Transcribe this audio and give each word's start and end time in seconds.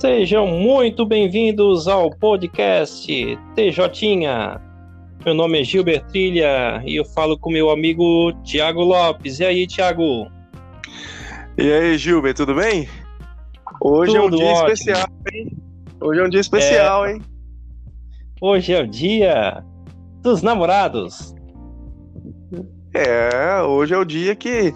Sejam 0.00 0.46
muito 0.46 1.04
bem-vindos 1.04 1.86
ao 1.86 2.08
podcast 2.08 3.06
TJ. 3.54 4.58
Meu 5.26 5.34
nome 5.34 5.60
é 5.60 5.62
Gilbert 5.64 6.06
Trilha 6.06 6.80
e 6.86 6.96
eu 6.96 7.04
falo 7.04 7.38
com 7.38 7.50
meu 7.50 7.68
amigo 7.68 8.32
Tiago 8.42 8.80
Lopes. 8.80 9.40
E 9.40 9.44
aí, 9.44 9.66
Tiago? 9.66 10.26
E 11.58 11.70
aí, 11.70 11.98
Gilbert, 11.98 12.32
tudo 12.32 12.54
bem? 12.54 12.88
Hoje 13.78 14.14
tudo 14.14 14.22
é 14.22 14.26
um 14.26 14.30
dia 14.30 14.46
ótimo. 14.46 14.72
especial, 14.72 15.08
hein? 15.34 15.52
Hoje 16.00 16.20
é 16.20 16.24
um 16.24 16.30
dia 16.30 16.40
especial, 16.40 17.04
é... 17.04 17.12
hein? 17.12 17.22
Hoje 18.40 18.72
é 18.72 18.80
o 18.80 18.86
dia 18.86 19.62
dos 20.22 20.40
namorados. 20.40 21.34
É, 22.94 23.60
hoje 23.60 23.92
é 23.92 23.98
o 23.98 24.04
dia 24.06 24.34
que 24.34 24.72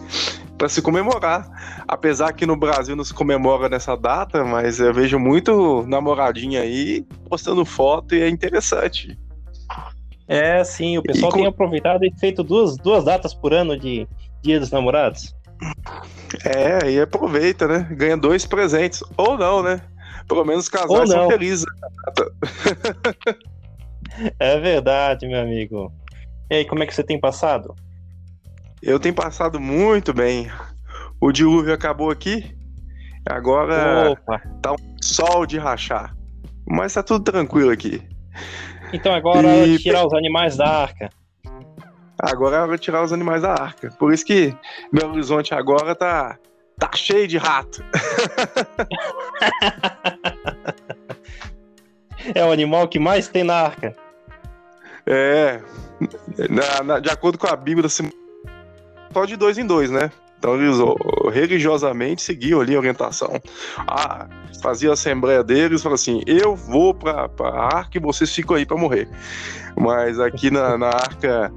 para 0.58 0.68
se 0.68 0.82
comemorar. 0.82 1.48
Apesar 1.86 2.32
que 2.32 2.46
no 2.46 2.56
Brasil 2.56 2.96
não 2.96 3.04
se 3.04 3.12
comemora 3.12 3.68
nessa 3.68 3.96
data, 3.96 4.44
mas 4.44 4.80
eu 4.80 4.92
vejo 4.92 5.18
muito 5.18 5.84
namoradinha 5.86 6.62
aí 6.62 7.06
postando 7.28 7.64
foto 7.64 8.14
e 8.14 8.22
é 8.22 8.28
interessante. 8.28 9.18
É, 10.26 10.64
sim, 10.64 10.96
o 10.96 11.02
pessoal 11.02 11.30
tem 11.32 11.46
aproveitado 11.46 12.04
e 12.04 12.12
feito 12.18 12.42
duas, 12.42 12.76
duas 12.78 13.04
datas 13.04 13.34
por 13.34 13.52
ano 13.52 13.78
de 13.78 14.08
Dia 14.42 14.58
dos 14.58 14.70
Namorados. 14.70 15.34
É, 16.44 16.90
e 16.90 17.00
aproveita, 17.00 17.68
né? 17.68 17.86
Ganha 17.92 18.16
dois 18.16 18.46
presentes. 18.46 19.02
Ou 19.16 19.38
não, 19.38 19.62
né? 19.62 19.80
Pelo 20.26 20.44
menos 20.44 20.64
os 20.64 20.68
casais 20.70 21.10
são 21.10 21.28
felizes. 21.28 21.64
é 24.38 24.58
verdade, 24.58 25.26
meu 25.26 25.40
amigo. 25.40 25.92
E 26.50 26.56
aí, 26.56 26.64
como 26.64 26.82
é 26.82 26.86
que 26.86 26.94
você 26.94 27.02
tem 27.02 27.20
passado? 27.20 27.74
Eu 28.82 28.98
tenho 28.98 29.14
passado 29.14 29.60
muito 29.60 30.12
bem. 30.12 30.50
O 31.24 31.32
dilúvio 31.32 31.72
acabou 31.72 32.10
aqui. 32.10 32.54
Agora 33.24 34.10
Opa. 34.10 34.42
tá 34.60 34.72
um 34.72 34.76
sol 35.00 35.46
de 35.46 35.56
rachar. 35.56 36.14
Mas 36.66 36.92
tá 36.92 37.02
tudo 37.02 37.24
tranquilo 37.24 37.70
aqui. 37.70 38.06
Então 38.92 39.10
agora 39.10 39.48
é 39.48 39.68
e... 39.68 39.76
é 39.76 39.78
tirar 39.78 40.06
os 40.06 40.12
animais 40.12 40.58
da 40.58 40.68
arca. 40.68 41.08
Agora 42.20 42.56
é 42.56 42.60
hora 42.60 42.76
de 42.76 42.82
tirar 42.82 43.02
os 43.02 43.10
animais 43.10 43.40
da 43.40 43.52
arca. 43.52 43.88
Por 43.98 44.12
isso 44.12 44.26
que 44.26 44.54
meu 44.92 45.12
horizonte 45.12 45.54
agora 45.54 45.94
tá, 45.94 46.38
tá 46.78 46.90
cheio 46.94 47.26
de 47.26 47.38
rato. 47.38 47.82
é 52.34 52.44
o 52.44 52.52
animal 52.52 52.86
que 52.86 52.98
mais 52.98 53.28
tem 53.28 53.44
na 53.44 53.62
arca. 53.62 53.96
É. 55.06 55.62
Na, 56.50 56.82
na, 56.84 57.00
de 57.00 57.08
acordo 57.08 57.38
com 57.38 57.46
a 57.46 57.56
Bíblia, 57.56 57.88
só 57.88 59.24
de 59.24 59.36
dois 59.36 59.56
em 59.56 59.66
dois, 59.66 59.90
né? 59.90 60.12
Então 60.44 60.56
eles 60.56 60.76
religiosamente 61.32 62.20
seguiam 62.20 62.60
ali 62.60 62.74
a 62.74 62.78
orientação. 62.78 63.40
Ah, 63.78 64.28
fazia 64.62 64.90
a 64.90 64.92
assembleia 64.92 65.42
deles, 65.42 65.82
falou 65.82 65.94
assim: 65.94 66.20
eu 66.26 66.54
vou 66.54 66.92
para 66.92 67.30
a 67.40 67.76
arca 67.76 67.96
e 67.96 68.00
vocês 68.00 68.30
ficam 68.30 68.54
aí 68.54 68.66
para 68.66 68.76
morrer. 68.76 69.08
Mas 69.74 70.20
aqui 70.20 70.50
na, 70.50 70.76
na 70.76 70.88
arca 70.88 71.50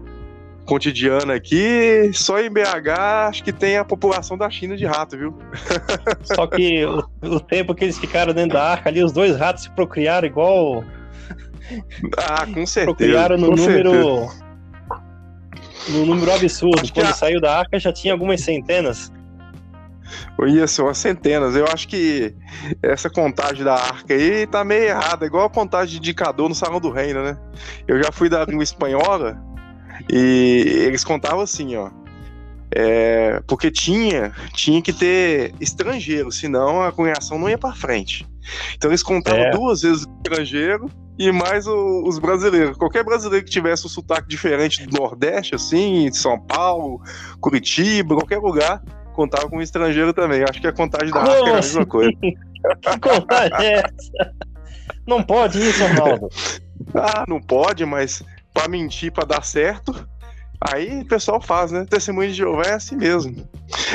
cotidiana 0.66 1.34
aqui, 1.34 2.12
só 2.14 2.40
em 2.40 2.50
BH 2.50 3.28
acho 3.28 3.44
que 3.44 3.52
tem 3.52 3.76
a 3.76 3.84
população 3.84 4.38
da 4.38 4.50
China 4.50 4.78
de 4.78 4.86
rato, 4.86 5.18
viu? 5.18 5.38
Só 6.24 6.48
que 6.48 6.86
o, 6.86 7.04
o 7.24 7.40
tempo 7.42 7.76
que 7.76 7.84
eles 7.84 7.98
ficaram 7.98 8.34
dentro 8.34 8.54
da 8.54 8.64
arca 8.64 8.90
ali, 8.90 9.04
os 9.04 9.12
dois 9.12 9.36
ratos 9.36 9.64
se 9.64 9.72
procriaram 9.72 10.28
igual. 10.28 10.84
Ah, 12.18 12.46
com 12.46 12.66
certeza. 12.66 12.86
Procriaram 12.86 13.38
no 13.38 13.52
número. 13.52 13.92
Certeza 13.92 14.47
num 15.90 16.06
número 16.06 16.32
absurdo. 16.32 16.92
Quando 16.94 17.08
a... 17.08 17.14
saiu 17.14 17.42
da 17.42 17.60
arca 17.60 17.80
já 17.80 17.92
tinha 17.92 18.14
algumas 18.14 18.42
centenas. 18.42 19.12
Isso, 20.48 20.84
umas 20.84 20.98
centenas. 20.98 21.56
Eu 21.56 21.66
acho 21.66 21.88
que 21.88 22.34
essa 22.82 23.10
contagem 23.10 23.64
da 23.64 23.74
arca 23.74 24.14
aí 24.14 24.48
tá 24.48 24.64
meio 24.64 24.84
errada, 24.84 25.26
igual 25.26 25.45
a 25.45 25.50
contagem 25.50 25.94
de 25.94 25.98
indicador 25.98 26.48
no 26.48 26.56
Salão 26.56 26.80
do 26.80 26.89
Reino, 26.89 27.23
né? 27.23 27.38
Eu 27.88 28.02
já 28.02 28.11
fui 28.11 28.30
da 28.30 28.45
língua 28.45 28.64
espanhola 28.64 29.42
e 30.10 30.84
eles 30.86 31.04
contavam 31.04 31.42
assim, 31.42 31.76
ó. 31.76 31.90
É, 32.70 33.42
porque 33.48 33.72
tinha, 33.72 34.34
tinha 34.54 34.82
que 34.82 34.92
ter 34.92 35.54
estrangeiro, 35.60 36.32
senão 36.32 36.82
a 36.82 36.92
cunhação 36.92 37.40
não 37.40 37.50
ia 37.50 37.58
para 37.58 37.73
frente. 37.73 38.28
Então 38.76 38.90
eles 38.92 39.04
contavam 39.04 39.42
é. 39.42 39.52
duas 39.52 39.82
vezes 39.82 40.06
o 40.06 40.17
estrangeiro 40.17 40.90
e 41.17 41.32
mais 41.32 41.66
o, 41.67 42.04
os 42.05 42.20
brasileiros. 42.20 42.78
Qualquer 42.78 43.04
brasileiro 43.04 43.44
que 43.44 43.52
tivesse 43.52 43.86
um 43.86 43.89
sotaque 43.89 44.28
diferente 44.28 44.86
do 44.86 45.00
Nordeste, 45.00 45.55
assim, 45.55 46.10
de 46.10 46.17
São 46.17 46.39
Paulo, 46.39 47.02
Curitiba, 47.39 48.16
qualquer 48.16 48.39
lugar, 48.39 48.83
contava 49.14 49.50
com 49.50 49.58
um 49.58 49.61
estrangeiro 49.61 50.14
também. 50.14 50.44
Acho 50.44 50.61
que 50.61 50.67
a 50.67 50.73
contagem 50.73 51.11
da 51.11 51.22
Arca 51.22 51.33
é 51.33 51.52
a 51.52 51.55
mesma 51.55 51.86
coisa. 51.86 52.11
que 52.22 53.00
contagem 53.00 53.66
é 53.66 53.73
essa? 53.80 54.33
Não 55.08 55.23
pode 55.23 55.58
isso, 55.58 55.83
Ronaldo. 55.83 56.30
ah, 56.94 57.26
não 57.28 57.42
pode, 57.42 57.86
mas 57.86 58.23
para 58.54 58.67
mentir, 58.67 59.11
para 59.11 59.26
dar 59.26 59.44
certo, 59.44 60.08
aí 60.61 61.02
o 61.02 61.08
pessoal 61.08 61.42
faz, 61.42 61.72
né? 61.72 61.86
Testemunho 61.89 62.30
de 62.30 62.36
Jeová 62.36 62.64
é 62.64 62.73
assim 62.73 62.95
mesmo. 62.95 63.48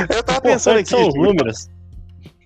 Eu 0.08 0.22
tava 0.22 0.40
pensando 0.40 0.78
aqui. 0.78 0.88
São 0.88 1.08
os 1.08 1.14
números. 1.14 1.68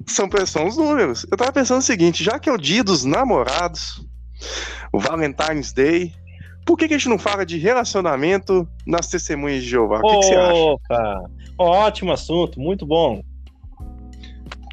São, 0.07 0.29
são 0.47 0.69
os 0.69 0.77
números. 0.77 1.27
Eu 1.31 1.37
tava 1.37 1.53
pensando 1.53 1.79
o 1.79 1.83
seguinte: 1.83 2.23
já 2.23 2.39
que 2.39 2.49
é 2.49 2.53
o 2.53 2.59
dia 2.59 2.85
dos 2.85 3.05
namorados, 3.05 4.06
o 4.93 4.99
Valentine's 4.99 5.73
Day. 5.73 6.13
Por 6.65 6.77
que, 6.77 6.89
que 6.89 6.95
a 6.95 6.99
gente 6.99 7.09
não 7.09 7.19
fala 7.19 7.47
de 7.47 7.59
relacionamento 7.59 8.69
nas 8.87 9.09
testemunhas 9.09 9.63
de 9.63 9.69
Jeová? 9.69 10.01
O 10.01 10.03
que, 10.03 10.19
que 10.19 10.27
você 10.27 10.35
acha? 10.35 11.25
Ótimo 11.59 12.13
assunto, 12.13 12.61
muito 12.61 12.85
bom. 12.85 13.23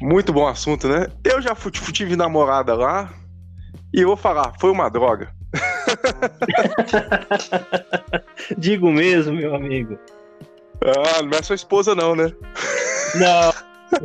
Muito 0.02 0.32
bom 0.32 0.46
assunto, 0.46 0.88
né? 0.88 1.06
Eu 1.22 1.40
já 1.40 1.54
fui, 1.54 1.70
tive 1.70 2.16
namorada 2.16 2.74
lá 2.74 3.14
e 3.92 4.00
eu 4.00 4.08
vou 4.08 4.16
falar, 4.16 4.52
foi 4.58 4.70
uma 4.70 4.90
droga. 4.90 5.32
Digo 8.58 8.90
mesmo, 8.90 9.34
meu 9.34 9.54
amigo. 9.54 9.96
Ah, 10.84 11.22
não 11.22 11.38
é 11.38 11.42
sua 11.42 11.54
esposa, 11.54 11.94
não, 11.94 12.16
né? 12.16 12.32
Não. 13.14 13.54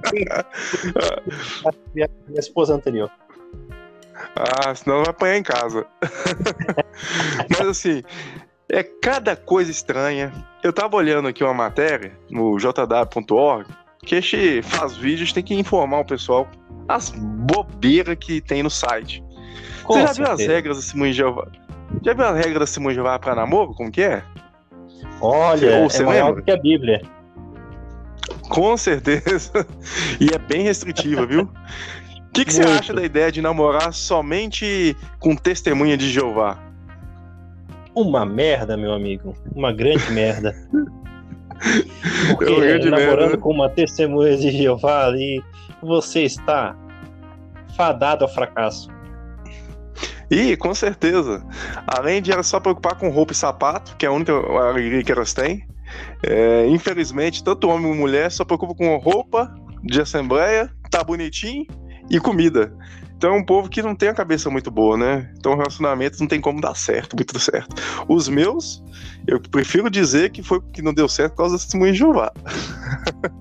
minha 1.93 2.09
esposa 2.35 2.75
anterior. 2.75 3.11
Ah, 4.35 4.73
senão 4.75 4.99
vai 4.99 5.09
apanhar 5.09 5.37
em 5.37 5.43
casa. 5.43 5.85
Mas 7.49 7.67
assim, 7.67 8.03
é 8.69 8.83
cada 8.83 9.35
coisa 9.35 9.71
estranha. 9.71 10.31
Eu 10.63 10.73
tava 10.73 10.95
olhando 10.95 11.27
aqui 11.27 11.43
uma 11.43 11.53
matéria 11.53 12.17
no 12.29 12.57
jw.org 12.57 13.67
que 14.05 14.15
este 14.15 14.61
faz 14.61 14.95
vídeos 14.95 15.33
tem 15.33 15.43
que 15.43 15.53
informar 15.53 15.99
o 15.99 16.05
pessoal 16.05 16.47
as 16.87 17.11
bobeiras 17.11 18.17
que 18.19 18.41
tem 18.41 18.63
no 18.63 18.69
site. 18.69 19.23
Com 19.83 19.93
você 19.93 20.01
já 20.01 20.07
certeza. 20.07 20.23
viu 20.23 20.33
as 20.33 20.47
regras 20.47 20.77
da 20.77 20.83
Simone 20.83 21.13
Jeová? 21.13 21.47
Já 22.03 22.13
viu 22.13 22.25
as 22.25 22.35
regras 22.35 22.59
da 22.59 22.65
Simone 22.65 22.95
Jeová 22.95 23.19
pra 23.19 23.35
namoro? 23.35 23.73
Como 23.73 23.91
que 23.91 24.01
é? 24.01 24.23
Olha, 25.21 25.83
você, 25.87 26.01
é 26.01 26.05
maior 26.05 26.35
do 26.35 26.41
que 26.41 26.51
a 26.51 26.57
Bíblia. 26.57 27.01
Com 28.49 28.75
certeza. 28.75 29.65
E 30.19 30.33
é 30.33 30.37
bem 30.37 30.63
restritiva, 30.63 31.25
viu? 31.25 31.49
O 32.39 32.41
que, 32.41 32.45
que 32.45 32.53
você 32.53 32.61
acha 32.61 32.93
da 32.93 33.03
ideia 33.03 33.29
de 33.29 33.41
namorar 33.41 33.91
somente 33.91 34.95
com 35.19 35.35
testemunha 35.35 35.97
de 35.97 36.09
Jeová? 36.09 36.57
Uma 37.93 38.25
merda, 38.25 38.77
meu 38.77 38.93
amigo. 38.93 39.35
Uma 39.53 39.73
grande 39.73 40.09
merda. 40.13 40.55
Porque 42.29 42.45
namorando 42.45 42.91
merda. 42.91 43.27
Né? 43.31 43.37
com 43.37 43.51
uma 43.51 43.67
testemunha 43.67 44.37
de 44.37 44.51
Jeová 44.51 45.07
ali, 45.07 45.43
você 45.81 46.21
está 46.21 46.77
fadado 47.75 48.23
ao 48.23 48.31
fracasso. 48.33 48.87
E, 50.31 50.55
com 50.55 50.73
certeza. 50.73 51.45
Além 51.87 52.21
de 52.21 52.31
elas 52.31 52.47
só 52.47 52.57
preocupar 52.61 52.95
com 52.95 53.09
roupa 53.09 53.33
e 53.33 53.35
sapato, 53.35 53.97
que 53.97 54.05
é 54.05 54.09
a 54.09 54.13
única 54.13 54.31
alegria 54.31 55.03
que 55.03 55.11
elas 55.11 55.33
têm, 55.33 55.67
é, 56.25 56.65
infelizmente, 56.69 57.43
tanto 57.43 57.67
homem 57.67 57.83
como 57.83 57.95
mulher 57.95 58.31
só 58.31 58.45
preocupa 58.45 58.73
com 58.75 58.95
roupa 58.95 59.53
de 59.83 59.99
assembleia, 59.99 60.71
tá 60.89 61.03
bonitinho 61.03 61.67
e 62.09 62.19
comida. 62.19 62.73
Então 63.19 63.35
é 63.35 63.37
um 63.37 63.43
povo 63.43 63.67
que 63.67 63.81
não 63.81 63.93
tem 63.93 64.07
a 64.07 64.13
cabeça 64.13 64.49
muito 64.49 64.71
boa, 64.71 64.97
né? 64.97 65.29
Então 65.37 65.53
relacionamentos 65.53 66.21
não 66.21 66.27
tem 66.27 66.39
como 66.39 66.61
dar 66.61 66.73
certo, 66.73 67.17
muito 67.17 67.37
certo. 67.39 67.75
Os 68.07 68.29
meus, 68.29 68.81
eu 69.27 69.41
prefiro 69.41 69.89
dizer 69.89 70.31
que 70.31 70.41
foi 70.41 70.61
que 70.73 70.81
não 70.81 70.93
deu 70.93 71.09
certo 71.09 71.31
por 71.31 71.39
causa 71.39 71.55
da 71.55 71.59
testemunha 71.59 71.91
de 71.91 71.97
Jeová. 71.97 72.31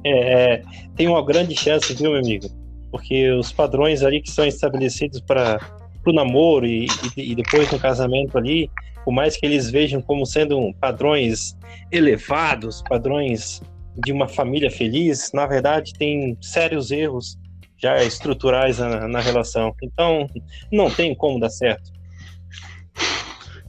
É, 0.05 0.55
é, 0.55 0.63
tem 0.97 1.07
uma 1.07 1.25
grande 1.25 1.55
chance, 1.55 1.95
viu, 1.95 2.11
meu 2.11 2.21
amigo? 2.21 2.49
Porque 2.91 3.31
os 3.31 3.53
padrões 3.53 4.03
ali 4.03 4.21
que 4.21 4.31
são 4.33 4.45
estabelecidos 4.45 5.21
para 5.21 5.61
o 6.05 6.13
namoro 6.13 6.67
e, 6.67 6.89
e, 7.17 7.33
e, 7.33 7.35
depois 7.37 7.71
no 7.71 7.79
casamento 7.79 8.37
ali, 8.37 8.69
por 9.05 9.13
mais 9.13 9.37
que 9.37 9.47
eles 9.47 9.71
vejam 9.71 10.03
como 10.03 10.27
sendo 10.27 10.75
padrões 10.81 11.57
elevados, 11.93 12.83
padrões 12.89 13.63
de 13.97 14.11
uma 14.11 14.27
família 14.27 14.71
feliz, 14.71 15.31
na 15.33 15.47
verdade 15.47 15.93
tem 15.93 16.37
sérios 16.41 16.91
erros 16.91 17.39
já 17.79 18.03
estruturais 18.03 18.79
na, 18.79 19.07
na 19.09 19.21
relação. 19.21 19.75
Então, 19.83 20.29
não 20.71 20.91
tem 20.91 21.15
como 21.15 21.41
dar 21.41 21.51
certo. 21.51 21.91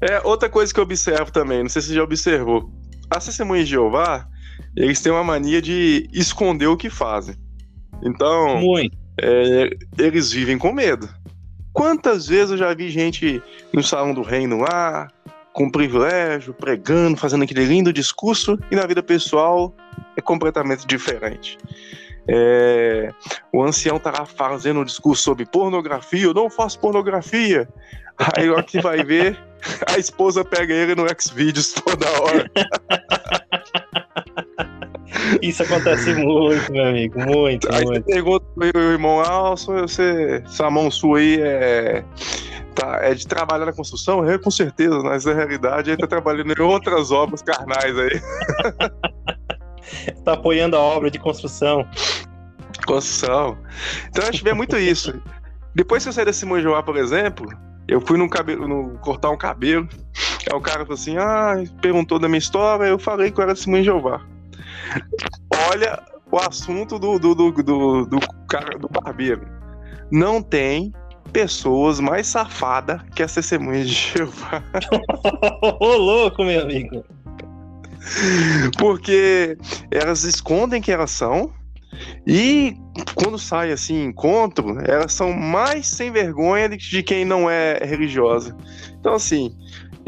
É, 0.02 0.22
outra 0.24 0.50
coisa 0.50 0.74
que 0.74 0.80
eu 0.80 0.84
observo 0.84 1.32
também, 1.32 1.62
não 1.62 1.70
sei 1.70 1.82
se 1.82 1.90
você 1.90 1.96
já 1.96 2.04
observou. 2.04 2.72
As 3.10 3.26
testemunhas 3.26 3.66
de 3.66 3.72
Jeová, 3.72 4.28
eles 4.76 5.02
têm 5.02 5.12
uma 5.12 5.24
mania 5.24 5.62
de 5.62 6.10
esconder 6.14 6.68
o 6.68 6.78
que 6.78 6.90
fazem. 6.90 7.36
Então, 8.04 8.62
é, 9.22 9.70
eles 9.98 10.32
vivem 10.32 10.58
com 10.58 10.72
medo. 10.72 11.10
Quantas 11.74 12.28
vezes 12.28 12.52
eu 12.52 12.58
já 12.58 12.74
vi 12.74 12.90
gente 12.90 13.42
no 13.74 13.84
Salão 13.84 14.14
do 14.14 14.22
Reino 14.22 14.60
lá, 14.60 15.08
com 15.54 15.70
privilégio, 15.70 16.54
pregando, 16.54 17.18
fazendo 17.18 17.44
aquele 17.44 17.66
lindo 17.66 17.92
discurso, 17.92 18.58
e 18.72 18.76
na 18.76 18.86
vida 18.86 19.04
pessoal 19.04 19.76
é 20.16 20.22
completamente 20.22 20.88
diferente. 20.88 21.58
É, 22.32 23.10
o 23.52 23.64
ancião 23.64 24.00
lá 24.04 24.26
fazendo 24.26 24.82
um 24.82 24.86
discurso 24.86 25.24
sobre 25.24 25.46
pornografia, 25.46 26.26
eu 26.26 26.34
não 26.34 26.50
faço 26.50 26.80
pornografia. 26.80 27.68
Aí 28.38 28.50
o 28.50 28.62
que 28.64 28.82
vai 28.82 29.04
ver, 29.04 29.38
a 29.88 29.98
esposa 29.98 30.44
pega 30.46 30.74
ele 30.74 30.94
no 30.94 31.06
Xvideos 31.08 31.74
toda 31.74 32.06
hora. 32.22 32.52
Isso 35.42 35.64
acontece 35.64 36.14
muito, 36.14 36.72
meu 36.72 36.86
amigo, 36.86 37.20
muito, 37.20 37.68
Aí 37.74 37.84
muito. 37.84 38.06
você 38.06 38.14
pergunta 38.14 38.46
pro 38.56 38.80
irmão, 38.80 39.22
ah, 39.22 39.56
você, 39.56 40.44
essa 40.46 40.70
mão 40.70 40.92
sua 40.92 41.20
aí 41.20 41.40
é, 41.42 42.04
tá, 42.76 43.00
é 43.02 43.14
de 43.14 43.26
trabalhar 43.26 43.66
na 43.66 43.74
construção? 43.74 44.28
É, 44.30 44.38
com 44.38 44.52
certeza, 44.52 45.00
mas 45.00 45.26
na 45.26 45.34
realidade 45.34 45.92
ele 45.92 45.98
tá 45.98 46.08
trabalhando 46.08 46.52
em 46.52 46.62
outras 46.62 47.12
obras 47.12 47.42
carnais 47.42 47.98
aí. 47.98 48.22
Tá 50.24 50.34
apoiando 50.34 50.76
a 50.76 50.80
obra 50.80 51.10
de 51.10 51.20
construção. 51.20 51.88
Construção. 52.86 53.58
Então 54.08 54.24
a 54.24 54.32
gente 54.32 54.44
vê 54.44 54.54
muito 54.54 54.78
isso. 54.78 55.22
Depois 55.76 56.04
que 56.04 56.10
eu 56.10 56.14
saí 56.14 56.26
da 56.26 56.34
Simone 56.34 56.62
Joá, 56.62 56.82
por 56.84 56.98
exemplo, 56.98 57.48
eu 57.88 58.02
fui 58.02 58.18
num 58.18 58.30
cabelo, 58.30 58.68
no, 58.68 58.98
cortar 59.00 59.30
um 59.32 59.38
cabelo. 59.38 59.88
Aí 60.50 60.58
o 60.58 60.62
cara 60.62 60.80
falou 60.80 60.94
assim: 60.94 61.18
ah, 61.18 61.56
perguntou 61.82 62.20
da 62.20 62.28
minha 62.28 62.40
história, 62.40 62.86
eu 62.86 63.00
falei 63.00 63.32
que 63.32 63.40
eu 63.40 63.44
era 63.44 63.54
de 63.54 63.60
Simone 63.60 63.84
Jeová. 63.84 64.22
Olha 65.72 66.02
o 66.32 66.38
assunto 66.38 67.00
do, 67.00 67.18
do, 67.18 67.36
do, 67.36 67.52
do, 67.52 68.06
do 68.06 68.20
cara 68.48 68.78
do 68.78 68.88
barbeiro. 68.88 69.48
Não 70.12 70.42
tem 70.42 70.94
pessoas 71.32 72.00
mais 72.00 72.28
safadas 72.28 73.02
que 73.16 73.24
as 73.24 73.34
testemunhas 73.34 73.88
de 73.88 73.96
Jeová. 73.96 74.64
Ô, 75.80 75.96
louco, 75.96 76.44
meu 76.44 76.62
amigo. 76.62 77.04
Porque 78.78 79.58
elas 79.92 80.24
escondem 80.24 80.82
que 80.82 80.92
elas 80.92 81.12
são. 81.12 81.54
E 82.26 82.76
quando 83.16 83.38
sai 83.38 83.72
assim, 83.72 84.04
encontro, 84.04 84.80
elas 84.86 85.14
são 85.14 85.34
mais 85.34 85.88
sem 85.88 86.12
vergonha 86.12 86.70
de, 86.70 87.04
quem 87.04 87.26
não 87.26 87.50
é 87.50 87.80
religiosa. 87.84 88.56
Então, 89.00 89.14
assim, 89.14 89.56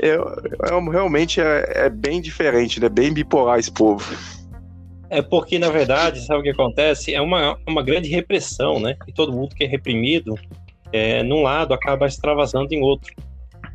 é, 0.02 0.10
é- 0.10 0.92
realmente 0.92 1.42
é, 1.42 1.86
é 1.86 1.90
bem 1.90 2.22
diferente, 2.22 2.80
né? 2.80 2.88
Bem 2.88 3.14
bipolar 3.14 3.60
esse 3.60 3.72
povo. 3.72 4.16
É 5.10 5.22
porque, 5.22 5.60
na 5.60 5.70
verdade, 5.70 6.26
sabe 6.26 6.40
o 6.40 6.44
que 6.44 6.52
acontece? 6.52 7.14
É 7.14 7.20
uma, 7.20 7.58
uma 7.68 7.84
grande 7.84 8.10
repressão, 8.10 8.80
né? 8.80 8.96
E 9.08 9.12
todo 9.12 9.34
mundo 9.34 9.54
que 9.54 9.64
é 9.64 9.68
reprimido, 9.68 10.36
é, 10.94 11.22
num 11.24 11.42
lado, 11.42 11.74
acaba 11.74 12.08
extravasando 12.08 12.74
em 12.74 12.82
outro. 12.82 13.14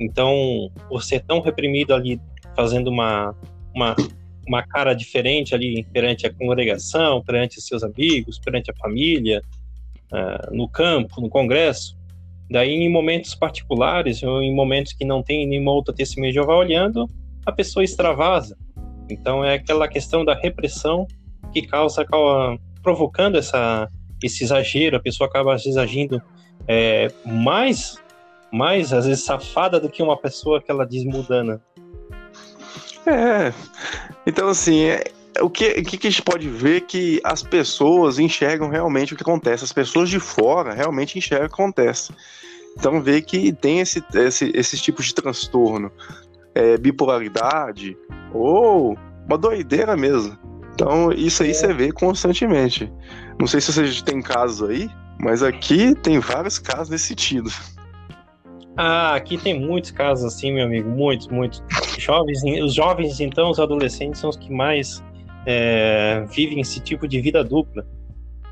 Então, 0.00 0.70
você 0.88 1.16
é 1.16 1.20
tão 1.20 1.40
reprimido 1.40 1.92
ali, 1.94 2.20
fazendo 2.54 2.88
uma, 2.88 3.34
uma, 3.76 3.94
uma 4.48 4.66
cara 4.66 4.94
diferente 4.94 5.54
ali 5.54 5.84
perante 5.92 6.26
a 6.26 6.32
congregação, 6.32 7.22
perante 7.22 7.60
seus 7.60 7.84
amigos, 7.84 8.40
perante 8.40 8.70
a 8.70 8.74
família, 8.74 9.42
ah, 10.10 10.48
no 10.50 10.66
campo, 10.66 11.20
no 11.20 11.28
congresso. 11.28 11.94
Daí, 12.50 12.70
em 12.70 12.88
momentos 12.88 13.34
particulares, 13.34 14.22
ou 14.22 14.40
em 14.40 14.54
momentos 14.54 14.92
que 14.92 15.04
não 15.04 15.22
tem 15.22 15.46
nenhuma 15.46 15.72
outra 15.72 15.94
testemunha 15.94 16.30
de 16.30 16.36
Jeová 16.36 16.56
olhando, 16.56 17.08
a 17.44 17.52
pessoa 17.52 17.84
extravasa. 17.84 18.56
Então, 19.10 19.44
é 19.44 19.54
aquela 19.54 19.86
questão 19.86 20.24
da 20.24 20.34
repressão 20.34 21.06
que 21.52 21.62
causa, 21.62 22.02
acaba 22.02 22.58
provocando 22.82 23.36
essa, 23.36 23.88
esse 24.22 24.44
exagero, 24.44 24.96
a 24.96 25.00
pessoa 25.00 25.28
acaba 25.28 25.54
às 25.54 25.64
vezes 25.64 25.76
agindo 25.76 26.22
é, 26.68 27.10
mais, 27.24 27.96
mais, 28.52 28.92
às 28.92 29.06
vezes, 29.06 29.24
safada 29.24 29.78
do 29.80 29.88
que 29.88 30.02
uma 30.02 30.16
pessoa 30.16 30.62
que 30.62 30.70
ela 30.70 30.86
diz 30.86 31.04
mudana. 31.04 31.60
É. 33.06 33.52
Então, 34.26 34.48
assim, 34.48 34.84
é- 34.84 35.04
o, 35.40 35.48
que, 35.50 35.68
o 35.68 35.82
que 35.84 35.98
que 35.98 36.06
a 36.06 36.10
gente 36.10 36.22
pode 36.22 36.48
ver 36.48 36.82
que 36.82 37.20
as 37.22 37.42
pessoas 37.42 38.18
enxergam 38.18 38.68
realmente 38.68 39.14
o 39.14 39.16
que 39.16 39.22
acontece. 39.22 39.64
As 39.64 39.72
pessoas 39.72 40.08
de 40.08 40.18
fora 40.18 40.72
realmente 40.72 41.18
enxergam 41.18 41.46
o 41.46 41.48
que 41.48 41.54
acontece. 41.54 42.12
Então, 42.76 43.00
vê 43.00 43.22
que 43.22 43.52
tem 43.52 43.80
esse, 43.80 44.02
esse, 44.14 44.50
esses 44.54 44.80
tipos 44.80 45.06
de 45.06 45.14
transtorno. 45.14 45.90
É, 46.54 46.78
bipolaridade 46.78 47.96
ou 48.32 48.96
uma 49.26 49.36
doideira 49.36 49.94
mesmo. 49.96 50.38
Então, 50.72 51.12
isso 51.12 51.42
aí 51.42 51.50
É. 51.50 51.52
você 51.54 51.72
vê 51.72 51.92
constantemente. 51.92 52.90
Não 53.38 53.46
sei 53.46 53.60
se 53.60 53.72
vocês 53.72 54.00
têm 54.02 54.22
casos 54.22 54.68
aí, 54.68 54.90
mas 55.20 55.42
aqui 55.42 55.94
tem 55.94 56.18
vários 56.18 56.58
casos 56.58 56.88
nesse 56.88 57.08
sentido. 57.08 57.50
Ah, 58.76 59.14
aqui 59.14 59.38
tem 59.38 59.58
muitos 59.58 59.90
casos 59.90 60.34
assim, 60.34 60.52
meu 60.52 60.66
amigo, 60.66 60.88
muitos, 60.88 61.28
muitos. 61.28 61.62
Jovens, 61.98 62.42
os 62.62 62.74
jovens, 62.74 63.20
então, 63.20 63.50
os 63.50 63.58
adolescentes 63.58 64.20
são 64.20 64.28
os 64.28 64.36
que 64.36 64.52
mais 64.52 65.02
é, 65.46 66.24
vivem 66.30 66.60
esse 66.60 66.80
tipo 66.80 67.08
de 67.08 67.20
vida 67.20 67.42
dupla. 67.42 67.86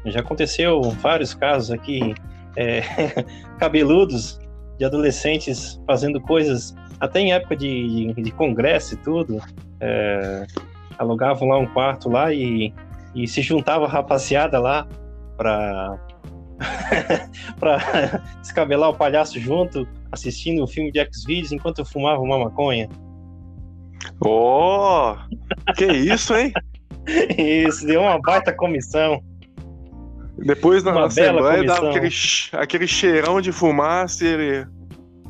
Já 0.07 0.21
aconteceu 0.21 0.81
vários 0.83 1.35
casos 1.35 1.71
aqui, 1.71 2.15
é, 2.57 2.81
cabeludos, 3.59 4.41
de 4.79 4.85
adolescentes 4.85 5.81
fazendo 5.87 6.21
coisas, 6.21 6.75
até 6.99 7.21
em 7.21 7.33
época 7.33 7.57
de, 7.57 8.13
de 8.15 8.31
congresso 8.33 8.95
e 8.95 8.97
tudo, 8.97 9.41
é, 9.81 10.47
alugavam 10.99 11.49
lá 11.49 11.59
um 11.59 11.67
quarto 11.67 12.09
lá 12.09 12.33
e, 12.33 12.73
e 13.15 13.29
se 13.29 13.43
juntava 13.43 13.85
a 13.85 13.89
rapaziada 13.89 14.59
lá 14.59 14.87
para 15.37 15.99
para 17.59 18.23
descabelar 18.41 18.91
o 18.91 18.95
palhaço 18.95 19.39
junto, 19.39 19.87
assistindo 20.15 20.63
o 20.63 20.67
filme 20.67 20.91
de 20.91 20.99
X-Videos 21.01 21.53
enquanto 21.53 21.81
eu 21.81 21.85
fumava 21.85 22.21
uma 22.21 22.39
maconha. 22.39 22.89
Oh, 24.21 25.15
que 25.77 25.87
isso, 25.87 26.35
hein? 26.35 26.53
Isso, 27.37 27.87
deu 27.87 28.03
uma 28.03 28.19
baita 28.21 28.53
comissão. 28.53 29.23
Depois 30.39 30.83
na 30.83 30.93
Uma 30.93 31.07
Assembleia 31.07 31.65
dava 31.65 31.91
aquele, 31.91 32.09
aquele 32.53 32.87
cheirão 32.87 33.41
de 33.41 33.53
fumaça 33.53 34.25
e 34.25 34.29
ele. 34.29 34.67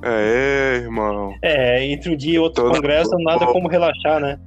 É, 0.02 0.80
irmão. 0.82 1.34
É, 1.42 1.84
entre 1.86 2.12
um 2.12 2.16
dia 2.16 2.34
e 2.34 2.38
outro 2.38 2.64
Toda 2.64 2.76
congresso, 2.76 3.10
boa. 3.10 3.22
nada 3.24 3.46
como 3.46 3.68
relaxar, 3.68 4.20
né? 4.20 4.38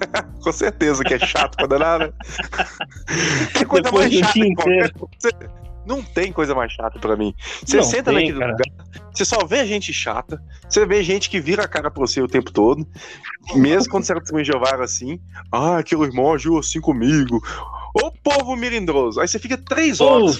Com 0.42 0.52
certeza 0.52 1.04
que 1.04 1.14
é 1.14 1.18
chato 1.18 1.56
pra 1.56 1.66
danada. 1.66 2.14
Que 3.54 3.64
coisa 3.64 3.84
Depois 3.84 4.20
mais 4.20 4.32
chata. 4.32 4.92
Não 5.86 6.02
tem 6.02 6.32
coisa 6.32 6.54
mais 6.54 6.72
chata 6.72 6.98
pra 6.98 7.16
mim. 7.16 7.34
Você 7.64 7.76
Não 7.76 7.82
senta 7.84 8.04
tem, 8.04 8.14
naquele 8.14 8.38
cara. 8.38 8.52
lugar, 8.52 8.81
você 9.12 9.24
só 9.24 9.44
vê 9.44 9.66
gente 9.66 9.92
chata, 9.92 10.42
você 10.68 10.86
vê 10.86 11.02
gente 11.02 11.28
que 11.28 11.40
vira 11.40 11.64
a 11.64 11.68
cara 11.68 11.90
pra 11.90 12.00
você 12.00 12.20
o 12.20 12.28
tempo 12.28 12.50
todo. 12.52 12.86
Mesmo 13.54 13.90
quando 13.90 14.04
você 14.04 14.12
era 14.12 14.44
Jeová 14.44 14.82
assim. 14.82 15.20
Ah, 15.50 15.78
aquele 15.78 16.02
irmão 16.02 16.32
agiu 16.32 16.58
assim 16.58 16.80
comigo. 16.80 17.42
Ô 17.94 18.10
povo 18.10 18.56
melindroso. 18.56 19.20
Aí 19.20 19.28
você 19.28 19.38
fica 19.38 19.58
três 19.58 20.00
horas. 20.00 20.38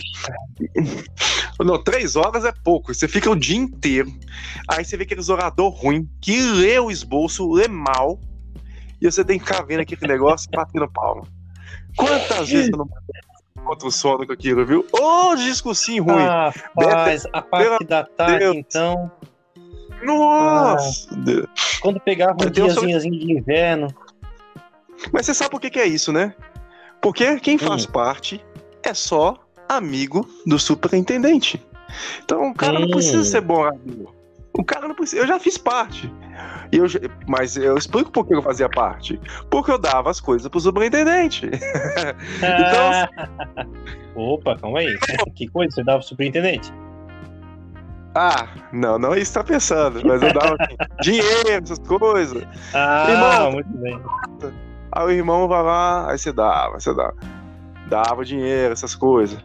Não, 1.61 1.83
três 1.83 2.17
horas 2.17 2.45
é 2.45 2.53
pouco. 2.65 2.95
Você 2.95 3.07
fica 3.07 3.31
o 3.31 3.37
dia 3.37 3.59
inteiro. 3.59 4.11
Aí 4.69 4.85
você 4.85 4.97
vê 4.97 5.05
aqueles 5.05 5.29
orador 5.29 5.71
ruim 5.71 6.09
que 6.21 6.41
lê 6.41 6.79
o 6.79 6.91
esboço, 6.91 7.53
lê 7.53 7.69
mal. 7.69 8.19
E 9.01 9.11
você 9.11 9.25
tem 9.25 9.39
que 9.39 9.45
ficar 9.45 9.63
vendo 9.63 9.81
aquele 9.81 10.07
negócio 10.07 10.49
e 10.51 10.57
batendo 10.57 10.91
palma. 10.91 11.27
Quantas 11.97 12.49
vezes 12.49 12.71
eu 12.71 12.79
não 12.79 12.89
contra 13.65 13.89
o 13.89 13.91
sono 13.93 14.27
com 14.27 14.33
aquilo, 14.33 14.65
viu? 14.67 14.87
Ô, 14.93 15.35
discursinho 15.35 16.05
ruim. 16.05 16.25
Ah, 16.25 16.53
Rapaz, 16.79 17.27
a 17.33 17.43
parte 17.43 17.85
da 17.85 18.05
tarde, 18.05 18.57
então, 18.59 19.11
Nossa! 20.03 21.09
quando 21.81 22.01
pegava 22.01 22.37
um 22.45 22.51
diazinho 22.51 23.01
de 23.01 23.33
inverno, 23.33 23.89
Mas 25.13 25.27
você 25.27 25.35
sabe 25.35 25.51
por 25.51 25.61
que, 25.61 25.71
que 25.71 25.81
é 25.81 25.87
isso, 25.87 26.13
né? 26.13 26.35
Porque 27.01 27.41
quem 27.41 27.59
faz 27.59 27.85
Hum. 27.85 27.91
parte 27.91 28.45
é 28.83 28.95
só 28.95 29.37
amigo 29.69 30.29
do 30.47 30.59
superintendente. 30.59 31.61
Então 32.25 32.51
o 32.51 32.55
cara 32.55 32.79
não 32.79 32.89
precisa 32.89 33.25
ser 33.25 33.41
bom 33.41 33.65
amigo. 33.65 34.15
O 34.55 34.63
cara 34.65 34.87
não 34.87 34.95
precisa. 34.95 35.23
Eu 35.23 35.27
já 35.27 35.39
fiz 35.39 35.57
parte. 35.57 36.13
E 36.71 36.77
eu, 36.77 36.87
mas 37.27 37.57
eu 37.57 37.77
explico 37.77 38.11
por 38.11 38.27
que 38.27 38.35
eu 38.35 38.43
fazia 38.43 38.69
parte. 38.69 39.19
Porque 39.51 39.71
eu 39.71 39.79
dava 39.79 40.11
as 40.11 40.21
coisas 40.21 40.49
pro 40.49 40.61
superintendente. 40.61 41.49
Então- 42.37 43.73
Opa, 44.15 44.57
calma 44.59 44.81
aí. 44.81 44.99
Que 45.35 45.49
coisa, 45.49 45.75
você 45.75 45.83
dava 45.83 45.99
pro 46.01 46.09
superintendente? 46.09 46.71
Ah, 48.15 48.47
não, 48.71 48.99
não 48.99 49.15
é 49.15 49.21
isso 49.21 49.33
que 49.33 49.39
tá 49.39 49.45
pensando. 49.45 50.03
Mas 50.07 50.23
eu 50.23 50.33
dava 50.35 50.55
assim, 50.61 50.77
dinheiro, 51.01 51.65
essas 51.65 51.79
coisas. 51.79 52.45
Ah, 52.75 53.07
Irmão. 53.09 53.53
muito 53.53 53.71
bem. 53.79 53.99
Aí 54.93 55.05
o 55.07 55.11
irmão 55.11 55.49
vai 55.49 55.63
lá, 55.63 56.11
aí 56.11 56.19
você 56.19 56.31
dava, 56.31 56.79
você 56.79 56.95
dava. 56.95 57.15
Dava 57.89 58.23
dinheiro, 58.23 58.75
essas 58.75 58.95
coisas. 58.95 59.43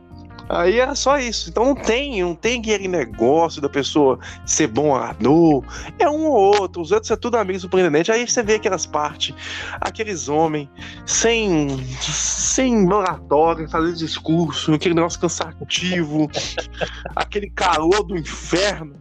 Aí 0.50 0.80
era 0.80 0.96
só 0.96 1.18
isso. 1.18 1.50
Então 1.50 1.66
não 1.66 1.76
tem, 1.76 2.22
não 2.22 2.36
tem 2.36 2.60
aquele 2.60 2.88
negócio 2.88 3.62
da 3.62 3.70
pessoa 3.70 4.20
ser 4.46 4.68
bom 4.68 4.92
orador. 4.92 5.64
É 6.00 6.10
um 6.10 6.26
ou 6.28 6.60
outro. 6.60 6.82
Os 6.82 6.92
outros 6.92 7.12
é 7.12 7.16
tudo 7.16 7.38
amigo 7.38 7.60
surpreendente. 7.60 8.12
Aí 8.12 8.28
você 8.28 8.42
vê 8.42 8.56
aquelas 8.56 8.86
partes, 8.86 9.36
aqueles 9.82 10.30
homens 10.30 10.70
sem, 11.06 11.68
sem 12.00 12.92
oratório, 12.92 13.70
fazer 13.70 13.94
discurso, 13.94 14.74
aquele 14.74 14.96
negócio 14.96 15.20
cansativo, 15.20 16.30
aquele 17.16 17.50
calor 17.50 18.04
do 18.04 18.16
inferno. 18.16 18.96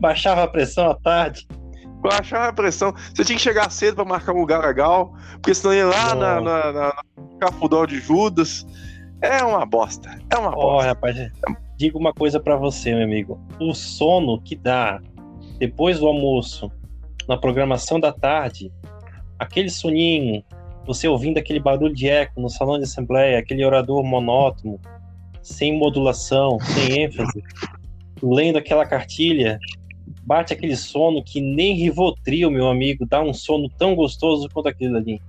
Baixava 0.00 0.44
a 0.44 0.48
pressão 0.48 0.90
à 0.90 0.94
tarde. 0.94 1.48
Baixava 2.00 2.48
a 2.48 2.52
pressão. 2.52 2.94
Você 3.14 3.24
tinha 3.24 3.36
que 3.36 3.42
chegar 3.42 3.70
cedo 3.70 3.96
para 3.96 4.04
marcar 4.04 4.32
um 4.32 4.40
lugar 4.40 4.64
legal, 4.64 5.12
porque 5.34 5.54
senão 5.54 5.74
ia 5.74 5.86
lá 5.86 6.14
na, 6.14 6.40
na, 6.40 6.72
na, 6.72 7.02
Cafudó 7.38 7.84
de 7.86 8.00
Judas. 8.00 8.66
É 9.20 9.42
uma 9.42 9.66
bosta. 9.66 10.18
É 10.30 10.36
uma 10.36 10.50
oh, 10.50 10.72
bosta. 10.72 10.88
rapaz, 10.88 11.16
digo 11.76 11.98
uma 11.98 12.12
coisa 12.12 12.40
para 12.40 12.56
você, 12.56 12.94
meu 12.94 13.04
amigo. 13.04 13.38
O 13.60 13.74
sono 13.74 14.40
que 14.40 14.56
dá 14.56 15.00
depois 15.58 15.98
do 15.98 16.06
almoço, 16.06 16.70
na 17.28 17.36
programação 17.36 18.00
da 18.00 18.12
tarde, 18.12 18.72
aquele 19.38 19.68
soninho, 19.68 20.42
você 20.86 21.06
ouvindo 21.06 21.38
aquele 21.38 21.60
barulho 21.60 21.94
de 21.94 22.08
eco 22.08 22.40
no 22.40 22.48
salão 22.48 22.78
de 22.78 22.84
assembleia, 22.84 23.38
aquele 23.38 23.64
orador 23.64 24.02
monótono, 24.02 24.80
sem 25.42 25.76
modulação, 25.76 26.58
sem 26.60 27.02
ênfase, 27.02 27.42
lendo 28.22 28.56
aquela 28.56 28.86
cartilha, 28.86 29.58
bate 30.30 30.52
aquele 30.52 30.76
sono 30.76 31.24
que 31.24 31.40
nem 31.40 31.74
Rivotril, 31.74 32.52
meu 32.52 32.68
amigo, 32.68 33.04
dá 33.04 33.20
um 33.20 33.34
sono 33.34 33.68
tão 33.68 33.96
gostoso 33.96 34.48
quanto 34.54 34.68
aquele 34.68 34.96
ali. 34.96 35.22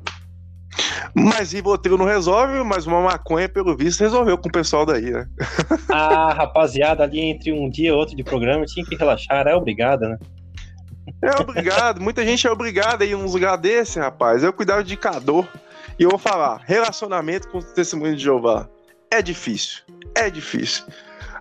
Mas 1.15 1.53
Rivotril 1.53 1.97
não 1.97 2.05
resolve, 2.05 2.63
mas 2.63 2.85
uma 2.85 3.01
maconha, 3.01 3.49
pelo 3.49 3.75
visto, 3.75 4.01
resolveu 4.01 4.37
com 4.37 4.47
o 4.47 4.51
pessoal 4.51 4.85
daí, 4.85 5.09
né? 5.09 5.27
ah, 5.89 6.31
rapaziada, 6.33 7.01
ali 7.01 7.19
entre 7.19 7.51
um 7.51 7.67
dia 7.67 7.89
e 7.89 7.91
outro 7.91 8.15
de 8.15 8.23
programa 8.23 8.63
tinha 8.65 8.85
que 8.85 8.95
relaxar, 8.95 9.47
é 9.47 9.55
obrigada, 9.55 10.07
né? 10.07 10.19
É 11.19 11.41
obrigado, 11.41 11.99
muita 11.99 12.23
gente 12.23 12.45
é 12.45 12.51
obrigada 12.51 13.03
a 13.03 13.07
ir 13.07 13.17
num 13.17 13.25
lugar 13.25 13.57
desse, 13.57 13.97
rapaz. 13.97 14.43
Eu 14.43 14.53
cuidava 14.53 14.83
de 14.83 14.95
cador. 14.95 15.47
E 15.97 16.03
eu 16.03 16.11
vou 16.11 16.19
falar, 16.19 16.61
relacionamento 16.63 17.49
com 17.49 17.57
o 17.57 17.63
testemunho 17.63 18.15
de 18.15 18.21
Jeová 18.21 18.69
é 19.09 19.19
difícil. 19.19 19.81
É 20.13 20.29
difícil. 20.29 20.85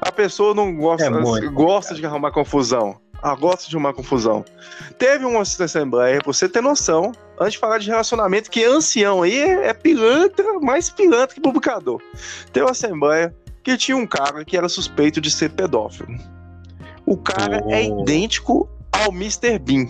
A 0.01 0.11
pessoa 0.11 0.55
não 0.55 0.75
gosta, 0.75 1.05
é 1.05 1.11
muito, 1.11 1.53
gosta 1.53 1.95
de 1.95 2.07
arrumar 2.07 2.31
confusão. 2.31 2.99
Ah, 3.23 3.35
gosta 3.35 3.69
de 3.69 3.77
arrumar 3.77 3.93
confusão. 3.93 4.45
Teve 4.99 5.25
uma 5.25 5.43
assembleia, 5.43 6.19
pra 6.19 6.33
você 6.33 6.49
ter 6.49 6.63
noção, 6.63 7.13
antes 7.39 7.55
de 7.55 7.59
falar 7.59 7.79
de 7.79 7.89
relacionamento, 7.89 8.51
que 8.51 8.65
ancião 8.65 9.23
aí 9.23 9.39
é 9.39 9.75
pilantra, 9.75 10.59
mais 10.61 10.89
pilantra 10.89 11.35
que 11.35 11.41
publicador. 11.41 12.01
Teve 12.53 12.65
uma 12.65 12.73
assembleia 12.73 13.35
que 13.63 13.77
tinha 13.77 13.97
um 13.97 14.07
cara 14.07 14.45
que 14.45 14.57
era 14.57 14.69
suspeito 14.69 15.21
de 15.21 15.31
ser 15.31 15.51
pedófilo. 15.51 16.09
O 17.05 17.17
cara 17.17 17.57
é 17.57 17.63
oh. 17.65 17.71
é 17.71 17.85
idêntico 17.85 18.69
ao 18.93 19.13
Mr. 19.13 19.59
Bean. 19.59 19.87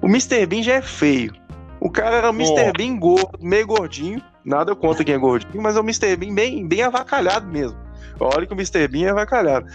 O 0.00 0.06
Mr. 0.06 0.46
Bean 0.46 0.62
já 0.62 0.74
é 0.74 0.82
feio. 0.82 1.32
O 1.80 1.90
cara 1.90 2.16
era 2.16 2.30
o 2.30 2.34
Mr. 2.34 2.70
Oh. 2.70 2.72
Bean 2.72 2.98
gordo, 2.98 3.38
meio 3.40 3.66
gordinho. 3.66 4.22
Nada 4.44 4.74
contra 4.74 5.04
quem 5.04 5.14
é 5.14 5.18
gordinho, 5.18 5.62
mas 5.62 5.76
é 5.76 5.80
o 5.80 5.82
Mr. 5.82 6.16
Bean 6.16 6.34
bem, 6.34 6.66
bem 6.66 6.82
avacalhado 6.82 7.46
mesmo. 7.46 7.76
Olha 8.18 8.46
que 8.46 8.52
o 8.52 8.56
Mr. 8.56 8.88
Bean 8.88 9.08
é 9.08 9.10
avacalhado. 9.10 9.66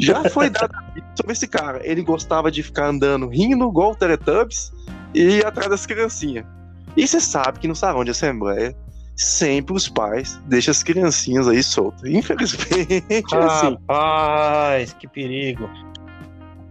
Já 0.00 0.28
foi 0.28 0.50
dado 0.50 0.72
sobre 1.16 1.32
esse 1.32 1.46
cara. 1.46 1.80
Ele 1.82 2.02
gostava 2.02 2.50
de 2.50 2.62
ficar 2.62 2.86
andando 2.86 3.28
rindo, 3.28 3.68
igual 3.68 3.92
o 3.92 3.96
Teletubbies, 3.96 4.72
e 5.14 5.38
ir 5.38 5.46
atrás 5.46 5.70
das 5.70 5.86
criancinhas. 5.86 6.44
E 6.96 7.06
você 7.06 7.20
sabe 7.20 7.58
que 7.58 7.68
no 7.68 7.74
salão 7.74 8.04
de 8.04 8.10
assembleia, 8.10 8.74
sempre 9.16 9.74
os 9.74 9.88
pais 9.88 10.40
deixam 10.46 10.72
as 10.72 10.82
criancinhas 10.82 11.48
aí 11.48 11.62
soltas. 11.62 12.08
Infelizmente, 12.10 13.04
é 13.08 13.22
assim. 13.38 13.78
Rapaz, 13.88 14.92
que 14.94 15.08
perigo. 15.08 15.68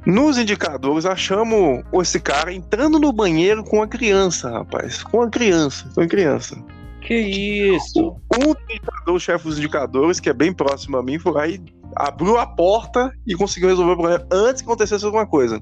Nos 0.06 0.38
indicadores, 0.38 1.06
achamos 1.06 1.82
esse 2.02 2.20
cara 2.20 2.54
entrando 2.54 3.00
no 3.00 3.14
banheiro 3.14 3.64
com 3.64 3.82
a 3.82 3.88
criança, 3.88 4.50
rapaz. 4.50 5.02
Com 5.02 5.22
a 5.22 5.30
criança, 5.30 5.90
com 5.96 6.02
a 6.02 6.08
criança. 6.08 6.58
Que 7.06 7.16
isso? 7.16 8.16
Um 8.34 8.52
indicador, 8.70 9.16
o 9.16 9.20
chefe 9.20 9.46
dos 9.46 9.58
indicadores, 9.58 10.20
que 10.20 10.30
é 10.30 10.34
bem 10.34 10.54
próximo 10.54 10.98
a 10.98 11.04
mim, 11.04 11.20
foi 11.20 11.42
aí, 11.42 11.62
abriu 11.96 12.38
a 12.38 12.48
porta 12.48 13.12
e 13.28 13.36
conseguiu 13.36 13.70
resolver 13.70 13.92
o 13.92 13.98
problema 13.98 14.28
antes 14.32 14.62
que 14.62 14.68
acontecesse 14.68 15.04
alguma 15.04 15.28
coisa. 15.28 15.62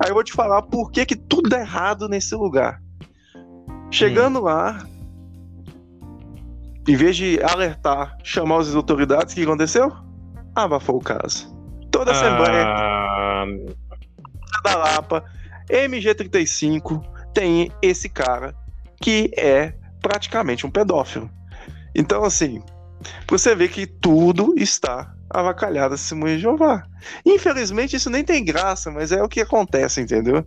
Aí 0.00 0.10
eu 0.10 0.14
vou 0.14 0.22
te 0.22 0.32
falar 0.32 0.62
por 0.62 0.90
que, 0.90 1.04
que 1.04 1.16
tudo 1.16 1.48
dá 1.48 1.60
errado 1.60 2.08
nesse 2.08 2.34
lugar. 2.36 2.80
Chegando 3.90 4.38
hum. 4.38 4.42
lá, 4.42 4.86
em 6.86 6.96
vez 6.96 7.16
de 7.16 7.42
alertar, 7.42 8.16
chamar 8.22 8.60
as 8.60 8.74
autoridades, 8.74 9.32
o 9.32 9.36
que 9.36 9.42
aconteceu? 9.42 9.92
Abafou 10.54 10.96
o 10.96 11.02
caso. 11.02 11.52
Toda 11.90 12.12
a 12.12 12.14
Assembleia 12.14 12.64
ah... 12.66 13.44
da 14.62 14.76
Lapa, 14.76 15.24
MG35, 15.68 17.04
tem 17.32 17.72
esse 17.82 18.08
cara 18.08 18.54
que 19.00 19.30
é 19.36 19.74
praticamente 20.04 20.66
um 20.66 20.70
pedófilo. 20.70 21.30
Então, 21.94 22.24
assim, 22.24 22.62
você 23.26 23.54
vê 23.54 23.68
que 23.68 23.86
tudo 23.86 24.52
está 24.58 25.14
avacalhado 25.30 25.94
esse 25.94 26.14
de 26.14 26.38
Jeová. 26.38 26.84
Infelizmente, 27.24 27.96
isso 27.96 28.10
nem 28.10 28.22
tem 28.22 28.44
graça, 28.44 28.90
mas 28.90 29.12
é 29.12 29.22
o 29.22 29.28
que 29.28 29.40
acontece, 29.40 30.02
entendeu? 30.02 30.46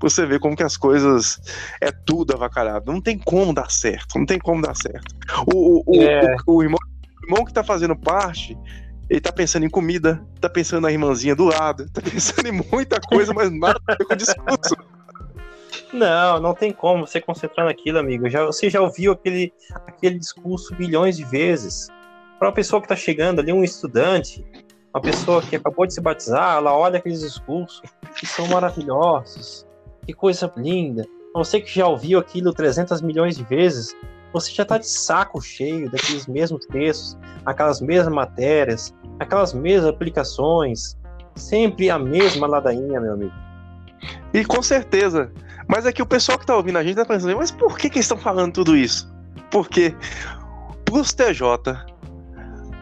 Você 0.00 0.26
vê 0.26 0.40
como 0.40 0.56
que 0.56 0.62
as 0.64 0.76
coisas 0.76 1.38
é 1.80 1.92
tudo 1.92 2.34
avacalhado. 2.34 2.92
Não 2.92 3.00
tem 3.00 3.16
como 3.16 3.54
dar 3.54 3.70
certo, 3.70 4.18
não 4.18 4.26
tem 4.26 4.40
como 4.40 4.60
dar 4.60 4.74
certo. 4.74 5.14
O, 5.54 5.82
o, 5.86 6.02
é. 6.02 6.36
o, 6.46 6.56
o, 6.56 6.62
irmão, 6.62 6.80
irmão 7.22 7.44
que 7.44 7.52
está 7.52 7.62
fazendo 7.62 7.94
parte, 7.96 8.58
ele 9.08 9.20
tá 9.20 9.32
pensando 9.32 9.64
em 9.64 9.70
comida, 9.70 10.20
tá 10.40 10.50
pensando 10.50 10.82
na 10.82 10.90
irmãzinha 10.90 11.36
do 11.36 11.44
lado, 11.44 11.88
tá 11.90 12.02
pensando 12.10 12.48
em 12.48 12.62
muita 12.72 13.00
coisa, 13.00 13.32
mas 13.32 13.50
nada 13.52 13.80
a 13.86 13.94
ver 13.94 14.04
com 14.04 14.14
o 14.14 14.16
discurso. 14.16 14.95
Não, 15.92 16.40
não 16.40 16.54
tem 16.54 16.72
como 16.72 17.06
você 17.06 17.20
concentrar 17.20 17.66
naquilo, 17.66 17.98
amigo. 17.98 18.28
Já, 18.28 18.44
você 18.44 18.68
já 18.68 18.80
ouviu 18.80 19.12
aquele, 19.12 19.52
aquele 19.86 20.18
discurso 20.18 20.74
bilhões 20.74 21.16
de 21.16 21.24
vezes. 21.24 21.88
Para 22.38 22.48
uma 22.48 22.54
pessoa 22.54 22.80
que 22.80 22.86
está 22.86 22.96
chegando 22.96 23.40
ali, 23.40 23.52
um 23.52 23.64
estudante, 23.64 24.44
uma 24.92 25.00
pessoa 25.00 25.42
que 25.42 25.56
acabou 25.56 25.86
de 25.86 25.94
se 25.94 26.00
batizar, 26.00 26.56
ela 26.56 26.76
olha 26.76 26.98
aqueles 26.98 27.20
discursos 27.20 27.82
que 28.18 28.26
são 28.26 28.46
maravilhosos, 28.48 29.66
que 30.04 30.12
coisa 30.12 30.52
linda. 30.56 31.04
Você 31.34 31.60
que 31.60 31.74
já 31.74 31.86
ouviu 31.86 32.18
aquilo 32.18 32.52
300 32.52 33.00
milhões 33.00 33.36
de 33.36 33.44
vezes, 33.44 33.94
você 34.32 34.50
já 34.52 34.64
está 34.64 34.78
de 34.78 34.86
saco 34.86 35.40
cheio 35.40 35.90
daqueles 35.90 36.26
mesmos 36.26 36.66
textos, 36.66 37.16
aquelas 37.44 37.80
mesmas 37.80 38.14
matérias, 38.14 38.94
aquelas 39.20 39.54
mesmas 39.54 39.88
aplicações, 39.88 40.96
sempre 41.34 41.90
a 41.90 41.98
mesma 41.98 42.46
ladainha, 42.46 43.00
meu 43.00 43.12
amigo. 43.12 43.34
E 44.32 44.44
com 44.44 44.62
certeza, 44.62 45.32
mas 45.68 45.86
aqui 45.86 46.00
o 46.02 46.06
pessoal 46.06 46.38
que 46.38 46.46
tá 46.46 46.56
ouvindo 46.56 46.78
a 46.78 46.84
gente 46.84 46.96
tá 46.96 47.04
pensando, 47.04 47.36
mas 47.36 47.50
por 47.50 47.76
que, 47.76 47.90
que 47.90 47.98
eles 47.98 48.06
estão 48.06 48.18
falando 48.18 48.52
tudo 48.52 48.76
isso? 48.76 49.12
Porque 49.50 49.94
pros 50.84 51.12
TJ, 51.12 51.42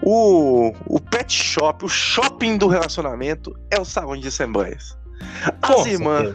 o, 0.03 0.73
o 0.87 1.01
pet 1.01 1.33
shop, 1.33 1.85
o 1.85 1.89
shopping 1.89 2.57
do 2.59 2.69
relacionamento 2.69 3.57
é 3.71 3.81
o 3.81 3.85
salão 3.85 4.17
de 4.17 4.29
assembleias. 4.29 4.97
As 5.63 5.87
irmãs, 5.87 6.35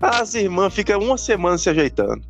as 0.00 0.34
irmãs 0.34 0.74
ficam 0.74 1.00
uma 1.00 1.16
semana 1.16 1.56
se 1.56 1.70
ajeitando. 1.70 2.22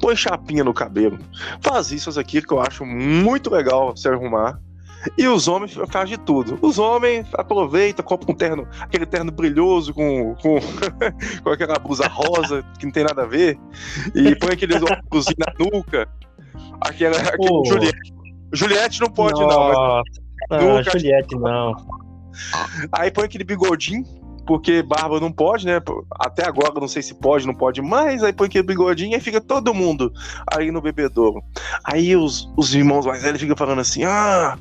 Põe 0.00 0.16
chapinha 0.16 0.64
no 0.64 0.74
cabelo. 0.74 1.18
Faz 1.60 1.90
isso 1.90 2.18
aqui 2.18 2.42
que 2.42 2.52
eu 2.52 2.60
acho 2.60 2.84
muito 2.84 3.50
legal 3.50 3.96
se 3.96 4.08
arrumar. 4.08 4.60
E 5.18 5.26
os 5.28 5.48
homens 5.48 5.74
fazem 5.88 6.16
de 6.16 6.24
tudo. 6.24 6.58
Os 6.62 6.78
homens 6.78 7.26
aproveitam, 7.34 8.04
compram 8.04 8.34
um 8.34 8.36
terno, 8.36 8.66
aquele 8.80 9.06
terno 9.06 9.30
brilhoso 9.30 9.92
com, 9.92 10.34
com, 10.36 10.58
com 11.42 11.50
aquela 11.50 11.78
blusa 11.78 12.06
rosa 12.08 12.64
que 12.78 12.86
não 12.86 12.92
tem 12.92 13.04
nada 13.04 13.22
a 13.22 13.26
ver, 13.26 13.58
e 14.14 14.34
põe 14.36 14.52
aqueles 14.52 14.80
óculos 14.82 15.26
na 15.38 15.52
nuca. 15.58 16.08
Aquela, 16.80 17.16
aquele 17.16 17.64
Juliette. 17.66 18.14
Juliette 18.52 19.00
não 19.00 19.08
pode, 19.08 19.40
Nossa. 19.40 19.56
não. 19.56 20.02
Mas, 20.50 20.62
não, 20.62 20.78
nuca, 20.78 20.98
Juliette 20.98 21.36
não. 21.36 21.76
Aí 22.92 23.10
põe 23.10 23.24
aquele 23.24 23.44
bigodinho, 23.44 24.04
porque 24.46 24.82
barba 24.82 25.20
não 25.20 25.32
pode, 25.32 25.66
né? 25.66 25.80
Até 26.20 26.46
agora 26.46 26.80
não 26.80 26.88
sei 26.88 27.02
se 27.02 27.14
pode, 27.14 27.46
não 27.46 27.54
pode 27.54 27.80
mais. 27.80 28.22
Aí 28.22 28.32
põe 28.32 28.46
aquele 28.46 28.66
bigodinho 28.66 29.16
e 29.16 29.20
fica 29.20 29.40
todo 29.40 29.74
mundo 29.74 30.12
aí 30.52 30.70
no 30.70 30.80
bebedouro. 30.80 31.42
Aí 31.84 32.16
os, 32.16 32.48
os 32.56 32.74
irmãos 32.74 33.06
mais 33.06 33.22
velhos 33.22 33.40
ficam 33.40 33.56
falando 33.56 33.80
assim: 33.80 34.04
ah, 34.04 34.58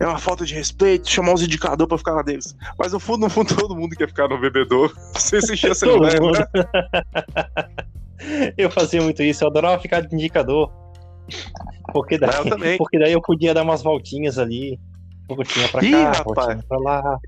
é 0.00 0.06
uma 0.06 0.18
falta 0.18 0.44
de 0.44 0.54
respeito 0.54 1.10
chamar 1.10 1.34
os 1.34 1.42
indicadores 1.42 1.88
pra 1.88 1.98
ficar 1.98 2.12
lá 2.12 2.22
deles. 2.22 2.56
Mas 2.78 2.92
no 2.92 3.00
fundo, 3.00 3.20
no 3.22 3.30
fundo, 3.30 3.54
todo 3.54 3.74
mundo 3.74 3.96
quer 3.96 4.08
ficar 4.08 4.28
no 4.28 4.38
bebedouro. 4.40 4.94
Você 5.14 5.36
assistir 5.36 5.70
essa 5.70 5.86
mulher, 5.86 6.20
né? 6.20 7.88
Eu 8.58 8.68
fazia 8.68 9.00
muito 9.00 9.22
isso, 9.22 9.44
eu 9.44 9.48
adorava 9.48 9.80
ficar 9.80 10.00
de 10.00 10.12
indicador. 10.12 10.72
Porque 11.92 12.18
daí, 12.18 12.76
porque 12.76 12.98
daí 12.98 13.12
eu 13.12 13.22
podia 13.22 13.54
dar 13.54 13.62
umas 13.62 13.80
voltinhas 13.80 14.38
ali. 14.38 14.78
Um 15.30 15.36
pouquinho 15.36 15.68
pra 15.68 15.80
cá, 15.80 15.86
Ih, 15.86 15.92
rapaz. 15.92 16.64
pra 16.64 16.78
lá. 16.78 17.18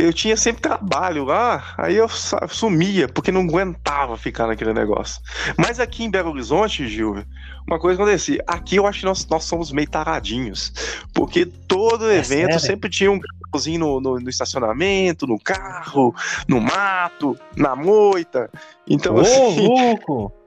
Eu 0.00 0.12
tinha 0.12 0.36
sempre 0.36 0.62
trabalho 0.62 1.24
lá, 1.24 1.74
aí 1.76 1.96
eu 1.96 2.08
sumia, 2.08 3.08
porque 3.08 3.30
não 3.30 3.42
aguentava 3.42 4.16
ficar 4.16 4.46
naquele 4.46 4.72
negócio. 4.72 5.20
Mas 5.56 5.78
aqui 5.78 6.04
em 6.04 6.10
Belo 6.10 6.30
Horizonte, 6.30 6.88
Gil, 6.88 7.24
uma 7.66 7.78
coisa 7.78 8.00
acontecia. 8.00 8.42
Aqui 8.46 8.76
eu 8.76 8.86
acho 8.86 9.00
que 9.00 9.04
nós, 9.04 9.26
nós 9.26 9.44
somos 9.44 9.70
meio 9.70 9.88
taradinhos, 9.88 10.72
porque 11.12 11.44
todo 11.44 12.10
é 12.10 12.16
evento 12.16 12.52
sério? 12.52 12.60
sempre 12.60 12.90
tinha 12.90 13.10
um 13.10 13.20
carrozinho 13.20 13.80
no, 13.80 14.00
no, 14.00 14.20
no, 14.20 14.30
estacionamento, 14.30 15.26
no 15.26 15.38
carro, 15.38 16.14
no 16.48 16.60
mato, 16.60 17.36
na 17.56 17.76
moita. 17.76 18.50
Então, 18.88 19.16
Ô, 19.16 19.20
assim. 19.20 19.66
louco! 19.66 20.39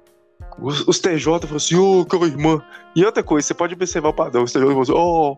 Os, 0.60 0.88
os 0.88 1.00
TJ 1.00 1.24
falaram 1.24 1.58
assim, 1.58 1.76
ô, 1.76 2.00
oh, 2.00 2.02
aquela 2.02 2.26
irmã. 2.26 2.62
E 2.96 3.06
outra 3.06 3.24
coisa, 3.24 3.48
você 3.48 3.54
pode 3.54 3.74
observar 3.74 4.10
o 4.10 4.14
padrão. 4.14 4.44
Os 4.44 4.52
TJ 4.52 4.66
falam 4.66 4.82
assim, 4.82 4.94
ó, 4.94 5.36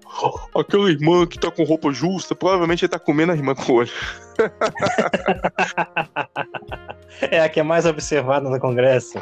oh, 0.53 0.59
aquela 0.59 0.89
irmã 0.89 1.25
que 1.25 1.39
tá 1.39 1.51
com 1.51 1.63
roupa 1.63 1.91
justa, 1.91 2.35
provavelmente 2.35 2.85
ele 2.85 2.91
tá 2.91 2.99
comendo 2.99 3.31
a 3.31 3.35
irmã 3.35 3.55
com 3.55 3.71
o 3.71 3.75
olho. 3.75 3.91
é 7.31 7.41
a 7.41 7.49
que 7.49 7.59
é 7.59 7.63
mais 7.63 7.85
observada 7.85 8.49
no 8.49 8.59
Congresso. 8.59 9.21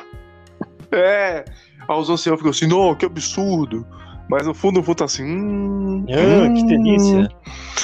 É. 0.91 1.45
Aí 1.87 1.99
os 1.99 2.09
anciãos 2.09 2.37
ficam 2.37 2.51
assim, 2.51 2.67
não, 2.67 2.95
que 2.95 3.05
absurdo. 3.05 3.85
Mas 4.33 4.47
no 4.47 4.53
fundo, 4.55 4.77
no 4.77 4.83
fundo 4.83 4.95
tá 4.95 5.05
assim. 5.05 5.23
Hum, 5.23 6.07
ah, 6.09 6.47
hum, 6.47 6.55
que 6.55 6.65
delícia. 6.65 7.29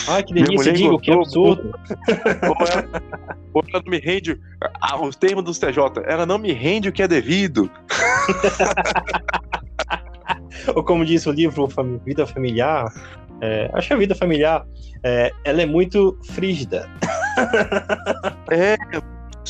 Ah, 0.08 0.24
que 0.24 0.34
delícia, 0.34 0.74
digo, 0.74 0.98
que 0.98 1.12
absurdo. 1.12 1.72
Ou 2.41 2.68
ela, 2.68 3.03
ou 3.53 3.63
ela 3.70 3.84
não 3.86 3.91
me 3.91 4.00
rende. 4.00 4.41
Ah, 4.82 5.00
os 5.00 5.15
termos 5.15 5.44
dos 5.44 5.60
TJ, 5.60 6.01
ela 6.08 6.25
não 6.25 6.39
me 6.39 6.51
rende 6.51 6.89
o 6.89 6.91
que 6.91 7.03
é 7.03 7.08
devido. 7.08 7.70
ou 10.75 10.84
como 10.84 11.06
diz 11.06 11.27
o 11.27 11.32
livro 11.32 11.70
Vida 12.03 12.25
Familiar, 12.25 12.91
é, 13.41 13.70
acho 13.72 13.89
que 13.89 13.94
a 13.94 13.98
vida 13.98 14.15
familiar 14.15 14.65
é, 15.03 15.32
ela 15.44 15.62
é 15.62 15.68
muito 15.68 16.18
frígida. 16.24 16.89
é, 18.50 18.75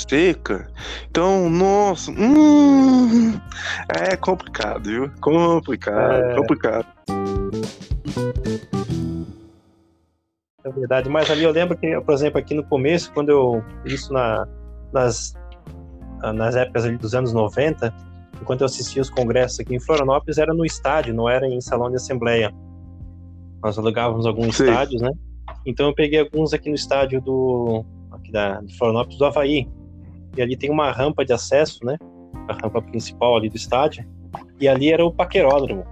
seca. 0.07 0.67
Então, 1.09 1.49
nossa, 1.49 2.11
hum, 2.11 3.39
é 3.89 4.15
complicado, 4.15 4.83
viu? 4.83 5.11
Complicado, 5.19 6.23
é... 6.23 6.35
complicado. 6.35 6.87
É 10.63 10.71
verdade, 10.71 11.09
mas 11.09 11.29
ali 11.31 11.43
eu 11.43 11.51
lembro 11.51 11.77
que, 11.77 11.99
por 12.01 12.13
exemplo, 12.13 12.39
aqui 12.39 12.53
no 12.53 12.63
começo, 12.63 13.11
quando 13.13 13.29
eu. 13.29 13.63
Isso 13.85 14.11
na, 14.13 14.47
nas, 14.93 15.33
nas 16.35 16.55
épocas 16.55 16.97
dos 16.97 17.15
anos 17.15 17.33
90, 17.33 17.93
enquanto 18.41 18.61
eu 18.61 18.65
assistia 18.65 19.01
os 19.01 19.09
congressos 19.09 19.59
aqui 19.59 19.75
em 19.75 19.79
Florianópolis, 19.79 20.37
era 20.37 20.53
no 20.53 20.65
estádio, 20.65 21.13
não 21.13 21.29
era 21.29 21.47
em 21.47 21.61
salão 21.61 21.89
de 21.89 21.95
assembleia. 21.95 22.53
Nós 23.63 23.77
alugávamos 23.77 24.25
alguns 24.25 24.57
Sim. 24.57 24.65
estádios, 24.65 25.01
né? 25.01 25.11
Então 25.65 25.87
eu 25.87 25.95
peguei 25.95 26.19
alguns 26.19 26.53
aqui 26.53 26.69
no 26.69 26.75
estádio 26.75 27.21
do 27.21 27.85
aqui 28.11 28.31
da 28.31 28.61
de 28.61 28.77
Florianópolis 28.77 29.17
do 29.17 29.25
Havaí 29.25 29.67
e 30.39 30.41
ali 30.41 30.55
tem 30.55 30.71
uma 30.71 30.89
rampa 30.89 31.25
de 31.25 31.33
acesso, 31.33 31.85
né? 31.85 31.97
A 32.47 32.53
rampa 32.53 32.81
principal 32.81 33.35
ali 33.35 33.49
do 33.49 33.57
estádio. 33.57 34.07
E 34.59 34.67
ali 34.67 34.91
era 34.91 35.05
o 35.05 35.11
paqueródromo. 35.11 35.85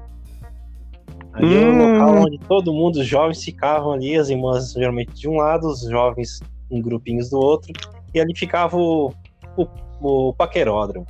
Ali 1.33 1.47
hum. 1.47 1.61
era 1.61 1.69
o 1.69 1.73
hum. 1.73 1.91
local 1.91 2.23
onde 2.23 2.39
todo 2.39 2.73
mundo, 2.73 2.99
os 2.99 3.05
jovens 3.05 3.43
ficavam 3.43 3.91
ali, 3.91 4.15
as 4.15 4.29
irmãs 4.29 4.71
geralmente 4.71 5.13
de 5.13 5.27
um 5.27 5.35
lado, 5.35 5.67
os 5.67 5.81
jovens 5.81 6.39
em 6.71 6.81
grupinhos 6.81 7.29
do 7.29 7.37
outro. 7.37 7.73
E 8.13 8.19
ali 8.21 8.33
ficava 8.33 8.77
o, 8.77 9.13
o, 9.57 9.67
o 10.01 10.33
paqueródromo. 10.33 11.05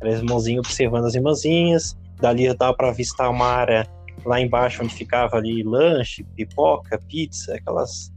Era 0.00 0.12
as 0.12 0.18
irmãozinhas 0.18 0.66
observando 0.66 1.04
as 1.04 1.14
irmãzinhas. 1.14 1.96
Dali 2.20 2.52
dava 2.54 2.74
para 2.74 2.88
avistar 2.88 3.30
uma 3.30 3.46
área 3.46 3.86
lá 4.24 4.40
embaixo 4.40 4.82
onde 4.82 4.92
ficava 4.92 5.36
ali 5.36 5.62
lanche, 5.62 6.24
pipoca, 6.34 6.98
pizza, 7.08 7.54
aquelas, 7.54 8.12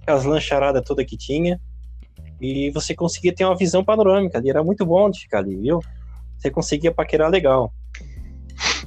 aquelas 0.00 0.24
lancharadas 0.24 0.82
toda 0.86 1.04
que 1.04 1.16
tinha. 1.16 1.60
E 2.42 2.70
você 2.72 2.92
conseguia 2.92 3.32
ter 3.32 3.44
uma 3.44 3.56
visão 3.56 3.84
panorâmica 3.84 4.36
ali. 4.36 4.50
Era 4.50 4.64
muito 4.64 4.84
bom 4.84 5.08
de 5.08 5.20
ficar 5.20 5.38
ali, 5.38 5.56
viu? 5.56 5.78
Você 6.36 6.50
conseguia 6.50 6.92
paquerar 6.92 7.30
legal. 7.30 7.72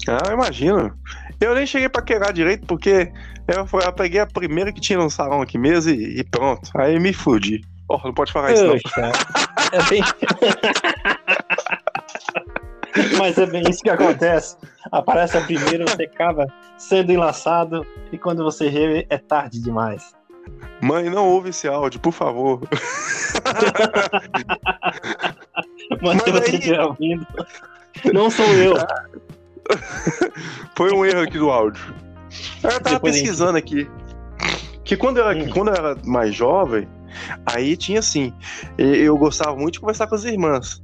Ah, 0.10 0.24
eu 0.28 0.34
imagino. 0.34 0.94
Eu 1.40 1.56
nem 1.56 1.66
cheguei 1.66 1.88
a 1.88 1.90
paquerar 1.90 2.34
direito, 2.34 2.68
porque 2.68 3.14
eu, 3.48 3.66
eu 3.82 3.94
peguei 3.94 4.20
a 4.20 4.28
primeira 4.28 4.74
que 4.74 4.82
tinha 4.82 5.00
no 5.00 5.10
salão 5.10 5.42
aqui 5.42 5.58
mesmo 5.58 5.94
e, 5.94 6.20
e 6.20 6.24
pronto. 6.26 6.70
Aí 6.76 7.00
me 7.00 7.14
fudi. 7.14 7.62
Oh, 7.90 7.98
não 8.04 8.14
pode 8.14 8.34
falar 8.34 8.52
isso, 8.52 8.66
não. 8.66 8.76
É 9.72 9.82
bem... 9.90 10.02
Mas 13.18 13.38
é 13.38 13.46
bem 13.46 13.64
isso 13.70 13.82
que 13.82 13.90
acontece. 13.90 14.58
Aparece 14.92 15.38
a 15.38 15.42
primeira, 15.42 15.86
você 15.86 16.04
acaba 16.04 16.46
sendo 16.78 17.12
enlaçado, 17.12 17.86
e 18.12 18.18
quando 18.18 18.44
você 18.44 18.70
vê, 18.70 19.06
é 19.10 19.18
tarde 19.18 19.62
demais. 19.62 20.14
Mãe, 20.82 21.10
não 21.10 21.28
ouve 21.28 21.50
esse 21.50 21.68
áudio, 21.68 22.00
por 22.00 22.14
favor. 22.14 22.62
Mas 26.02 26.22
se 26.22 26.32
você 26.32 26.52
estiver 26.56 26.82
ouvindo, 26.82 27.26
não 28.14 28.30
sou 28.30 28.46
eu. 28.54 28.76
Foi 30.76 30.94
um 30.94 31.06
erro 31.06 31.22
aqui 31.22 31.38
do 31.38 31.50
áudio. 31.50 31.94
Eu 32.64 32.80
tava 32.82 32.96
Depois 32.96 33.16
pesquisando 33.16 33.58
aqui. 33.58 33.90
Que 34.84 34.96
quando 34.96 35.18
eu, 35.18 35.28
hum. 35.28 35.50
quando 35.50 35.70
eu 35.70 35.74
era 35.74 35.98
mais 36.04 36.36
jovem, 36.36 36.88
aí 37.46 37.76
tinha 37.76 38.00
assim. 38.00 38.34
Eu 38.78 39.18
gostava 39.18 39.56
muito 39.56 39.74
de 39.74 39.80
conversar 39.80 40.08
com 40.08 40.16
as 40.16 40.24
irmãs. 40.24 40.84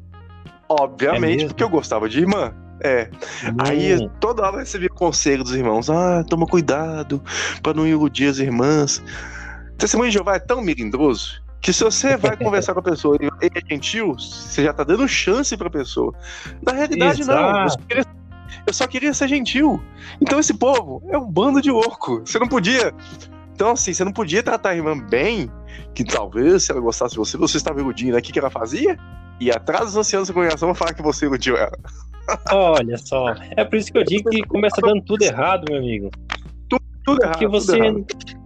Obviamente, 0.67 1.45
é 1.45 1.47
porque 1.47 1.63
eu 1.63 1.69
gostava 1.69 2.09
de 2.09 2.19
irmã. 2.19 2.53
É. 2.83 3.09
Hum. 3.43 3.57
Aí 3.59 4.09
toda 4.19 4.41
hora 4.41 4.55
eu 4.55 4.59
recebia 4.59 4.89
conselho 4.89 5.43
dos 5.43 5.53
irmãos. 5.53 5.89
Ah, 5.89 6.23
toma 6.27 6.47
cuidado 6.47 7.21
para 7.61 7.73
não 7.73 7.87
iludir 7.87 8.27
as 8.27 8.39
irmãs. 8.39 9.03
Testemunho 9.81 10.11
de 10.11 10.13
Jeová 10.13 10.35
é 10.35 10.39
tão 10.39 10.61
melindroso 10.61 11.41
que 11.59 11.73
se 11.73 11.83
você 11.83 12.15
vai 12.15 12.37
conversar 12.37 12.75
com 12.75 12.81
a 12.81 12.83
pessoa 12.83 13.17
e 13.19 13.47
é 13.47 13.61
gentil, 13.67 14.13
você 14.13 14.63
já 14.63 14.71
tá 14.71 14.83
dando 14.83 15.07
chance 15.07 15.57
pra 15.57 15.71
pessoa. 15.71 16.13
Na 16.63 16.71
realidade, 16.71 17.21
Exato. 17.21 17.41
não. 17.41 17.63
Eu 17.63 17.69
só, 17.69 17.77
queria, 17.87 18.05
eu 18.67 18.73
só, 18.73 18.87
queria, 18.87 19.13
ser 19.13 19.27
gentil. 19.27 19.81
Então 20.21 20.39
esse 20.39 20.53
povo 20.53 21.01
é 21.09 21.17
um 21.17 21.25
bando 21.25 21.59
de 21.59 21.71
louco. 21.71 22.21
Você 22.23 22.37
não 22.37 22.47
podia. 22.47 22.93
Então, 23.55 23.71
assim, 23.71 23.91
você 23.91 24.03
não 24.03 24.13
podia 24.13 24.43
tratar 24.43 24.69
a 24.69 24.75
irmã 24.75 24.95
bem, 24.97 25.51
que 25.95 26.03
talvez, 26.03 26.63
se 26.63 26.71
ela 26.71 26.79
gostasse 26.79 27.13
de 27.13 27.19
você, 27.19 27.35
você 27.35 27.57
estava 27.57 27.79
iludindo. 27.79 28.11
Né? 28.11 28.19
O 28.19 28.21
que, 28.21 28.31
que 28.31 28.37
ela 28.37 28.51
fazia? 28.51 28.99
E 29.39 29.49
atrás 29.49 29.85
dos 29.85 29.97
anciãos 29.97 30.27
da 30.27 30.33
congregação 30.33 30.75
falar 30.75 30.93
que 30.93 31.01
você 31.01 31.25
iludiu 31.25 31.57
ela. 31.57 31.77
Olha 32.51 32.97
só. 32.99 33.33
É 33.57 33.65
por 33.65 33.77
isso 33.77 33.91
que 33.91 33.97
eu 33.97 34.03
digo 34.03 34.29
que 34.29 34.43
começa 34.43 34.79
dando 34.79 35.01
tudo 35.01 35.23
errado, 35.23 35.65
meu 35.67 35.79
amigo. 35.79 36.11
Tudo, 36.69 36.83
tudo 37.03 37.23
errado. 37.23 37.33
Porque 37.33 37.47
você. 37.47 37.77
Tudo 37.77 37.85
errado 37.85 38.40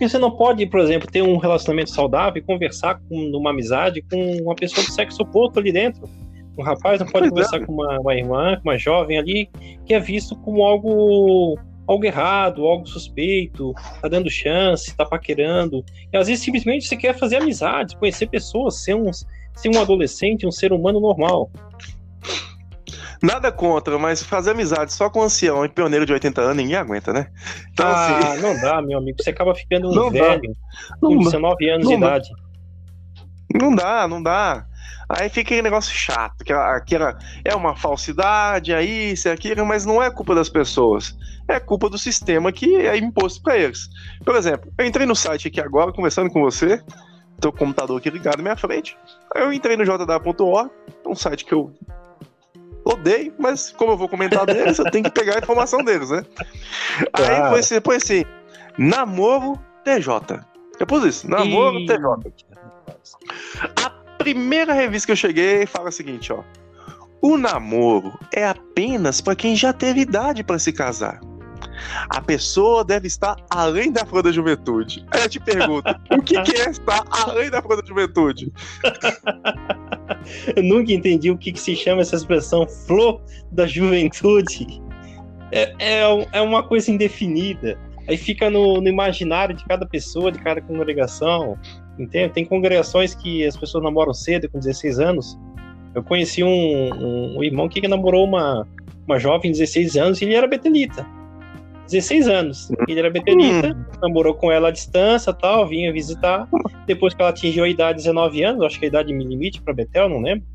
porque 0.00 0.08
você 0.08 0.18
não 0.18 0.30
pode, 0.30 0.64
por 0.64 0.80
exemplo, 0.80 1.06
ter 1.10 1.20
um 1.20 1.36
relacionamento 1.36 1.90
saudável 1.90 2.40
e 2.40 2.42
conversar 2.42 2.98
com 3.06 3.16
uma 3.36 3.50
amizade 3.50 4.00
com 4.00 4.38
uma 4.38 4.54
pessoa 4.54 4.82
do 4.82 4.90
sexo 4.90 5.22
oposto 5.22 5.58
ali 5.58 5.70
dentro. 5.70 6.08
Um 6.56 6.62
rapaz 6.62 7.00
não 7.00 7.06
pode 7.06 7.28
conversar 7.28 7.58
é. 7.58 7.66
com 7.66 7.74
uma, 7.74 8.00
uma, 8.00 8.14
irmã, 8.14 8.56
com 8.56 8.70
uma 8.70 8.78
jovem 8.78 9.18
ali, 9.18 9.50
que 9.84 9.92
é 9.92 10.00
visto 10.00 10.34
como 10.36 10.62
algo 10.62 11.58
algo 11.86 12.04
errado, 12.06 12.64
algo 12.64 12.86
suspeito, 12.86 13.74
tá 14.00 14.08
dando 14.08 14.30
chance, 14.30 14.96
tá 14.96 15.04
paquerando. 15.04 15.84
E 16.10 16.16
às 16.16 16.28
vezes 16.28 16.42
simplesmente 16.42 16.86
você 16.86 16.96
quer 16.96 17.18
fazer 17.18 17.36
amizades, 17.36 17.94
conhecer 17.94 18.26
pessoas, 18.26 18.82
ser 18.82 18.94
um, 18.94 19.12
ser 19.12 19.68
um 19.68 19.78
adolescente, 19.78 20.46
um 20.46 20.50
ser 20.50 20.72
humano 20.72 20.98
normal. 20.98 21.50
Nada 23.22 23.52
contra, 23.52 23.98
mas 23.98 24.22
fazer 24.22 24.52
amizade 24.52 24.92
só 24.92 25.10
com 25.10 25.20
um 25.20 25.24
ancião 25.24 25.64
e 25.64 25.68
pioneiro 25.68 26.06
de 26.06 26.12
80 26.12 26.40
anos, 26.40 26.56
ninguém 26.56 26.76
aguenta, 26.76 27.12
né? 27.12 27.30
Então, 27.72 27.86
ah, 27.86 28.18
assim... 28.18 28.40
não 28.42 28.58
dá, 28.58 28.80
meu 28.80 28.98
amigo. 28.98 29.22
Você 29.22 29.30
acaba 29.30 29.54
ficando 29.54 29.90
um 29.90 29.94
não 29.94 30.10
velho, 30.10 30.40
dá. 30.40 30.96
com 31.00 31.14
não 31.14 31.18
19 31.18 31.68
anos 31.68 31.88
de 31.88 31.94
idade. 31.94 32.30
Não 33.54 33.74
dá, 33.74 34.08
não 34.08 34.22
dá. 34.22 34.66
Aí 35.08 35.28
fica 35.28 35.48
aquele 35.48 35.62
negócio 35.62 35.92
chato, 35.92 36.44
que, 36.44 36.52
que 36.86 36.94
era, 36.94 37.18
é 37.44 37.54
uma 37.54 37.74
falsidade, 37.74 38.72
é 38.72 38.80
isso, 38.80 39.28
é 39.28 39.32
aquilo, 39.32 39.66
mas 39.66 39.84
não 39.84 40.00
é 40.00 40.08
culpa 40.08 40.36
das 40.36 40.48
pessoas. 40.48 41.16
É 41.48 41.58
culpa 41.58 41.90
do 41.90 41.98
sistema 41.98 42.52
que 42.52 42.76
é 42.76 42.96
imposto 42.96 43.42
para 43.42 43.58
eles. 43.58 43.88
Por 44.24 44.36
exemplo, 44.36 44.72
eu 44.78 44.86
entrei 44.86 45.04
no 45.04 45.16
site 45.16 45.48
aqui 45.48 45.60
agora, 45.60 45.92
conversando 45.92 46.30
com 46.30 46.40
você, 46.40 46.80
o 47.44 47.52
computador 47.52 47.98
aqui 47.98 48.08
ligado 48.08 48.36
na 48.36 48.42
minha 48.44 48.56
frente. 48.56 48.96
Eu 49.34 49.52
entrei 49.52 49.76
no 49.76 49.84
jda.org, 49.84 50.70
um 51.04 51.16
site 51.16 51.44
que 51.44 51.54
eu 51.54 51.74
odeio, 52.92 53.32
mas 53.38 53.72
como 53.72 53.92
eu 53.92 53.96
vou 53.96 54.08
comentar 54.08 54.46
deles, 54.46 54.78
eu 54.78 54.90
tenho 54.90 55.04
que 55.04 55.10
pegar 55.10 55.36
a 55.36 55.38
informação 55.38 55.82
deles, 55.82 56.10
né? 56.10 56.24
Aí 57.12 57.50
foi 57.50 57.60
assim, 57.60 57.80
foi 57.82 57.96
assim, 57.96 58.24
namoro 58.78 59.58
TJ. 59.84 60.40
Eu 60.78 60.86
pus 60.86 61.04
isso, 61.04 61.28
namoro 61.28 61.78
e... 61.78 61.86
TJ. 61.86 62.32
A 63.84 63.90
primeira 64.18 64.72
revista 64.72 65.06
que 65.06 65.12
eu 65.12 65.16
cheguei 65.16 65.66
fala 65.66 65.88
o 65.88 65.92
seguinte, 65.92 66.32
ó. 66.32 66.42
O 67.22 67.36
namoro 67.36 68.18
é 68.34 68.46
apenas 68.46 69.20
para 69.20 69.36
quem 69.36 69.54
já 69.54 69.72
teve 69.72 70.00
idade 70.00 70.42
para 70.42 70.58
se 70.58 70.72
casar. 70.72 71.20
A 72.08 72.20
pessoa 72.20 72.84
deve 72.84 73.06
estar 73.06 73.36
além 73.48 73.92
da 73.92 74.04
flor 74.04 74.22
da 74.22 74.32
juventude. 74.32 75.04
Aí 75.10 75.22
eu 75.22 75.28
te 75.28 75.40
pergunto, 75.40 75.90
o 76.10 76.22
que, 76.22 76.40
que 76.42 76.56
é 76.56 76.70
estar 76.70 77.04
além 77.10 77.50
da 77.50 77.62
flor 77.62 77.80
da 77.80 77.86
juventude? 77.86 78.52
eu 80.56 80.62
nunca 80.62 80.92
entendi 80.92 81.30
o 81.30 81.38
que, 81.38 81.52
que 81.52 81.60
se 81.60 81.76
chama 81.76 82.02
essa 82.02 82.16
expressão 82.16 82.66
flor 82.66 83.20
da 83.52 83.66
juventude. 83.66 84.82
É, 85.52 85.74
é, 85.78 86.28
é 86.32 86.40
uma 86.40 86.62
coisa 86.62 86.90
indefinida. 86.90 87.78
Aí 88.08 88.16
fica 88.16 88.50
no, 88.50 88.80
no, 88.80 88.88
imaginário 88.88 89.54
de 89.54 89.64
cada 89.64 89.86
pessoa, 89.86 90.32
de 90.32 90.38
cada 90.38 90.60
congregação. 90.60 91.58
Entende? 91.98 92.32
Tem 92.32 92.44
congregações 92.44 93.14
que 93.14 93.46
as 93.46 93.56
pessoas 93.56 93.84
namoram 93.84 94.14
cedo, 94.14 94.48
com 94.48 94.58
16 94.58 94.98
anos. 94.98 95.38
Eu 95.94 96.02
conheci 96.02 96.42
um, 96.42 96.48
um, 96.48 97.38
um 97.38 97.44
irmão 97.44 97.68
que 97.68 97.86
namorou 97.86 98.24
uma, 98.24 98.66
uma 99.06 99.18
jovem 99.18 99.52
de 99.52 99.58
16 99.58 99.96
anos 99.96 100.20
e 100.20 100.24
ele 100.24 100.34
era 100.34 100.46
betelita. 100.46 101.06
16 101.90 102.28
anos. 102.28 102.70
Ele 102.88 103.00
era 103.00 103.10
betelita, 103.10 103.68
hum. 103.68 103.84
namorou 104.00 104.34
com 104.34 104.50
ela 104.50 104.68
à 104.68 104.70
distância 104.70 105.32
tal, 105.32 105.66
vinha 105.66 105.92
visitar. 105.92 106.48
Depois 106.86 107.14
que 107.14 107.20
ela 107.20 107.30
atingiu 107.30 107.64
a 107.64 107.68
idade 107.68 107.98
de 107.98 108.04
19 108.04 108.42
anos, 108.44 108.62
acho 108.62 108.78
que 108.78 108.84
a 108.84 108.88
idade 108.88 109.12
limite 109.12 109.60
para 109.60 109.74
Betel, 109.74 110.08
não 110.08 110.20
lembro. 110.20 110.46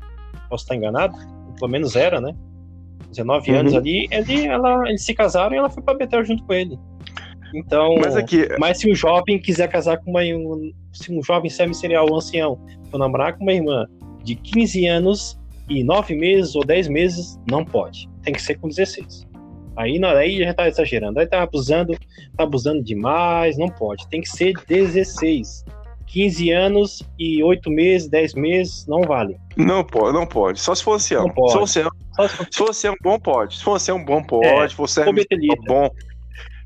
Posso 0.48 0.64
estar 0.64 0.74
enganado. 0.74 1.14
Pelo 1.58 1.70
menos 1.70 1.94
era, 1.96 2.20
né? 2.20 2.34
19 3.10 3.50
uhum. 3.50 3.58
anos 3.58 3.74
ali, 3.74 4.08
ele, 4.10 4.46
ela, 4.46 4.88
eles 4.88 5.04
se 5.04 5.14
casaram 5.14 5.54
e 5.54 5.58
ela 5.58 5.70
foi 5.70 5.82
para 5.82 5.96
Betel 5.96 6.24
junto 6.24 6.44
com 6.44 6.52
ele. 6.52 6.78
Então, 7.54 7.94
mas, 7.96 8.16
aqui... 8.16 8.48
mas 8.58 8.78
se 8.78 8.90
um 8.90 8.94
jovem 8.94 9.38
quiser 9.38 9.68
casar 9.68 9.98
com 9.98 10.10
uma. 10.10 10.22
Um, 10.22 10.72
se 10.92 11.12
um 11.12 11.22
jovem 11.22 11.50
semi-serial 11.50 12.12
ancião 12.14 12.58
for 12.90 12.98
namorar 12.98 13.36
com 13.36 13.42
uma 13.42 13.52
irmã 13.52 13.86
de 14.24 14.34
15 14.34 14.86
anos 14.86 15.38
e 15.68 15.84
9 15.84 16.14
meses 16.14 16.54
ou 16.54 16.64
10 16.64 16.88
meses, 16.88 17.38
não 17.48 17.64
pode. 17.64 18.08
Tem 18.22 18.32
que 18.32 18.42
ser 18.42 18.58
com 18.58 18.68
16. 18.68 19.25
Aí, 19.76 19.98
não, 19.98 20.08
aí 20.10 20.38
já 20.38 20.54
tá 20.54 20.68
exagerando. 20.68 21.20
Aí 21.20 21.26
tá 21.26 21.42
abusando, 21.42 21.96
tá 22.36 22.44
abusando 22.44 22.82
demais, 22.82 23.58
não 23.58 23.68
pode. 23.68 24.08
Tem 24.08 24.20
que 24.20 24.28
ser 24.28 24.54
16. 24.66 25.64
15 26.06 26.50
anos 26.50 27.02
e 27.18 27.42
8 27.42 27.68
meses, 27.68 28.08
10 28.08 28.34
meses, 28.34 28.86
não 28.86 29.02
vale. 29.02 29.36
Não 29.56 29.84
pode, 29.84 30.16
não 30.16 30.26
pode. 30.26 30.60
Só 30.60 30.74
se 30.74 30.82
for 30.82 30.94
ancião. 30.94 31.24
Não 31.24 31.34
pode. 31.34 31.50
Se 31.50 31.56
for 31.56 31.62
ancião, 31.62 31.90
se 32.50 32.58
for 32.58 32.70
ancião 32.70 32.94
bom, 33.02 33.18
pode. 33.18 33.56
Se 33.56 33.64
for 33.64 33.74
ancião 33.74 34.04
bom, 34.04 34.22
pode. 34.22 34.46
É, 34.46 34.68
se 34.68 34.74
for 34.74 34.84
ancião 34.84 35.12
bom, 35.66 35.90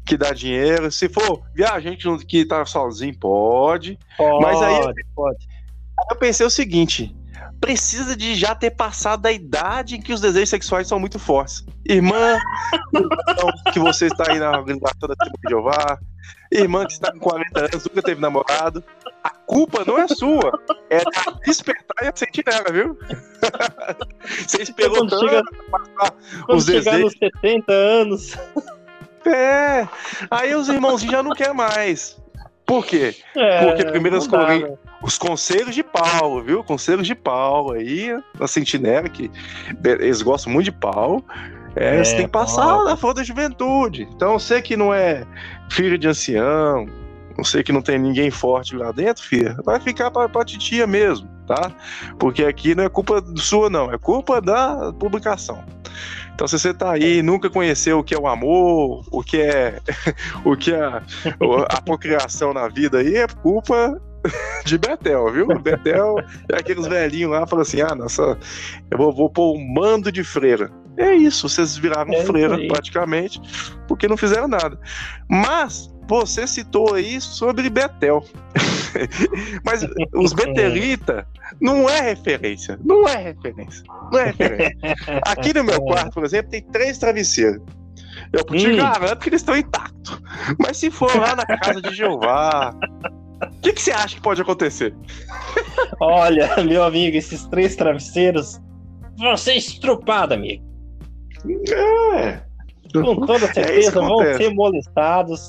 que 0.06 0.16
dá 0.16 0.32
dinheiro. 0.32 0.90
Se 0.92 1.08
for 1.08 1.42
viajante 1.54 2.06
que 2.26 2.44
tá 2.44 2.64
sozinho, 2.66 3.18
pode. 3.18 3.98
pode 4.16 4.42
Mas 4.42 4.60
aí, 4.60 4.94
pode. 5.14 5.38
eu 6.10 6.16
pensei 6.16 6.44
o 6.44 6.50
seguinte: 6.50 7.14
precisa 7.60 8.16
de 8.16 8.34
já 8.34 8.54
ter 8.54 8.70
passado 8.70 9.26
a 9.26 9.32
idade 9.32 9.96
em 9.96 10.00
que 10.00 10.12
os 10.12 10.20
desejos 10.20 10.48
sexuais 10.48 10.88
são 10.88 10.98
muito 10.98 11.18
fortes. 11.18 11.64
Irmã, 11.86 12.38
que 13.72 13.78
você 13.78 14.06
está 14.06 14.30
aí 14.30 14.38
na 14.38 14.58
organização 14.58 15.08
da 15.08 15.14
tribo 15.14 15.36
de 15.42 15.50
Jeová, 15.50 15.98
irmã 16.50 16.86
que 16.86 16.92
está 16.92 17.12
com 17.12 17.18
40 17.18 17.60
anos, 17.60 17.84
nunca 17.84 18.02
teve 18.02 18.20
namorado, 18.20 18.82
a 19.22 19.30
culpa 19.30 19.84
não 19.86 19.98
é 19.98 20.08
sua, 20.08 20.58
é 20.88 20.98
da 20.98 21.38
despertar 21.44 22.04
e 22.04 22.08
a 22.08 22.12
sentinela, 22.14 22.72
viu? 22.72 22.98
você 24.46 24.62
esperou 24.62 24.96
quando 24.96 25.10
tanto 25.10 25.28
chega, 25.28 25.42
os 26.48 26.64
chegar 26.64 26.92
desejos. 26.92 27.14
nos 27.20 27.32
70 27.42 27.72
anos. 27.72 28.38
É, 29.26 29.86
aí 30.30 30.54
os 30.54 30.68
irmãozinhos 30.68 31.12
já 31.12 31.22
não 31.22 31.32
querem 31.32 31.54
mais. 31.54 32.19
Por 32.70 32.86
quê? 32.86 33.16
É, 33.34 33.64
Porque 33.64 33.84
primeiro 33.84 34.16
as 34.16 34.28
né? 34.28 34.76
os 35.02 35.18
conselhos 35.18 35.74
de 35.74 35.82
Paulo, 35.82 36.40
viu? 36.40 36.62
Conselhos 36.62 37.04
de 37.04 37.16
Paulo 37.16 37.72
aí, 37.72 38.16
na 38.38 38.46
Sentinela, 38.46 39.08
que 39.08 39.28
eles 39.84 40.22
gostam 40.22 40.52
muito 40.52 40.66
de 40.66 40.72
Paulo. 40.72 41.24
É, 41.74 41.96
é, 41.96 42.04
você 42.04 42.14
tem 42.14 42.26
que 42.26 42.30
passar 42.30 42.84
na 42.84 42.96
flor 42.96 43.12
da 43.12 43.24
juventude. 43.24 44.06
Então, 44.14 44.38
você 44.38 44.62
que 44.62 44.76
não 44.76 44.94
é 44.94 45.26
filho 45.68 45.98
de 45.98 46.06
ancião, 46.06 46.86
não 47.36 47.42
sei 47.42 47.64
que 47.64 47.72
não 47.72 47.82
tem 47.82 47.98
ninguém 47.98 48.30
forte 48.30 48.76
lá 48.76 48.92
dentro, 48.92 49.24
filha, 49.24 49.56
vai 49.64 49.80
ficar 49.80 50.12
pra, 50.12 50.28
pra 50.28 50.44
titia 50.44 50.86
mesmo, 50.86 51.28
tá? 51.50 51.72
Porque 52.16 52.44
aqui 52.44 52.76
não 52.76 52.84
é 52.84 52.88
culpa 52.88 53.24
sua, 53.34 53.68
não, 53.68 53.92
é 53.92 53.98
culpa 53.98 54.40
da 54.40 54.92
publicação. 54.92 55.64
Então, 56.32 56.46
se 56.46 56.56
você 56.56 56.72
tá 56.72 56.92
aí 56.92 57.22
nunca 57.22 57.50
conheceu 57.50 57.98
o 57.98 58.04
que 58.04 58.14
é 58.14 58.18
o 58.18 58.28
amor, 58.28 59.04
o 59.10 59.20
que 59.20 59.40
é 59.40 59.80
o 60.46 60.56
que 60.56 60.72
é 60.72 60.80
a, 60.80 61.02
a 61.68 61.82
procriação 61.82 62.54
na 62.54 62.68
vida 62.68 62.98
aí, 62.98 63.16
é 63.16 63.26
culpa 63.26 64.00
de 64.64 64.78
Betel, 64.78 65.32
viu? 65.32 65.48
Betel 65.58 66.20
é 66.52 66.56
aqueles 66.56 66.86
velhinhos 66.86 67.32
lá, 67.32 67.44
falam 67.48 67.62
assim: 67.62 67.80
ah, 67.80 67.96
nossa, 67.96 68.38
eu 68.88 68.96
vou, 68.96 69.12
vou 69.12 69.28
pôr 69.28 69.56
um 69.56 69.74
mando 69.74 70.12
de 70.12 70.22
freira. 70.22 70.70
É 70.96 71.14
isso, 71.14 71.48
vocês 71.48 71.76
viraram 71.76 72.12
é 72.12 72.24
freira 72.24 72.56
praticamente, 72.68 73.40
porque 73.88 74.06
não 74.06 74.16
fizeram 74.16 74.46
nada. 74.46 74.78
Mas 75.28 75.90
você 76.18 76.46
citou 76.46 76.94
aí 76.94 77.20
sobre 77.20 77.70
Betel. 77.70 78.24
Mas 79.64 79.86
os 80.14 80.32
Betelita 80.34 81.26
não 81.60 81.88
é 81.88 82.00
referência. 82.00 82.78
Não 82.84 83.08
é 83.08 83.16
referência. 83.16 83.84
Não 84.10 84.18
é 84.18 84.24
referência. 84.26 84.74
Aqui 85.24 85.54
no 85.54 85.62
meu 85.62 85.80
quarto, 85.80 86.14
por 86.14 86.24
exemplo, 86.24 86.50
tem 86.50 86.62
três 86.62 86.98
travesseiros. 86.98 87.62
Eu 88.32 88.44
te 88.44 88.68
hum. 88.68 88.76
garanto 88.76 89.20
que 89.20 89.28
eles 89.28 89.40
estão 89.40 89.56
intactos. 89.56 90.20
Mas 90.58 90.76
se 90.76 90.90
for 90.90 91.14
lá 91.16 91.36
na 91.36 91.46
casa 91.46 91.80
de 91.80 91.94
Jeová, 91.94 92.74
o 93.42 93.60
que, 93.60 93.72
que 93.72 93.80
você 93.80 93.92
acha 93.92 94.16
que 94.16 94.22
pode 94.22 94.42
acontecer? 94.42 94.94
Olha, 96.00 96.62
meu 96.64 96.82
amigo, 96.82 97.16
esses 97.16 97.46
três 97.46 97.76
travesseiros 97.76 98.60
vão 99.16 99.36
ser 99.36 99.54
estrupados, 99.54 100.36
amigo. 100.36 100.64
É. 101.72 102.42
Com 102.92 103.26
toda 103.26 103.46
é 103.46 103.52
certeza 103.52 103.90
é 103.90 103.92
vão 103.92 104.18
ser 104.36 104.52
molestados, 104.52 105.48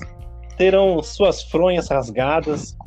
terão 0.62 1.02
suas 1.02 1.42
fronhas 1.42 1.90
rasgadas, 1.90 2.78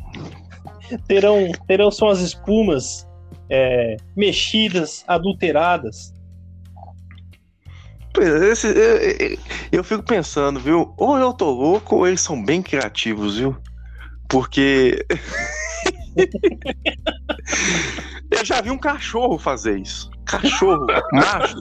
terão, 1.09 1.51
terão 1.67 1.91
suas 1.91 2.21
espumas 2.21 3.05
é, 3.51 3.97
mexidas, 4.17 5.05
adulteradas. 5.09 6.15
Esse, 8.49 8.69
eu, 8.69 9.37
eu 9.73 9.83
fico 9.83 10.05
pensando, 10.05 10.61
viu? 10.61 10.95
Ou 10.97 11.19
eu 11.19 11.33
tô 11.33 11.51
louco 11.51 11.97
ou 11.97 12.07
eles 12.07 12.21
são 12.21 12.45
bem 12.45 12.63
criativos, 12.63 13.39
viu? 13.39 13.57
Porque. 14.29 15.05
eu 18.31 18.45
já 18.45 18.61
vi 18.61 18.71
um 18.71 18.79
cachorro 18.79 19.37
fazer 19.37 19.81
isso. 19.81 20.09
Cachorro, 20.27 20.87
macho, 21.13 21.57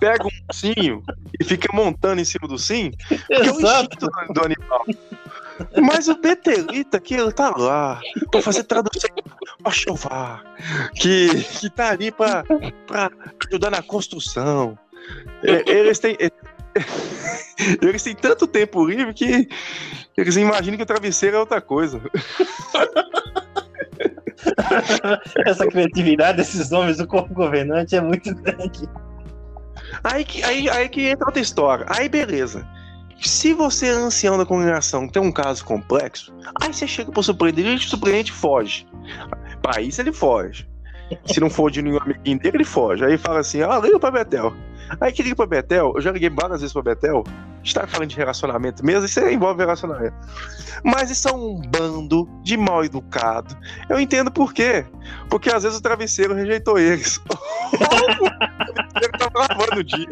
pega 0.00 0.24
um 0.24 0.30
ursinho 0.48 1.02
e 1.38 1.44
fica 1.44 1.68
montando 1.74 2.22
em 2.22 2.24
cima 2.24 2.48
do 2.48 2.58
sim. 2.58 2.90
Que 3.06 3.34
é 3.34 3.52
o 3.52 3.60
instinto 3.60 4.08
do 4.32 4.42
animal. 4.42 4.86
Mas 5.82 6.08
o 6.08 6.16
Betelita, 6.16 7.00
que 7.00 7.14
ele 7.14 7.32
tá 7.32 7.52
lá 7.56 8.00
pra 8.30 8.42
fazer 8.42 8.64
tradução 8.64 9.10
pra 9.62 9.72
chovar, 9.72 10.44
que, 10.94 11.42
que 11.44 11.70
tá 11.70 11.90
ali 11.90 12.10
pra, 12.10 12.44
pra 12.86 13.10
ajudar 13.48 13.70
na 13.70 13.82
construção. 13.82 14.78
É, 15.42 15.70
eles 15.70 15.98
têm. 15.98 16.16
Eles 17.82 18.04
têm 18.04 18.14
tanto 18.14 18.46
tempo 18.46 18.86
livre 18.86 19.12
que 19.12 19.48
eles 20.16 20.36
imaginam 20.36 20.76
que 20.76 20.84
o 20.84 20.86
travesseiro 20.86 21.36
é 21.36 21.40
outra 21.40 21.60
coisa. 21.60 22.00
Essa 25.44 25.66
criatividade 25.66 26.38
desses 26.38 26.70
nomes 26.70 26.98
do 26.98 27.06
corpo 27.06 27.34
governante 27.34 27.96
é 27.96 28.00
muito 28.00 28.32
grande. 28.36 28.88
Aí 30.04 30.24
que, 30.24 30.44
aí, 30.44 30.70
aí 30.70 30.88
que 30.88 31.08
entra 31.08 31.26
outra 31.26 31.42
história. 31.42 31.84
Aí 31.88 32.08
beleza. 32.08 32.64
Se 33.20 33.52
você 33.52 33.86
é 33.86 33.90
ancião 33.90 34.38
da 34.38 34.46
congregação 34.46 35.08
tem 35.08 35.20
um 35.20 35.32
caso 35.32 35.64
complexo, 35.64 36.32
aí 36.60 36.72
você 36.72 36.86
chega 36.86 37.10
pro 37.10 37.22
surpreendente 37.22 37.84
e 37.84 37.86
o 37.86 37.90
surpreendente 37.90 38.32
foge. 38.32 38.86
Pra 39.60 39.80
isso 39.80 40.00
ele 40.00 40.12
foge. 40.12 40.68
Se 41.24 41.40
não 41.40 41.50
for 41.50 41.70
de 41.70 41.82
nenhum 41.82 41.98
amiguinho 41.98 42.38
dele, 42.38 42.58
ele 42.58 42.64
foge. 42.64 43.04
Aí 43.04 43.16
fala 43.16 43.40
assim: 43.40 43.62
ah, 43.62 43.78
liga 43.78 43.98
pra 43.98 44.10
Betel. 44.10 44.54
Aí 45.00 45.12
que 45.12 45.22
liga 45.22 45.36
pra 45.36 45.46
Betel, 45.46 45.92
eu 45.94 46.00
já 46.00 46.10
liguei 46.10 46.30
várias 46.30 46.60
vezes 46.60 46.72
pra 46.72 46.82
Betel. 46.82 47.24
A 47.76 47.86
falando 47.86 48.08
de 48.08 48.16
relacionamento 48.16 48.84
mesmo, 48.84 49.04
isso 49.04 49.20
envolve 49.20 49.60
relacionamento. 49.60 50.14
Mas 50.82 51.10
isso 51.10 51.28
é 51.28 51.32
um 51.32 51.60
bando 51.60 52.26
de 52.42 52.56
mal 52.56 52.82
educado. 52.82 53.54
Eu 53.90 54.00
entendo 54.00 54.30
por 54.30 54.54
quê. 54.54 54.86
Porque 55.28 55.50
às 55.50 55.64
vezes 55.64 55.78
o 55.78 55.82
travesseiro 55.82 56.34
rejeitou 56.34 56.78
eles. 56.78 57.18
o 57.28 57.76
travesseiro 57.76 59.18
tava 59.18 59.48
lavando 59.48 59.80
o 59.80 59.84
dia. 59.84 60.08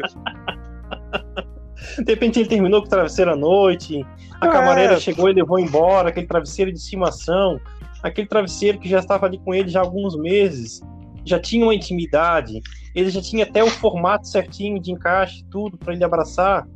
De 1.97 2.11
repente 2.11 2.39
ele 2.39 2.49
terminou 2.49 2.81
com 2.81 2.87
o 2.87 2.89
travesseiro 2.89 3.31
à 3.31 3.35
noite, 3.35 4.05
a 4.39 4.47
é. 4.47 4.51
camareira 4.51 4.99
chegou 4.99 5.29
e 5.29 5.33
levou 5.33 5.59
embora 5.59 6.09
aquele 6.09 6.27
travesseiro 6.27 6.71
de 6.71 6.77
estimação, 6.77 7.59
aquele 8.03 8.27
travesseiro 8.27 8.79
que 8.79 8.87
já 8.87 8.99
estava 8.99 9.25
ali 9.25 9.37
com 9.39 9.53
ele 9.53 9.69
já 9.69 9.79
há 9.79 9.83
alguns 9.83 10.15
meses, 10.17 10.81
já 11.25 11.39
tinha 11.39 11.65
uma 11.65 11.75
intimidade, 11.75 12.61
ele 12.95 13.09
já 13.09 13.21
tinha 13.21 13.43
até 13.43 13.63
o 13.63 13.69
formato 13.69 14.27
certinho 14.27 14.79
de 14.79 14.91
encaixe, 14.91 15.43
tudo 15.51 15.77
para 15.77 15.93
ele 15.93 16.03
abraçar. 16.03 16.67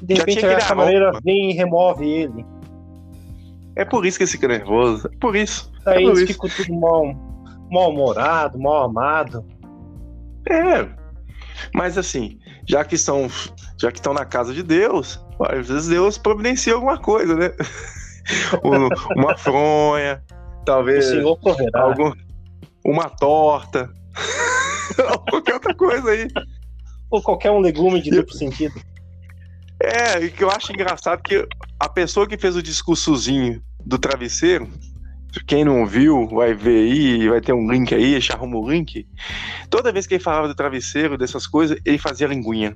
De 0.00 0.14
já 0.14 0.20
repente 0.20 0.46
a 0.46 0.58
camareira 0.58 1.12
vem 1.24 1.50
e 1.50 1.54
remove 1.54 2.08
ele. 2.08 2.44
É 3.76 3.84
por 3.84 4.06
isso 4.06 4.16
que 4.18 4.24
ele 4.24 4.30
fica 4.30 4.48
nervoso. 4.48 5.08
É 5.12 5.16
por 5.18 5.36
isso. 5.36 5.70
Aí 5.86 6.04
é 6.04 6.06
eles 6.06 6.28
ficam 6.28 6.48
tudo 6.48 6.74
mal, 6.74 7.14
mal-humorado, 7.70 8.58
mal 8.58 8.84
amado. 8.84 9.44
É. 10.48 10.88
Mas 11.74 11.98
assim, 11.98 12.38
já 12.68 12.84
que 12.84 12.98
são, 12.98 13.28
já 13.78 13.90
que 13.90 13.98
estão 13.98 14.12
na 14.12 14.24
casa 14.24 14.52
de 14.52 14.62
Deus, 14.62 15.18
às 15.40 15.66
vezes 15.66 15.88
Deus 15.88 16.18
providencia 16.18 16.74
alguma 16.74 16.98
coisa, 16.98 17.34
né? 17.34 17.50
uma 19.16 19.36
fronha, 19.38 20.22
talvez 20.66 21.10
algum, 21.72 22.12
uma 22.84 23.08
torta, 23.08 23.90
qualquer 25.30 25.54
outra 25.54 25.74
coisa 25.74 26.10
aí. 26.10 26.28
Ou 27.10 27.22
qualquer 27.22 27.50
um 27.50 27.58
legume 27.58 28.02
de 28.02 28.10
duplo 28.10 28.34
sentido. 28.34 28.74
É, 29.82 30.22
e 30.24 30.30
que 30.30 30.44
eu 30.44 30.50
acho 30.50 30.72
engraçado 30.72 31.22
que 31.22 31.46
a 31.80 31.88
pessoa 31.88 32.26
que 32.26 32.36
fez 32.36 32.54
o 32.54 32.62
discursozinho 32.62 33.62
do 33.86 33.96
travesseiro, 33.96 34.68
quem 35.46 35.64
não 35.64 35.86
viu, 35.86 36.26
vai 36.26 36.54
ver 36.54 36.90
aí, 36.90 37.28
vai 37.28 37.40
ter 37.40 37.52
um 37.52 37.70
link 37.70 37.94
aí, 37.94 38.16
a 38.16 38.18
gente 38.18 38.32
arruma 38.32 38.58
o 38.58 38.70
link. 38.70 39.06
Toda 39.68 39.92
vez 39.92 40.06
que 40.06 40.14
ele 40.14 40.22
falava 40.22 40.48
do 40.48 40.54
travesseiro, 40.54 41.18
dessas 41.18 41.46
coisas, 41.46 41.78
ele 41.84 41.98
fazia 41.98 42.26
linguinha. 42.26 42.74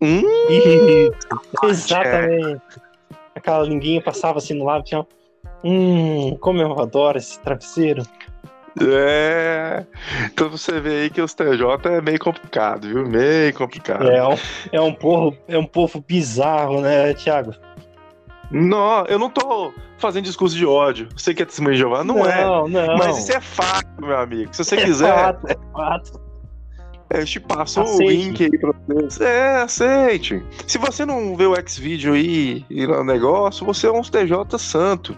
Hum, 0.00 0.22
Exatamente. 1.64 2.62
Aquela 3.34 3.64
linguinha 3.64 4.00
passava 4.00 4.38
assim 4.38 4.54
no 4.54 4.64
lábio, 4.64 4.84
tinha. 4.84 5.06
Hum, 5.62 6.36
como 6.40 6.60
eu 6.60 6.78
adoro 6.80 7.18
esse 7.18 7.38
travesseiro. 7.40 8.02
é. 8.80 9.84
Então 10.26 10.48
você 10.48 10.80
vê 10.80 11.02
aí 11.02 11.10
que 11.10 11.20
os 11.20 11.34
TJ 11.34 11.62
é 11.84 12.00
meio 12.00 12.18
complicado, 12.18 12.88
viu? 12.88 13.06
Meio 13.06 13.52
complicado. 13.54 14.08
É 14.08 14.26
um, 14.26 14.36
é 14.72 14.80
um 14.80 14.92
povo, 14.92 15.36
é 15.48 15.58
um 15.58 15.66
povo 15.66 16.04
bizarro, 16.06 16.80
né, 16.80 17.12
Thiago? 17.14 17.54
Não, 18.50 19.04
eu 19.06 19.18
não 19.18 19.30
tô 19.30 19.72
fazendo 19.98 20.24
discurso 20.24 20.56
de 20.56 20.64
ódio. 20.64 21.08
Você 21.16 21.34
que 21.34 21.42
é 21.42 21.46
testemunho 21.46 21.74
de 21.74 21.80
Jeová, 21.80 22.04
não, 22.04 22.24
é. 22.24 22.44
Não, 22.44 22.68
não. 22.68 22.96
Mas 22.96 23.18
isso 23.18 23.32
é 23.32 23.40
fato, 23.40 23.88
meu 24.00 24.16
amigo. 24.16 24.54
Se 24.54 24.64
você 24.64 24.76
é 24.76 24.84
quiser, 24.84 25.14
fato, 25.14 25.48
é 25.48 25.56
fato. 25.72 26.20
eu 27.10 27.24
te 27.24 27.40
passo 27.40 27.80
o 27.80 27.82
Aceite. 27.82 28.12
link 28.12 28.44
aí 28.44 28.58
pra 28.58 28.72
vocês. 28.86 29.20
É, 29.20 29.62
aceite. 29.62 30.44
Se 30.66 30.78
você 30.78 31.04
não 31.04 31.36
vê 31.36 31.46
o 31.46 31.56
X-Video 31.56 32.14
aí 32.14 32.64
e 32.70 32.86
lá 32.86 32.98
no 32.98 33.04
negócio, 33.04 33.66
você 33.66 33.86
é 33.86 33.92
um 33.92 34.02
TJ 34.02 34.58
santo. 34.58 35.16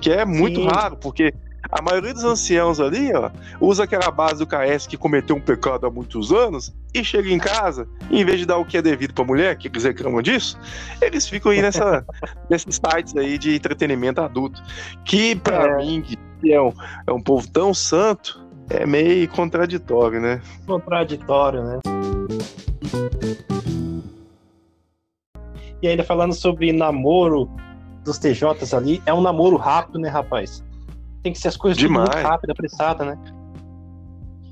Que 0.00 0.12
é 0.12 0.24
muito 0.24 0.60
Sim. 0.60 0.68
raro, 0.68 0.96
porque 0.96 1.34
a 1.72 1.80
maioria 1.82 2.12
dos 2.12 2.24
anciãos 2.24 2.80
ali, 2.80 3.12
ó, 3.14 3.30
usa 3.60 3.84
aquela 3.84 4.10
base 4.10 4.44
do 4.44 4.46
KS 4.46 4.86
que 4.86 4.96
cometeu 4.96 5.36
um 5.36 5.40
pecado 5.40 5.86
há 5.86 5.90
muitos 5.90 6.32
anos 6.32 6.74
e 6.94 7.04
chega 7.04 7.30
em 7.30 7.38
casa, 7.38 7.86
e 8.10 8.20
em 8.20 8.24
vez 8.24 8.38
de 8.40 8.46
dar 8.46 8.58
o 8.58 8.64
que 8.64 8.76
é 8.76 8.82
devido 8.82 9.14
pra 9.14 9.24
mulher, 9.24 9.56
que 9.56 9.68
eles 9.68 9.84
reclamam 9.84 10.20
disso, 10.20 10.58
eles 11.00 11.28
ficam 11.28 11.52
aí 11.52 11.62
nessa, 11.62 12.04
nesses 12.50 12.74
sites 12.76 13.16
aí 13.16 13.38
de 13.38 13.54
entretenimento 13.54 14.20
adulto. 14.20 14.60
Que 15.04 15.36
pra 15.36 15.66
É. 15.66 15.76
mim, 15.78 16.02
que 16.02 16.52
é 16.52 16.60
um, 16.60 16.72
é 17.06 17.12
um 17.12 17.20
povo 17.22 17.46
tão 17.48 17.72
santo, 17.72 18.40
é 18.68 18.84
meio 18.86 19.28
contraditório, 19.28 20.20
né? 20.20 20.40
Contraditório, 20.66 21.62
né? 21.62 21.78
E 25.82 25.88
ainda 25.88 26.04
falando 26.04 26.34
sobre 26.34 26.72
namoro 26.72 27.50
dos 28.04 28.18
TJs 28.18 28.74
ali, 28.74 29.02
é 29.06 29.14
um 29.14 29.20
namoro 29.20 29.56
rápido, 29.56 29.98
né, 29.98 30.08
rapaz? 30.08 30.62
Tem 31.22 31.32
que 31.32 31.38
ser 31.38 31.48
as 31.48 31.56
coisas 31.56 31.82
muito 31.82 32.10
rápido, 32.10 32.50
apressada, 32.50 33.04
né? 33.04 33.18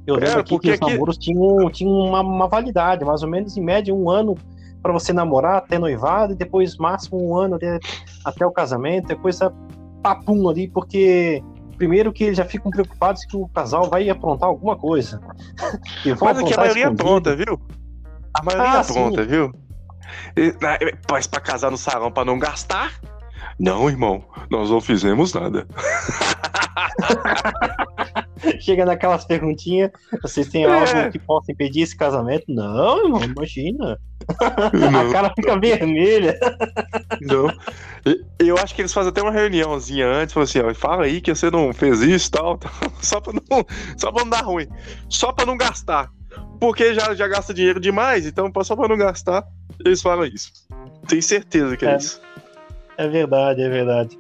Eu 0.07 0.17
É, 0.17 0.21
lembro 0.21 0.41
aqui 0.41 0.59
que 0.59 0.71
os 0.71 0.75
aqui- 0.81 0.91
namoros 0.93 1.19
tinham, 1.19 1.71
tinham 1.71 1.93
uma, 1.93 2.21
uma 2.21 2.49
validade, 2.49 3.05
mais 3.05 3.23
ou 3.23 3.29
menos 3.29 3.57
em 3.57 3.63
média 3.63 3.95
um 3.95 4.09
ano 4.11 4.35
para 4.83 4.93
você 4.93 5.13
namorar 5.13 5.57
até 5.57 5.79
noivado 5.79 6.33
e 6.33 6.37
depois 6.37 6.77
máximo 6.77 7.19
um 7.31 7.37
ano 7.37 7.57
até, 7.57 7.79
até 8.25 8.47
o 8.47 8.51
casamento, 8.51 9.13
é 9.13 9.15
coisa 9.17 9.53
papum 10.03 10.49
ali, 10.49 10.69
porque 10.69 11.43
primeiro 11.77 12.13
que 12.13 12.25
eles 12.25 12.37
já 12.37 12.45
ficam 12.45 12.71
preocupados 12.71 13.25
que 13.27 13.37
o 13.37 13.49
casal 13.49 13.89
vai 13.89 14.09
aprontar 14.09 14.49
alguma 14.49 14.77
coisa. 14.77 15.21
Mas 16.21 16.39
aqui 16.39 16.55
a 16.55 16.57
maioria 16.57 16.85
é 16.85 16.87
escondido. 16.87 16.97
pronta, 17.05 17.37
viu? 17.37 17.61
A 18.35 18.43
maioria 18.45 18.73
Ah, 18.73 18.81
é 18.81 18.85
pronta, 18.85 19.25
viu? 19.25 19.53
Mas 21.11 21.27
pra 21.27 21.41
casar 21.41 21.71
no 21.71 21.77
salão 21.77 22.11
pra 22.11 22.25
não 22.25 22.39
gastar? 22.39 22.93
Não, 23.61 23.89
irmão, 23.91 24.25
nós 24.51 24.71
não 24.71 24.81
fizemos 24.81 25.35
nada. 25.35 25.67
Chega 28.61 28.85
naquelas 28.85 29.25
perguntinhas, 29.25 29.91
vocês 30.23 30.49
têm 30.49 30.65
É. 30.65 30.69
algo 30.73 31.11
que 31.11 31.19
possa 31.19 31.51
impedir 31.53 31.83
esse 31.83 31.97
casamento? 31.97 32.45
Não, 32.49 33.05
irmão, 33.05 33.23
imagina. 33.25 33.99
Não, 34.75 35.09
A 35.09 35.13
cara 35.13 35.33
fica 35.35 35.59
vermelha. 35.59 36.39
não. 37.21 37.51
Eu 38.39 38.57
acho 38.59 38.75
que 38.75 38.83
eles 38.83 38.93
fazem 38.93 39.11
até 39.11 39.23
uma 39.23 39.31
reuniãozinha 39.33 40.07
antes, 40.07 40.33
falam 40.35 40.45
assim, 40.45 40.61
ó, 40.61 40.75
fala 40.75 41.05
aí 41.05 41.21
que 41.21 41.35
você 41.35 41.51
não 41.51 41.73
fez 41.73 42.01
isso 42.03 42.29
e 42.29 42.31
tal, 42.33 42.59
tal, 42.59 42.71
só 43.01 43.21
pra 43.21 43.33
não, 43.33 43.65
só 43.97 44.13
pra 44.13 44.25
não 44.25 44.31
dar 44.31 44.43
ruim. 44.45 44.67
Só 45.09 45.33
pra 45.33 45.47
não 45.47 45.57
gastar. 45.57 46.11
Porque 46.61 46.95
já, 46.95 47.15
já 47.15 47.27
gasta 47.27 47.55
dinheiro 47.55 47.81
demais, 47.81 48.27
então 48.27 48.51
só 48.63 48.77
pra 48.77 48.89
não 48.89 48.97
gastar, 48.99 49.45
eles 49.85 50.03
falam 50.03 50.27
isso. 50.27 50.53
Tenho 51.07 51.23
certeza 51.23 51.77
que 51.77 51.87
é, 51.87 51.93
É. 51.93 51.97
isso. 51.97 52.21
É 52.99 53.09
verdade, 53.09 53.63
é 53.63 53.69
verdade. 53.69 54.19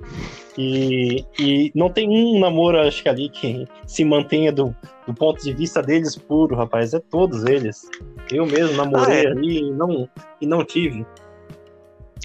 E, 0.60 1.24
e 1.38 1.70
não 1.72 1.88
tem 1.88 2.08
um 2.08 2.40
namoro, 2.40 2.80
acho 2.80 3.00
que 3.00 3.08
ali, 3.08 3.28
que 3.28 3.64
se 3.86 4.04
mantenha 4.04 4.50
do, 4.50 4.74
do 5.06 5.14
ponto 5.14 5.40
de 5.40 5.52
vista 5.52 5.80
deles 5.80 6.16
puro, 6.16 6.56
rapaz. 6.56 6.92
É 6.92 6.98
todos 6.98 7.44
eles. 7.44 7.88
Eu 8.32 8.44
mesmo 8.44 8.76
namorei 8.76 9.20
Ah, 9.20 9.22
é? 9.22 9.26
ali 9.28 9.68
e 9.68 9.70
não, 9.70 10.08
e 10.40 10.46
não 10.46 10.64
tive. 10.64 11.06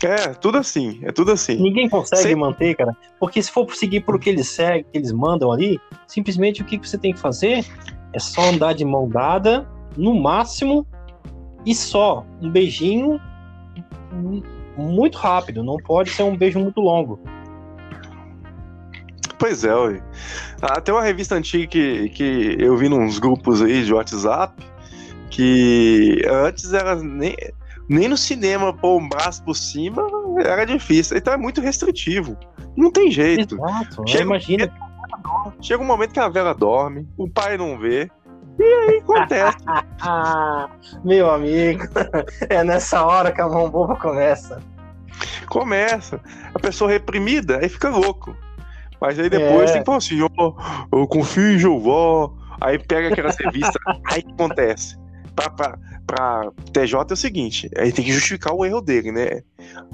É, 0.04 0.34
tudo 0.34 0.58
assim, 0.58 1.00
é 1.04 1.12
tudo 1.12 1.32
assim. 1.32 1.56
Ninguém 1.62 1.88
consegue 1.88 2.24
Sem- 2.24 2.36
manter, 2.36 2.76
cara. 2.76 2.98
Porque 3.19 3.39
se 3.39 3.52
for 3.52 3.72
seguir 3.76 4.02
por 4.02 4.15
o 4.15 4.19
que 4.19 4.32
eles 4.32 4.50
seguem, 4.50 4.84
que 4.91 4.98
eles 4.98 5.12
mandam 5.12 5.52
ali, 5.52 5.80
simplesmente 6.08 6.63
o 6.63 6.65
que 6.65 6.78
você 6.78 6.98
tem 6.98 7.13
que 7.13 7.19
fazer 7.19 7.63
é 8.12 8.19
só 8.19 8.50
andar 8.50 8.74
de 8.74 8.84
mão 8.84 9.08
dada, 9.08 9.69
no 9.96 10.13
máximo, 10.19 10.88
e 11.63 11.76
só. 11.76 12.26
Um 12.41 12.50
beijinho 12.50 13.22
muito 14.76 15.19
rápido. 15.19 15.63
Não 15.63 15.78
pode 15.78 16.10
ser 16.10 16.24
um 16.24 16.36
beijo 16.36 16.60
muito 16.60 16.82
longo. 16.82 17.19
Pois 19.39 19.63
é, 19.63 19.76
ué. 19.76 20.02
Ah, 20.62 20.80
tem 20.80 20.93
uma 20.93 21.04
revista 21.04 21.36
antiga 21.36 21.67
que, 21.67 22.10
que 22.10 22.56
eu 22.60 22.78
vi 22.78 22.88
nos 22.88 23.19
grupos 23.19 23.62
aí 23.62 23.84
de 23.84 23.93
WhatsApp 23.93 24.54
que 25.30 26.22
antes 26.30 26.72
era 26.74 26.96
nem, 26.96 27.36
nem 27.89 28.08
no 28.08 28.15
cinema 28.15 28.72
pôr 28.74 29.00
um 29.02 29.10
braço 29.10 29.43
por 29.43 29.56
cima 29.56 30.06
era 30.46 30.63
difícil. 30.65 31.17
Então 31.17 31.34
é 31.34 31.38
muito 31.38 31.60
restritivo. 31.62 32.38
Não 32.78 32.91
tem 32.91 33.12
jeito. 33.12 33.56
Exato. 33.56 34.04
Chega- 34.08 34.24
Imagina. 34.24 34.72
Chega 35.62 35.82
um 35.84 35.86
momento 35.88 36.13
que 36.13 36.19
a 36.19 36.30
Vera 36.30 36.54
dorme, 36.54 37.08
o 37.17 37.30
pai 37.30 37.58
não 37.58 37.78
vê, 37.78 38.10
e 38.60 38.63
aí 38.63 38.98
acontece. 38.98 39.58
Ah, 40.02 40.69
meu 41.04 41.30
amigo. 41.32 41.84
É 42.50 42.63
nessa 42.63 43.04
hora 43.06 43.32
que 43.32 43.41
a 43.41 43.48
mão 43.48 43.69
boba 43.69 43.96
começa. 43.96 44.62
Começa. 45.48 46.19
A 46.54 46.60
pessoa 46.60 46.89
reprimida, 46.89 47.58
aí 47.60 47.69
fica 47.69 47.89
louco. 47.89 48.36
Mas 49.04 49.20
aí 49.20 49.30
depois 49.30 49.70
É. 49.70 49.74
tem 49.74 49.82
que 49.82 49.86
falar 49.86 49.98
assim, 49.98 50.18
ó, 50.22 50.54
eu 50.94 51.06
confio 51.08 51.52
em 51.52 51.60
Jeová. 51.60 52.32
Aí 52.62 52.80
pega 52.80 53.10
aquelas 53.10 53.36
revistas, 53.38 53.76
aí 54.10 54.22
o 54.22 54.26
que 54.26 54.32
acontece? 54.32 54.98
Pra, 55.36 55.50
pra, 55.50 55.78
pra 56.08 56.52
TJ 56.72 56.96
é 57.10 57.13
o 57.13 57.18
seguinte, 57.18 57.70
aí 57.76 57.92
tem 57.92 58.06
que 58.06 58.13
justificar 58.13 58.54
o 58.54 58.63
erro 58.63 58.80
dele, 58.80 59.12
né? 59.12 59.42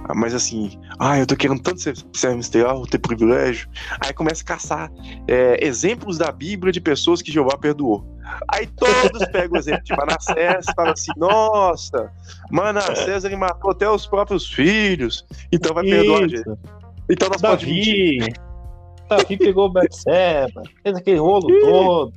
Ah, 0.04 0.14
Mas 0.14 0.36
assim, 0.36 0.78
ah, 1.00 1.18
eu 1.18 1.26
tô 1.26 1.36
querendo 1.36 1.60
tanto 1.62 1.82
ser, 1.82 1.96
ser 2.14 2.30
ministerial, 2.30 2.86
ter 2.86 3.00
privilégio. 3.00 3.68
Aí 4.00 4.14
começa 4.14 4.44
a 4.44 4.46
caçar 4.46 4.92
é, 5.28 5.66
exemplos 5.66 6.20
da 6.20 6.32
Bíblia 6.32 6.72
de 6.72 6.80
pessoas 6.82 7.22
que 7.24 7.32
Jeová 7.32 7.58
perdoou. 7.58 8.06
Aí 8.48 8.68
todos 8.68 9.26
pegam 9.32 9.54
o 9.54 9.58
exemplo 9.58 9.84
de 9.86 9.96
Manassés 9.96 10.66
e 10.70 10.74
falam 10.76 10.92
assim, 10.92 11.12
nossa, 11.18 12.12
Manassés 12.52 13.24
ele 13.24 13.38
matou 13.38 13.72
até 13.72 13.90
os 13.90 14.06
próprios 14.06 14.46
filhos, 14.54 15.26
então 15.52 15.74
vai 15.74 15.84
perdoar 15.86 16.20
a 16.20 16.28
gente. 16.28 16.42
Isso. 16.42 16.58
Então 17.10 17.28
nós 17.30 17.42
podemos 17.42 18.49
Davi. 19.10 19.24
Davi 19.24 19.38
pegou 19.38 19.66
o 19.66 19.70
Betseba, 19.72 20.64
fez 20.84 20.96
aquele 20.96 21.18
rolo 21.20 21.48
todo. 21.60 22.14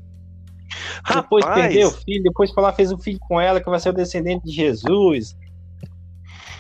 Depois 1.15 1.45
Rapaz, 1.45 1.65
perdeu 1.67 1.89
o 1.89 1.91
filho, 1.91 2.23
depois 2.23 2.51
foi 2.51 2.63
lá 2.63 2.73
fez 2.73 2.91
um 2.93 2.99
filho 2.99 3.19
com 3.21 3.41
ela 3.41 3.61
que 3.61 3.69
vai 3.69 3.79
ser 3.79 3.91
o 3.91 3.93
descendente 3.93 4.45
de 4.47 4.53
Jesus. 4.53 5.37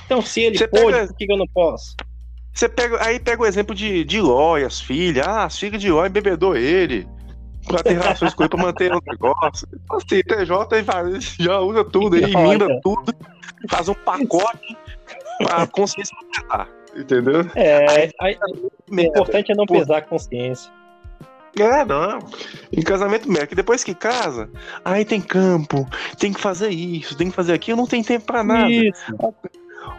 Então, 0.04 0.20
se 0.20 0.40
ele 0.42 0.58
Você 0.58 0.68
pôde, 0.68 0.84
pega- 0.92 1.06
por 1.06 1.16
que 1.16 1.32
eu 1.32 1.36
não 1.38 1.46
posso? 1.46 1.96
Você 2.52 2.68
pega, 2.68 3.02
aí 3.02 3.18
pega 3.18 3.42
o 3.42 3.46
exemplo 3.46 3.74
de, 3.74 4.04
de 4.04 4.20
Ló 4.20 4.58
e 4.58 4.64
as 4.64 4.78
filhas. 4.78 5.26
Ah, 5.26 5.44
as 5.44 5.58
filhas 5.58 5.80
de 5.80 5.90
Ló 5.90 6.04
embebedou 6.04 6.54
ele. 6.54 7.08
Pra 7.66 7.82
ter 7.82 7.92
relações 7.92 8.34
com 8.34 8.42
ele, 8.42 8.50
pra 8.50 8.62
manter 8.62 8.92
o 8.92 9.00
negócio. 9.06 9.66
Assim, 9.90 10.20
TJ 10.20 10.84
já 11.38 11.60
usa 11.60 11.82
tudo 11.84 12.16
aí, 12.16 12.24
emenda 12.24 12.68
tudo, 12.82 13.14
faz 13.70 13.88
um 13.88 13.94
pacote 13.94 14.76
pra 15.38 15.66
consciência. 15.68 16.14
Entendeu? 16.96 17.46
É, 17.54 18.10
aí- 18.20 18.38
o 18.88 18.94
Merda. 18.94 19.10
importante 19.10 19.52
é 19.52 19.54
não 19.54 19.66
Pô. 19.66 19.74
pesar 19.74 19.98
a 19.98 20.02
consciência. 20.02 20.70
É, 21.58 21.84
não. 21.84 22.18
Em 22.72 22.80
casamento 22.82 23.28
merda. 23.30 23.46
Que 23.48 23.54
depois 23.54 23.84
que 23.84 23.94
casa, 23.94 24.48
aí 24.84 25.04
tem 25.04 25.20
campo, 25.20 25.86
tem 26.18 26.32
que 26.32 26.40
fazer 26.40 26.70
isso, 26.70 27.14
tem 27.16 27.28
que 27.28 27.36
fazer 27.36 27.52
aquilo, 27.52 27.76
não 27.78 27.86
tem 27.86 28.02
tempo 28.02 28.24
pra 28.24 28.42
nada. 28.42 28.70
Isso. 28.70 29.02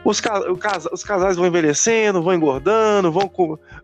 Os, 0.03 0.19
ca- 0.19 0.49
o 0.51 0.57
casa- 0.57 0.89
os 0.91 1.03
casais 1.03 1.35
vão 1.35 1.45
envelhecendo, 1.45 2.23
vão 2.23 2.33
engordando, 2.33 3.11
vão, 3.11 3.29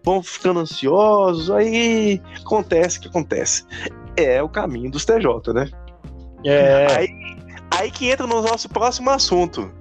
vão 0.04 0.24
ficando 0.24 0.62
ansiosos, 0.62 1.52
aí 1.52 2.20
acontece 2.44 2.98
o 2.98 3.02
que 3.02 3.08
acontece. 3.08 3.66
É 4.18 4.42
o 4.42 4.50
caminho 4.50 4.90
dos 4.90 5.06
TJ, 5.06 5.54
né? 5.54 5.70
É, 6.46 6.88
Aí, 6.98 7.10
aí 7.70 7.92
que 7.92 8.10
entra 8.10 8.26
no 8.26 8.42
nosso 8.42 8.68
próximo 8.70 9.10
assunto: 9.12 9.72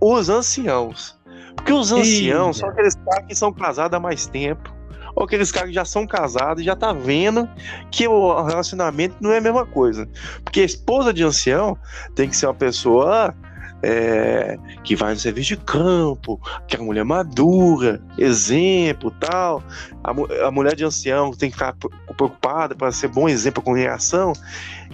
os 0.00 0.28
anciãos. 0.28 1.16
Porque 1.56 1.72
os 1.72 1.92
anciãos 1.92 2.58
são 2.58 2.68
aqueles 2.68 2.94
caras 2.94 3.26
que 3.26 3.34
são 3.34 3.52
casados 3.52 3.96
há 3.96 4.00
mais 4.00 4.26
tempo, 4.26 4.72
ou 5.14 5.24
aqueles 5.24 5.52
caras 5.52 5.68
que 5.68 5.74
já 5.74 5.84
são 5.84 6.06
casados 6.06 6.62
e 6.62 6.66
já 6.66 6.74
tá 6.74 6.92
vendo 6.92 7.48
que 7.90 8.08
o 8.08 8.42
relacionamento 8.42 9.16
não 9.20 9.32
é 9.32 9.38
a 9.38 9.40
mesma 9.40 9.66
coisa. 9.66 10.08
Porque 10.42 10.60
a 10.60 10.64
esposa 10.64 11.12
de 11.12 11.22
ancião 11.22 11.76
tem 12.14 12.28
que 12.28 12.36
ser 12.36 12.46
uma 12.46 12.54
pessoa 12.54 13.34
é, 13.82 14.56
que 14.84 14.94
vai 14.94 15.12
no 15.12 15.18
serviço 15.18 15.48
de 15.48 15.56
campo, 15.56 16.40
que 16.66 16.76
é 16.76 16.78
uma 16.78 16.86
mulher 16.86 17.04
madura, 17.04 18.00
exemplo, 18.16 19.10
tal. 19.10 19.62
A, 20.04 20.46
a 20.46 20.50
mulher 20.50 20.74
de 20.76 20.84
ancião 20.84 21.32
tem 21.32 21.50
que 21.50 21.56
ficar 21.56 21.74
preocupada 22.16 22.74
para 22.74 22.92
ser 22.92 23.08
bom 23.08 23.28
exemplo 23.28 23.62
com 23.62 23.72
reação. 23.72 24.32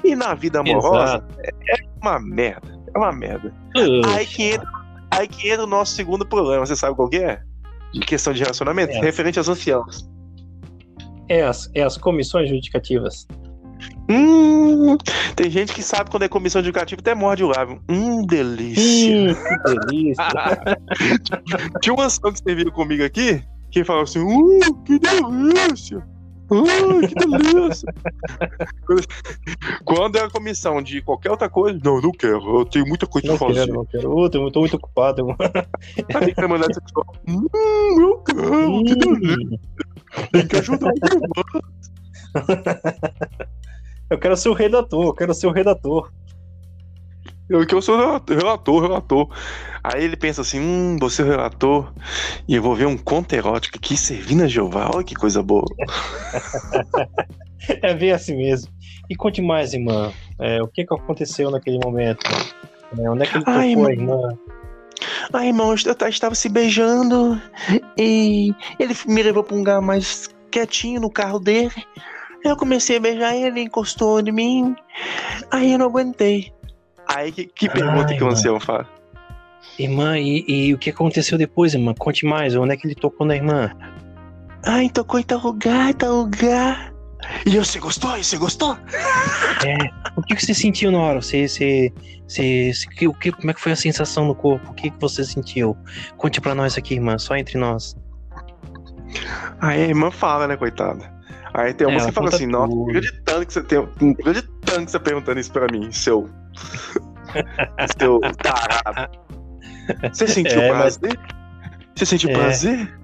E 0.03 0.16
na 0.16 0.35
vida 0.35 0.61
amorosa 0.61 1.25
é, 1.40 1.51
é, 1.51 1.77
uma 2.01 2.18
merda, 2.18 2.79
é 2.94 2.99
uma 2.99 3.12
merda. 3.12 3.53
Aí 4.07 4.27
que, 4.27 4.51
entra, 4.51 4.68
aí 5.11 5.29
que 5.29 5.49
entra 5.49 5.64
o 5.64 5.66
nosso 5.66 5.94
segundo 5.94 6.27
problema, 6.27 6.64
você 6.64 6.77
sabe 6.77 6.97
qual 6.97 7.09
que 7.09 7.18
é? 7.18 7.40
De 7.92 8.01
questão 8.01 8.33
de 8.33 8.42
relacionamento, 8.42 8.92
é. 8.92 9.01
referente 9.01 9.38
aos 9.38 9.49
anciãos. 9.49 10.09
É 11.29 11.42
as, 11.42 11.71
é 11.75 11.83
as 11.83 11.97
comissões 11.97 12.49
judicativas. 12.49 13.27
Hum, 14.11 14.97
tem 15.37 15.51
gente 15.51 15.75
que 15.75 15.83
sabe 15.83 16.11
quando 16.11 16.23
é 16.23 16.29
comissão 16.29 16.61
educativa 16.61 17.01
até 17.01 17.14
morde 17.14 17.44
o 17.44 17.49
lábio. 17.49 17.81
Hum, 17.88 18.25
delícia. 18.27 19.31
Hum, 19.31 19.35
que 19.35 19.75
delícia. 19.75 20.25
Tinha 21.83 21.94
uma 21.94 22.07
ação 22.07 22.33
que 22.33 22.38
você 22.38 22.55
viu 22.55 22.73
comigo 22.73 23.05
aqui 23.05 23.42
que 23.71 23.85
falou 23.85 24.03
assim: 24.03 24.21
Uh, 24.21 24.75
que 24.85 24.99
delícia. 24.99 26.03
Uh, 26.50 27.06
que 27.06 27.14
delícia. 27.14 27.94
quando 29.84 30.16
é 30.16 30.22
a 30.22 30.30
comissão 30.30 30.82
de 30.82 31.02
qualquer 31.02 31.30
outra 31.30 31.48
coisa, 31.48 31.78
não, 31.84 32.00
não 32.00 32.12
quero. 32.12 32.61
Eu 32.61 32.64
tenho 32.64 32.87
muita 32.87 33.06
coisa 33.06 33.28
não 33.28 33.37
pra 33.37 33.48
fazer. 33.48 33.66
Quero, 33.66 33.74
não 33.74 33.84
quero. 33.84 34.24
Eu 34.24 34.30
tô 34.50 34.61
muito 34.61 34.76
ocupado. 34.76 35.26
Aí 36.14 36.34
que 36.34 36.46
mandar 36.46 36.72
sexual. 36.72 37.06
Hum, 37.28 37.46
eu 38.00 38.18
quero, 38.18 38.84
que 38.84 38.94
delícia. 38.94 39.61
Tem 40.32 40.46
que 40.46 40.56
ajudar 40.56 40.90
o 40.90 41.06
irmão. 41.06 41.44
Eu 44.11 44.18
quero 44.18 44.37
ser 44.37 44.48
o 44.48 44.54
redator, 44.54 45.04
eu 45.04 45.14
quero 45.14 45.34
ser 45.34 45.46
o 45.46 45.52
redator. 45.52 46.11
Eu 47.48 47.66
quero 47.66 47.80
ser 47.80 47.92
o 47.92 48.20
relator, 48.28 48.82
relator. 48.82 49.28
Aí 49.82 50.04
ele 50.04 50.16
pensa 50.16 50.42
assim: 50.42 50.61
hum, 50.61 50.96
você 51.00 51.22
é 51.22 51.24
o 51.24 51.28
relator, 51.28 51.92
e 52.46 52.54
eu 52.54 52.62
vou 52.62 52.74
ver 52.74 52.87
um 52.87 52.96
conto 52.96 53.32
erótico 53.34 53.78
aqui 53.78 53.96
servindo 53.96 54.44
a 54.44 54.48
Jeová. 54.48 54.90
Olha 54.94 55.04
que 55.04 55.14
coisa 55.14 55.42
boa. 55.42 55.64
é 57.82 57.94
bem 57.94 58.12
assim 58.12 58.37
mesmo. 58.37 58.70
E 59.08 59.16
conte 59.16 59.40
mais, 59.40 59.72
irmã. 59.72 60.12
É, 60.38 60.62
o 60.62 60.68
que, 60.68 60.84
que 60.84 60.94
aconteceu 60.94 61.50
naquele 61.50 61.78
momento? 61.82 62.20
É, 62.98 63.11
onde 63.11 63.22
é 63.22 63.26
que 63.26 63.37
ele 63.37 63.44
tocou, 63.44 63.61
Ai, 63.61 63.70
irmã? 63.70 64.38
Ai, 65.32 65.48
irmão, 65.48 65.68
eu 65.70 66.08
estava 66.08 66.34
se 66.34 66.48
beijando 66.48 67.40
e 67.96 68.52
ele 68.78 68.94
me 69.06 69.22
levou 69.22 69.44
para 69.44 69.54
um 69.54 69.58
lugar 69.58 69.80
mais 69.80 70.28
quietinho 70.50 71.00
no 71.00 71.11
carro 71.11 71.38
dele. 71.38 71.72
Eu 72.44 72.56
comecei 72.56 72.96
a 72.96 73.00
beijar 73.00 73.37
ele, 73.37 73.62
encostou 73.62 74.20
em 74.20 74.32
mim. 74.32 74.76
Aí 75.50 75.72
eu 75.72 75.78
não 75.78 75.87
aguentei. 75.87 76.52
Aí 77.09 77.33
que, 77.33 77.47
que 77.47 77.68
pergunta 77.68 78.11
Ai, 78.11 78.16
que 78.16 78.25
o 78.25 78.29
ancião 78.29 78.61
faz? 78.61 78.87
Irmã, 79.79 80.18
e, 80.18 80.44
e, 80.47 80.75
o 80.75 80.79
que 80.79 80.90
aconteceu 80.90 81.38
depois, 81.38 81.73
irmã? 81.75 81.94
Conte 81.99 82.27
mais. 82.27 82.55
Onde 82.55 82.75
é 82.75 82.77
que 82.77 82.87
ele 82.87 82.94
tocou 82.94 83.27
na 83.27 83.35
irmã? 83.35 83.71
Ai, 84.64 84.88
tocou 84.90 85.18
em 85.18 85.23
tal 85.23 85.40
lugar, 85.40 85.94
tal 85.94 86.23
lugar. 86.23 86.92
E 87.47 87.57
você 87.57 87.79
gostou? 87.79 88.16
E 88.16 88.25
você 88.25 88.37
gostou? 88.37 88.77
É. 89.66 89.77
O 90.16 90.23
que, 90.23 90.35
que 90.35 90.44
você 90.44 90.55
sentiu 90.55 90.90
na 90.90 90.99
hora? 90.99 91.23
Você, 91.23 91.49
você, 91.49 91.92
você, 92.27 92.73
você, 92.73 93.07
o 93.07 93.14
que, 93.14 93.33
como 93.33 93.51
é 93.51 93.55
que 93.55 93.61
foi 93.61 93.73
a 93.73 93.77
sensação 93.77 94.27
no 94.27 94.35
corpo? 94.35 94.71
O 94.71 94.75
que, 94.75 94.90
que 94.90 95.01
você 95.01 95.25
sentiu? 95.25 95.77
Conte 96.16 96.40
pra 96.40 96.55
nós 96.55 96.77
aqui, 96.77 96.94
irmã, 96.94 97.18
só 97.18 97.37
entre 97.37 97.59
nós. 97.59 97.97
Aí 99.61 99.83
a 99.83 99.87
irmã 99.87 100.11
fala, 100.11 100.47
né, 100.47 100.57
coitada? 100.57 101.17
Aí 101.54 101.72
tem 101.74 101.87
uma 101.87 102.00
é, 102.00 102.06
que 102.06 102.12
fala 102.12 102.28
assim, 102.28 102.46
nossa, 102.46 102.74
não 102.74 102.84
acreditando 102.84 103.46
que 103.46 103.52
você 103.52 103.62
tem. 103.62 103.78
Não 104.00 104.11
acreditando 104.11 104.84
que 104.84 104.90
você 104.90 104.98
tá 104.98 105.04
perguntando 105.04 105.40
isso 105.40 105.52
pra 105.52 105.66
mim, 105.70 105.90
seu. 105.92 106.28
seu 107.98 108.20
tarado. 108.42 109.18
Você 110.12 110.26
sentiu 110.26 110.61
é, 110.61 110.68
prazer? 110.68 111.18
Mas... 111.18 111.38
Você 111.94 112.06
sentiu 112.06 112.30
é. 112.30 112.34
prazer? 112.34 112.98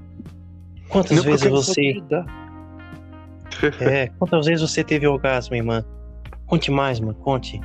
Quantas 0.88 1.16
não 1.16 1.24
vezes 1.24 1.50
você. 1.50 2.02
é, 3.80 4.08
quantas 4.18 4.46
vezes 4.46 4.70
você 4.70 4.84
teve 4.84 5.06
orgasmo, 5.06 5.56
irmã? 5.56 5.84
Conte 6.46 6.70
mais, 6.70 7.00
mano, 7.00 7.14
conte. 7.14 7.60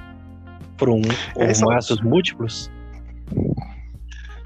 Por 0.78 0.90
um 0.90 1.02
é, 1.36 1.52
ou 1.64 1.72
mais 1.72 1.90
os 1.90 2.02
múltiplos? 2.02 2.72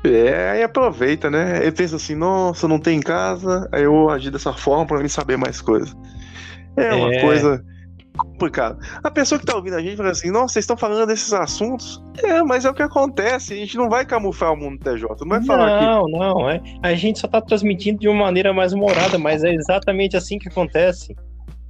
É, 0.03 0.49
aí 0.49 0.63
aproveita, 0.63 1.29
né? 1.29 1.61
Ele 1.61 1.71
pensa 1.71 1.95
assim, 1.95 2.15
nossa, 2.15 2.67
não 2.67 2.77
tem 2.77 2.97
em 2.97 3.01
casa, 3.01 3.69
aí 3.71 3.83
eu 3.83 4.09
agi 4.09 4.29
dessa 4.29 4.51
forma 4.51 4.85
pra 4.85 4.99
mim 4.99 5.07
saber 5.07 5.37
mais 5.37 5.61
coisas. 5.61 5.95
É 6.77 6.93
uma 6.93 7.13
é... 7.13 7.21
coisa 7.21 7.63
complicada. 8.17 8.77
A 9.03 9.09
pessoa 9.09 9.39
que 9.39 9.45
tá 9.45 9.55
ouvindo 9.55 9.75
a 9.75 9.81
gente 9.81 9.97
fala 9.97 10.11
assim, 10.11 10.29
nossa, 10.29 10.53
vocês 10.53 10.63
estão 10.63 10.77
falando 10.77 11.07
desses 11.07 11.33
assuntos? 11.33 12.01
É, 12.23 12.43
mas 12.43 12.65
é 12.65 12.69
o 12.69 12.73
que 12.73 12.83
acontece, 12.83 13.53
a 13.53 13.57
gente 13.57 13.75
não 13.75 13.89
vai 13.89 14.05
camuflar 14.05 14.53
o 14.53 14.57
mundo 14.57 14.79
TJ, 14.79 15.07
não 15.21 15.27
vai 15.27 15.43
falar 15.43 15.77
aqui. 15.77 15.85
Não, 15.85 16.07
não, 16.07 16.49
é. 16.49 16.61
A 16.81 16.93
gente 16.93 17.19
só 17.19 17.27
tá 17.27 17.41
transmitindo 17.41 17.99
de 17.99 18.07
uma 18.07 18.25
maneira 18.25 18.53
mais 18.53 18.73
humorada, 18.73 19.17
mas 19.17 19.43
é 19.43 19.53
exatamente 19.53 20.15
assim 20.15 20.37
que 20.37 20.47
acontece. 20.47 21.15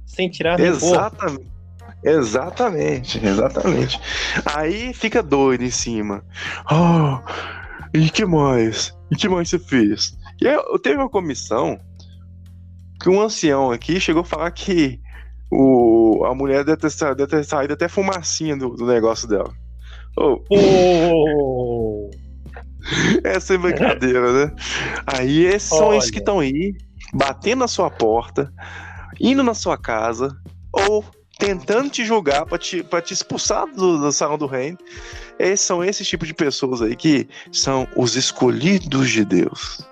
Sem 0.06 0.28
tirar 0.28 0.60
Exatamente. 0.60 1.54
Exatamente, 2.04 3.18
exatamente. 3.24 3.98
Aí 4.54 4.92
fica 4.92 5.22
doido 5.22 5.64
em 5.64 5.70
cima. 5.70 6.22
Oh, 6.70 7.18
e 7.94 8.10
que 8.10 8.26
mais? 8.26 8.94
E 9.10 9.16
que 9.16 9.26
mais 9.26 9.48
você 9.48 9.58
fez? 9.58 10.14
E 10.40 10.46
eu, 10.46 10.78
teve 10.78 10.96
uma 10.96 11.08
comissão 11.08 11.80
que 13.04 13.10
um 13.10 13.20
ancião 13.20 13.70
aqui 13.70 14.00
chegou 14.00 14.22
a 14.22 14.24
falar 14.24 14.50
que 14.50 14.98
o, 15.50 16.24
a 16.24 16.34
mulher 16.34 16.64
deve 16.64 16.78
ter, 16.78 17.14
deve 17.14 17.26
ter 17.26 17.44
saído 17.44 17.74
até 17.74 17.86
fumacinha 17.86 18.56
do, 18.56 18.70
do 18.70 18.86
negócio 18.86 19.28
dela. 19.28 19.52
Oh. 20.16 20.40
oh. 20.48 22.10
Essa 23.22 23.56
é 23.56 23.58
brincadeira, 23.58 24.46
né? 24.46 24.56
Aí 25.06 25.44
esses 25.44 25.70
Olha. 25.72 25.80
são 25.80 25.94
esses 25.94 26.10
que 26.10 26.18
estão 26.18 26.40
aí, 26.40 26.74
batendo 27.12 27.58
na 27.58 27.68
sua 27.68 27.90
porta, 27.90 28.50
indo 29.20 29.42
na 29.42 29.52
sua 29.52 29.76
casa, 29.76 30.34
ou 30.72 31.04
tentando 31.38 31.90
te 31.90 32.06
julgar 32.06 32.46
para 32.46 32.56
te, 32.56 32.82
pra 32.82 33.02
te 33.02 33.12
expulsar 33.12 33.66
do, 33.66 33.98
do 33.98 34.12
salão 34.12 34.38
do 34.38 34.46
reino. 34.46 34.78
Esses 35.38 35.60
são 35.60 35.84
esses 35.84 36.08
tipos 36.08 36.26
de 36.26 36.32
pessoas 36.32 36.80
aí 36.80 36.96
que 36.96 37.28
são 37.52 37.86
os 37.96 38.16
escolhidos 38.16 39.10
de 39.10 39.26
Deus. 39.26 39.86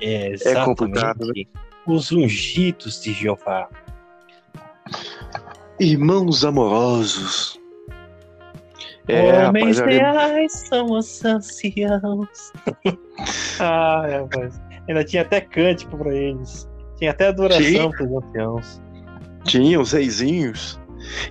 É, 0.00 0.32
é 0.44 0.64
complicado, 0.64 1.26
né? 1.26 1.42
Os 1.86 2.12
ungidos 2.12 3.00
de 3.02 3.12
Jeová. 3.12 3.68
Irmãos 5.78 6.44
amorosos. 6.44 7.60
É, 9.08 9.46
Homens 9.46 9.78
rapaz, 9.78 9.96
reais 9.96 10.52
são 10.68 10.86
os 10.92 11.24
anciãos. 11.24 12.52
ah, 13.60 14.04
rapaz. 14.20 14.60
Ainda 14.88 15.04
tinha 15.04 15.22
até 15.22 15.40
cântico 15.40 15.96
para 15.96 16.14
eles. 16.14 16.68
Tinha 16.96 17.10
até 17.10 17.28
adoração 17.28 17.90
para 17.90 18.04
os 18.04 18.24
anciãos. 18.24 18.82
Tinha 19.44 19.80
os 19.80 19.92
reizinhos. 19.92 20.80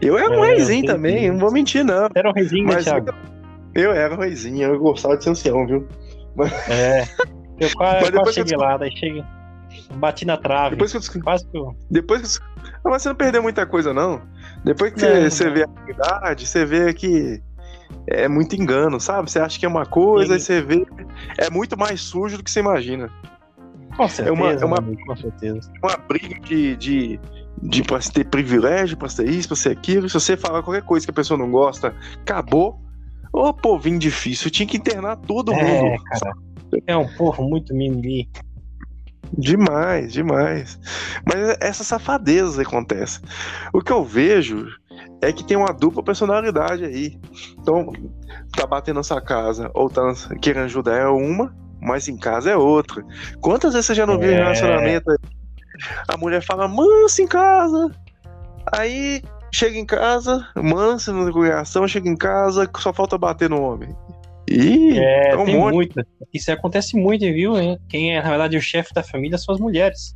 Eu 0.01 0.17
era 0.17 0.33
é, 0.33 0.37
um 0.37 0.41
reizinho 0.41 0.85
também, 0.85 1.29
não 1.31 1.39
vou 1.39 1.51
mentir, 1.51 1.83
não. 1.83 2.07
Era 2.15 2.29
um 2.29 2.33
reizinho, 2.33 2.67
né, 2.67 2.77
Thiago? 2.77 3.13
Eu, 3.73 3.83
eu 3.83 3.93
era 3.93 4.13
um 4.13 4.19
reizinho, 4.19 4.69
eu 4.69 4.79
gostava 4.79 5.17
de 5.17 5.23
ser 5.23 5.31
ancião, 5.31 5.67
viu? 5.67 5.87
Mas... 6.35 6.51
É. 6.69 7.03
Eu 7.59 7.69
quase, 7.75 8.11
quase 8.11 8.33
cheguei 8.33 8.55
eu... 8.55 8.59
lá, 8.59 8.77
daí 8.77 8.91
cheguei. 8.97 9.23
Bati 9.93 10.25
na 10.25 10.37
trave. 10.37 10.75
Depois 10.75 10.91
que 10.91 11.17
eu... 11.17 11.23
Quase 11.23 11.47
que 11.47 11.57
eu... 11.57 11.75
Depois 11.89 12.37
que 12.37 12.45
Não, 12.83 12.91
mas 12.91 13.01
você 13.01 13.09
não 13.09 13.15
perdeu 13.15 13.41
muita 13.41 13.65
coisa, 13.65 13.93
não. 13.93 14.21
Depois 14.63 14.93
que 14.93 15.01
não, 15.01 15.29
você, 15.29 15.49
vê 15.49 15.63
a 15.63 15.67
realidade, 15.67 16.47
você 16.47 16.65
vê 16.65 16.93
que 16.93 17.41
é 18.07 18.27
muito 18.27 18.55
engano, 18.55 18.99
sabe? 18.99 19.29
Você 19.29 19.39
acha 19.39 19.59
que 19.59 19.65
é 19.65 19.69
uma 19.69 19.85
coisa 19.85 20.33
Sim. 20.33 20.35
e 20.35 20.39
você 20.39 20.61
vê. 20.61 20.85
É 21.37 21.49
muito 21.49 21.77
mais 21.77 22.01
sujo 22.01 22.37
do 22.37 22.43
que 22.43 22.51
você 22.51 22.59
imagina. 22.59 23.09
Com 23.95 24.07
certeza. 24.07 24.29
É 24.29 24.31
uma, 24.31 24.51
é 24.51 24.65
uma, 24.65 24.77
amigo, 24.77 25.05
com 25.05 25.15
certeza. 25.15 25.71
uma 25.81 25.97
briga 25.97 26.39
de, 26.41 26.75
de, 26.75 27.19
de 27.61 27.83
pra 27.83 27.99
ter 27.99 28.25
privilégio, 28.25 28.97
pra 28.97 29.07
ser 29.07 29.29
isso, 29.29 29.47
pra 29.47 29.57
ser 29.57 29.69
aquilo. 29.69 30.09
Se 30.09 30.13
você 30.13 30.35
falar 30.35 30.61
qualquer 30.63 30.83
coisa 30.83 31.05
que 31.05 31.11
a 31.11 31.13
pessoa 31.13 31.37
não 31.37 31.49
gosta, 31.49 31.93
acabou. 32.21 32.79
Ô, 33.31 33.53
povinho 33.53 33.99
difícil, 33.99 34.49
tinha 34.49 34.67
que 34.67 34.77
internar 34.77 35.17
todo 35.17 35.53
é, 35.53 35.63
mundo. 35.63 36.03
Cara, 36.03 36.33
é 36.87 36.97
um 36.97 37.07
povo 37.15 37.43
muito 37.43 37.73
mimimi. 37.73 38.29
Demais, 39.37 40.13
demais. 40.13 40.79
Mas 41.25 41.57
essa 41.59 41.83
safadeza 41.83 42.61
acontece. 42.61 43.21
O 43.73 43.81
que 43.81 43.91
eu 43.91 44.03
vejo 44.03 44.67
é 45.21 45.31
que 45.31 45.43
tem 45.43 45.57
uma 45.57 45.73
dupla 45.73 46.03
personalidade 46.03 46.85
aí. 46.85 47.19
Então, 47.59 47.91
tá 48.55 48.65
batendo 48.65 48.97
nessa 48.97 49.19
casa 49.21 49.69
ou 49.73 49.89
tá 49.89 50.01
querendo 50.41 50.65
ajudar 50.65 50.97
é 50.97 51.07
uma, 51.07 51.55
mas 51.81 52.07
em 52.07 52.17
casa 52.17 52.51
é 52.51 52.57
outra. 52.57 53.03
Quantas 53.41 53.73
vezes 53.73 53.87
você 53.87 53.95
já 53.95 54.05
não 54.05 54.19
viu 54.19 54.31
é... 54.31 54.35
relacionamento? 54.35 55.11
A 56.07 56.17
mulher 56.17 56.41
fala 56.41 56.67
mansa 56.67 57.21
em 57.21 57.27
casa. 57.27 57.91
Aí 58.71 59.21
chega 59.53 59.77
em 59.77 59.85
casa, 59.85 60.47
mansa 60.55 61.13
na 61.13 61.31
coração, 61.31 61.87
chega 61.87 62.09
em 62.09 62.15
casa, 62.15 62.69
só 62.77 62.91
falta 62.91 63.17
bater 63.17 63.49
no 63.49 63.61
homem. 63.61 63.95
Ih, 64.55 64.97
é, 64.97 65.35
um 65.35 65.45
tem 65.45 65.59
muita. 65.59 66.07
Isso 66.33 66.51
acontece 66.51 66.95
muito, 66.95 67.21
viu? 67.25 67.53
Quem 67.89 68.15
é, 68.15 68.21
na 68.21 68.29
verdade, 68.29 68.55
o 68.57 68.61
chefe 68.61 68.93
da 68.93 69.03
família 69.03 69.37
são 69.37 69.53
as 69.53 69.59
mulheres. 69.59 70.15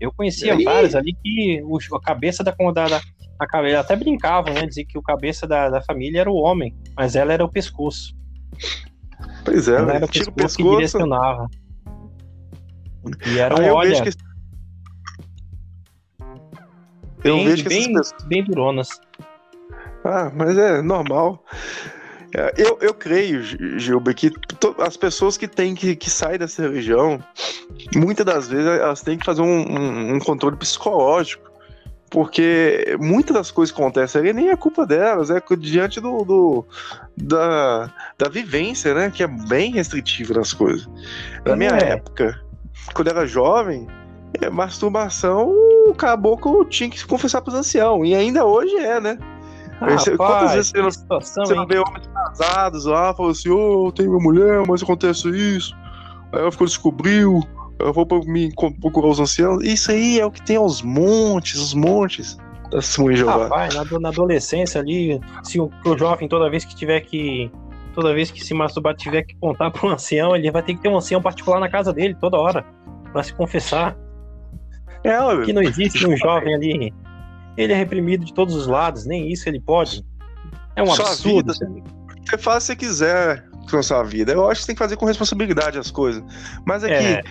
Eu 0.00 0.10
conhecia 0.12 0.56
várias 0.64 0.94
ali 0.94 1.14
que 1.22 1.62
o, 1.62 1.78
a 1.96 2.00
cabeça 2.00 2.42
da, 2.42 2.52
da, 2.52 2.88
da 2.88 3.00
a 3.38 3.46
cabeça, 3.46 3.80
até 3.80 3.96
brincava, 3.96 4.50
né? 4.50 4.66
Dizer 4.66 4.84
que 4.84 4.96
o 4.96 5.02
cabeça 5.02 5.46
da, 5.46 5.68
da 5.68 5.82
família 5.82 6.20
era 6.20 6.30
o 6.30 6.36
homem, 6.36 6.74
mas 6.96 7.14
ela 7.14 7.32
era 7.32 7.44
o 7.44 7.50
pescoço. 7.50 8.14
Pois 9.44 9.68
é, 9.68 9.78
Não 9.78 9.86
velho, 9.86 9.96
era 9.96 10.04
o 10.06 10.08
tira 10.08 10.30
o 10.30 10.32
pescoço 10.32 10.56
que 10.56 10.62
pescoço. 10.62 10.76
direcionava. 10.76 11.46
E 13.26 13.38
era, 13.38 13.54
eu 13.62 13.74
olha, 13.74 14.02
que, 14.02 14.10
eu 17.24 17.36
bem, 17.36 17.44
vejo 17.44 17.62
que 17.64 17.68
essas 17.68 17.86
bem, 17.86 17.94
pessoas. 17.94 18.24
bem 18.26 18.44
duronas. 18.44 18.88
Ah, 20.04 20.30
mas 20.34 20.56
é 20.56 20.80
normal. 20.80 21.44
É, 22.36 22.52
Eu, 22.56 22.78
eu 22.80 22.92
creio, 22.92 23.42
Gi- 23.42 23.78
Gilber, 23.78 24.14
que 24.14 24.32
as 24.78 24.96
pessoas 24.96 25.36
que 25.36 25.46
têm 25.46 25.74
que, 25.74 25.94
que 25.94 26.10
sair 26.10 26.38
dessa 26.38 26.62
religião, 26.62 27.22
muitas 27.94 28.26
das 28.26 28.48
vezes 28.48 28.66
elas 28.66 29.02
têm 29.02 29.16
que 29.18 29.24
fazer 29.24 29.42
um, 29.42 29.46
um- 29.46 30.14
um 30.14 30.18
controle 30.18 30.56
psicológico. 30.56 31.52
Porque 32.10 32.96
muitas 33.00 33.34
das 33.34 33.50
coisas 33.50 33.74
que 33.74 33.80
acontecem 33.80 34.20
ali 34.20 34.32
nem 34.32 34.50
é 34.50 34.56
culpa 34.56 34.86
delas, 34.86 35.30
é 35.30 35.42
diante 35.58 36.00
do, 36.00 36.22
do- 36.24 36.64
da, 37.16 37.90
da 38.16 38.28
vivência, 38.28 38.94
né? 38.94 39.10
Que 39.12 39.24
é 39.24 39.26
bem 39.26 39.72
restritiva 39.72 40.32
nas 40.34 40.52
coisas. 40.52 40.88
Na 41.44 41.56
minha 41.56 41.70
É. 41.70 41.90
época, 41.94 42.40
quando 42.94 43.08
eu 43.08 43.16
era 43.16 43.26
jovem, 43.26 43.88
é, 44.40 44.48
masturbação, 44.48 45.50
o 45.88 45.94
caboclo 45.94 46.64
tinha 46.66 46.88
que 46.88 46.98
se 47.00 47.06
confessar 47.06 47.40
pros 47.42 47.54
anciãos. 47.56 48.06
E 48.06 48.14
ainda 48.14 48.44
hoje 48.44 48.76
é, 48.76 49.00
né? 49.00 49.18
Você- 49.92 50.16
quantas 50.16 50.34
Rapaz, 50.36 50.52
vezes 50.54 50.72
você 50.72 50.90
situação, 50.92 51.46
Você 51.46 51.54
não 51.54 51.66
vê 51.66 51.78
homens 51.78 52.06
casados 52.12 52.84
lá, 52.86 53.14
falou 53.14 53.32
assim, 53.32 53.50
ô, 53.50 53.86
eu 53.88 53.92
tenho 53.92 54.10
minha 54.10 54.22
mulher, 54.22 54.62
mas 54.66 54.82
acontece 54.82 55.28
isso. 55.28 55.74
Aí 56.32 56.40
ela 56.40 56.50
ficou, 56.50 56.66
descobriu, 56.66 57.42
eu 57.78 57.92
vou 57.92 58.06
me 58.26 58.52
procurar 58.80 59.08
os 59.08 59.20
anciãos. 59.20 59.62
Isso 59.62 59.90
aí 59.90 60.18
é 60.18 60.26
o 60.26 60.30
que 60.30 60.42
tem 60.42 60.56
aos 60.56 60.82
montes, 60.82 61.60
os 61.60 61.74
montes 61.74 62.36
da 62.70 62.80
Jeová. 62.80 63.44
Rapaz, 63.44 63.74
na, 63.74 64.00
na 64.00 64.08
adolescência 64.08 64.80
ali, 64.80 65.20
se 65.42 65.60
o, 65.60 65.70
o 65.84 65.96
jovem, 65.96 66.28
toda 66.28 66.50
vez 66.50 66.64
que 66.64 66.74
tiver 66.74 67.00
que. 67.00 67.50
Toda 67.94 68.12
vez 68.12 68.28
que 68.28 68.44
se 68.44 68.52
masturbar 68.52 68.96
tiver 68.96 69.22
que 69.22 69.36
contar 69.36 69.70
para 69.70 69.86
um 69.88 69.92
ancião, 69.92 70.34
ele 70.34 70.50
vai 70.50 70.62
ter 70.64 70.74
que 70.74 70.80
ter 70.80 70.88
um 70.88 70.96
ancião 70.96 71.22
particular 71.22 71.60
na 71.60 71.68
casa 71.68 71.92
dele 71.92 72.16
toda 72.20 72.36
hora. 72.36 72.64
Pra 73.12 73.22
se 73.22 73.32
confessar. 73.32 73.96
É, 75.04 75.16
Que 75.44 75.52
não 75.52 75.62
existe 75.62 76.04
um 76.04 76.16
jovem 76.16 76.54
ali. 76.54 76.92
Ele 77.56 77.72
é 77.72 77.76
reprimido 77.76 78.24
de 78.24 78.32
todos 78.34 78.54
os 78.54 78.66
lados, 78.66 79.04
nem 79.06 79.30
isso 79.32 79.48
ele 79.48 79.60
pode. 79.60 80.04
É 80.76 80.82
um 80.82 80.86
Sua 80.86 81.06
absurdo. 81.08 81.52
vida- 81.52 81.84
você 82.28 82.38
faz 82.38 82.64
se 82.64 82.68
você 82.68 82.76
quiser 82.76 83.44
com 83.70 83.76
a 83.76 83.82
sua 83.82 84.02
vida. 84.02 84.32
Eu 84.32 84.48
acho 84.50 84.60
que 84.60 84.62
você 84.62 84.66
tem 84.68 84.74
que 84.76 84.82
fazer 84.82 84.96
com 84.96 85.06
responsabilidade 85.06 85.78
as 85.78 85.90
coisas. 85.90 86.22
Mas 86.66 86.82
é 86.84 86.90
É. 87.18 87.22
que, 87.22 87.30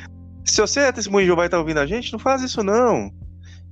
se 0.51 0.61
você 0.61 0.81
é 0.81 0.91
testemunho 0.91 1.23
de 1.23 1.27
Jeová 1.27 1.45
e 1.45 1.49
tá 1.49 1.57
ouvindo 1.59 1.79
a 1.79 1.85
gente, 1.85 2.11
não 2.13 2.19
faz 2.19 2.41
isso 2.41 2.63
não. 2.63 3.11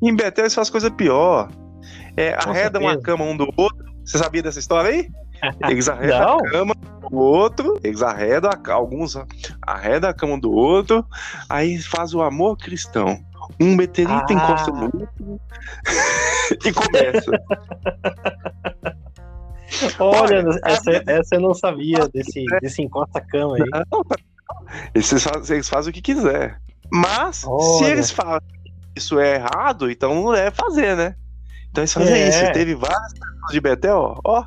Em 0.02 0.16
Betel 0.16 0.44
eles 0.46 0.56
fazem 0.56 0.72
coisa 0.72 0.90
pior. 0.92 1.50
É, 2.18 2.34
Com 2.34 2.50
arredam 2.50 2.82
a 2.82 2.92
certeza. 2.92 3.02
cama 3.06 3.24
um 3.26 3.38
do 3.38 3.48
outro. 3.56 3.86
Você 4.04 4.18
sabia 4.18 4.42
dessa 4.44 4.60
história 4.60 4.90
aí? 4.92 5.08
Eles 5.70 5.88
arredam 5.90 6.20
Não. 6.20 6.38
a 6.40 6.50
cama 6.52 6.76
do 6.76 7.16
outro, 7.18 7.80
eles 7.84 8.02
arredam 8.02 8.50
a, 8.52 8.72
alguns 8.74 9.16
arredam 9.66 10.10
a 10.10 10.14
cama 10.14 10.34
um 10.34 10.40
do 10.40 10.52
outro, 10.52 11.06
aí 11.50 11.78
faz 11.80 12.14
o 12.14 12.22
amor 12.22 12.58
cristão. 12.58 13.20
Um 13.60 13.76
meteorito 13.76 14.26
Ah. 14.30 14.34
encosta 14.34 14.72
no 14.72 14.84
outro 14.86 15.40
e 16.66 16.72
começa. 16.74 17.32
Olha, 20.00 20.40
Olha, 20.44 20.60
essa, 20.66 20.92
essa 21.08 21.36
eu 21.36 21.42
não 21.42 21.54
sabia 21.54 22.08
desse, 22.14 22.44
desse 22.62 22.82
encosta-cama 22.82 23.56
aí. 23.56 23.64
Não, 23.92 24.04
Eles 24.94 25.10
fazem, 25.24 25.56
eles 25.56 25.70
fazem 25.70 25.90
o 25.92 25.94
que 25.94 26.02
quiser. 26.02 26.60
Mas, 26.92 27.38
se 27.38 27.48
Olha. 27.48 27.88
eles 27.88 28.12
falam 28.12 28.40
que 28.42 28.72
isso 29.00 29.18
é 29.20 29.36
errado, 29.36 29.90
então 29.90 30.14
não 30.14 30.34
deve 30.34 30.52
fazer, 30.56 30.96
né? 30.98 31.16
Então 31.70 31.82
eles 31.84 31.94
fazem 31.94 32.14
É. 32.14 32.30
isso. 32.30 32.52
Teve 32.52 32.76
várias 32.76 33.14
de 33.50 33.62
Betel, 33.62 33.98
ó. 33.98 34.20
ó. 34.26 34.44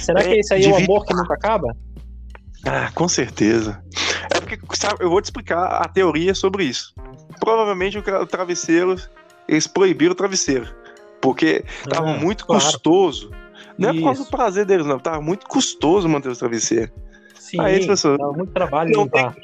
Será 0.00 0.22
que 0.22 0.30
É, 0.30 0.38
esse 0.40 0.52
aí 0.52 0.64
é 0.64 0.68
o 0.68 0.72
divide- 0.72 0.90
amor 0.90 1.04
que 1.06 1.14
nunca 1.14 1.34
acaba? 1.34 1.76
Ah, 2.66 2.90
com 2.94 3.06
certeza. 3.08 3.80
Eu 5.00 5.10
vou 5.10 5.20
te 5.20 5.24
explicar 5.26 5.64
a 5.82 5.88
teoria 5.88 6.34
sobre 6.34 6.64
isso. 6.64 6.94
Provavelmente 7.40 7.98
o 7.98 8.02
tra- 8.02 8.22
o 8.22 8.26
travesseiro, 8.26 8.96
eles 9.46 9.66
proibiram 9.66 10.12
o 10.12 10.14
travesseiro. 10.14 10.68
Porque 11.20 11.64
tava 11.88 12.10
Ah, 12.10 12.18
muito 12.18 12.46
claro. 12.46 12.62
custoso. 12.64 13.30
Não 13.76 13.90
é 13.90 13.92
por 13.92 14.02
causa 14.02 14.20
do 14.20 14.22
Isso. 14.22 14.30
prazer 14.30 14.64
deles, 14.64 14.86
não. 14.86 14.98
Tava 14.98 15.20
muito 15.20 15.46
custoso 15.46 16.08
manter 16.08 16.28
os 16.30 16.38
travesseiros. 16.38 16.90
Sim, 17.38 17.60
Aí 17.60 17.78
as 17.80 17.86
pessoas- 17.86 18.18
dá 18.18 18.26
muito 18.28 18.52
trabalho 18.52 18.90
Não 18.92 19.02
limpar. 19.04 19.36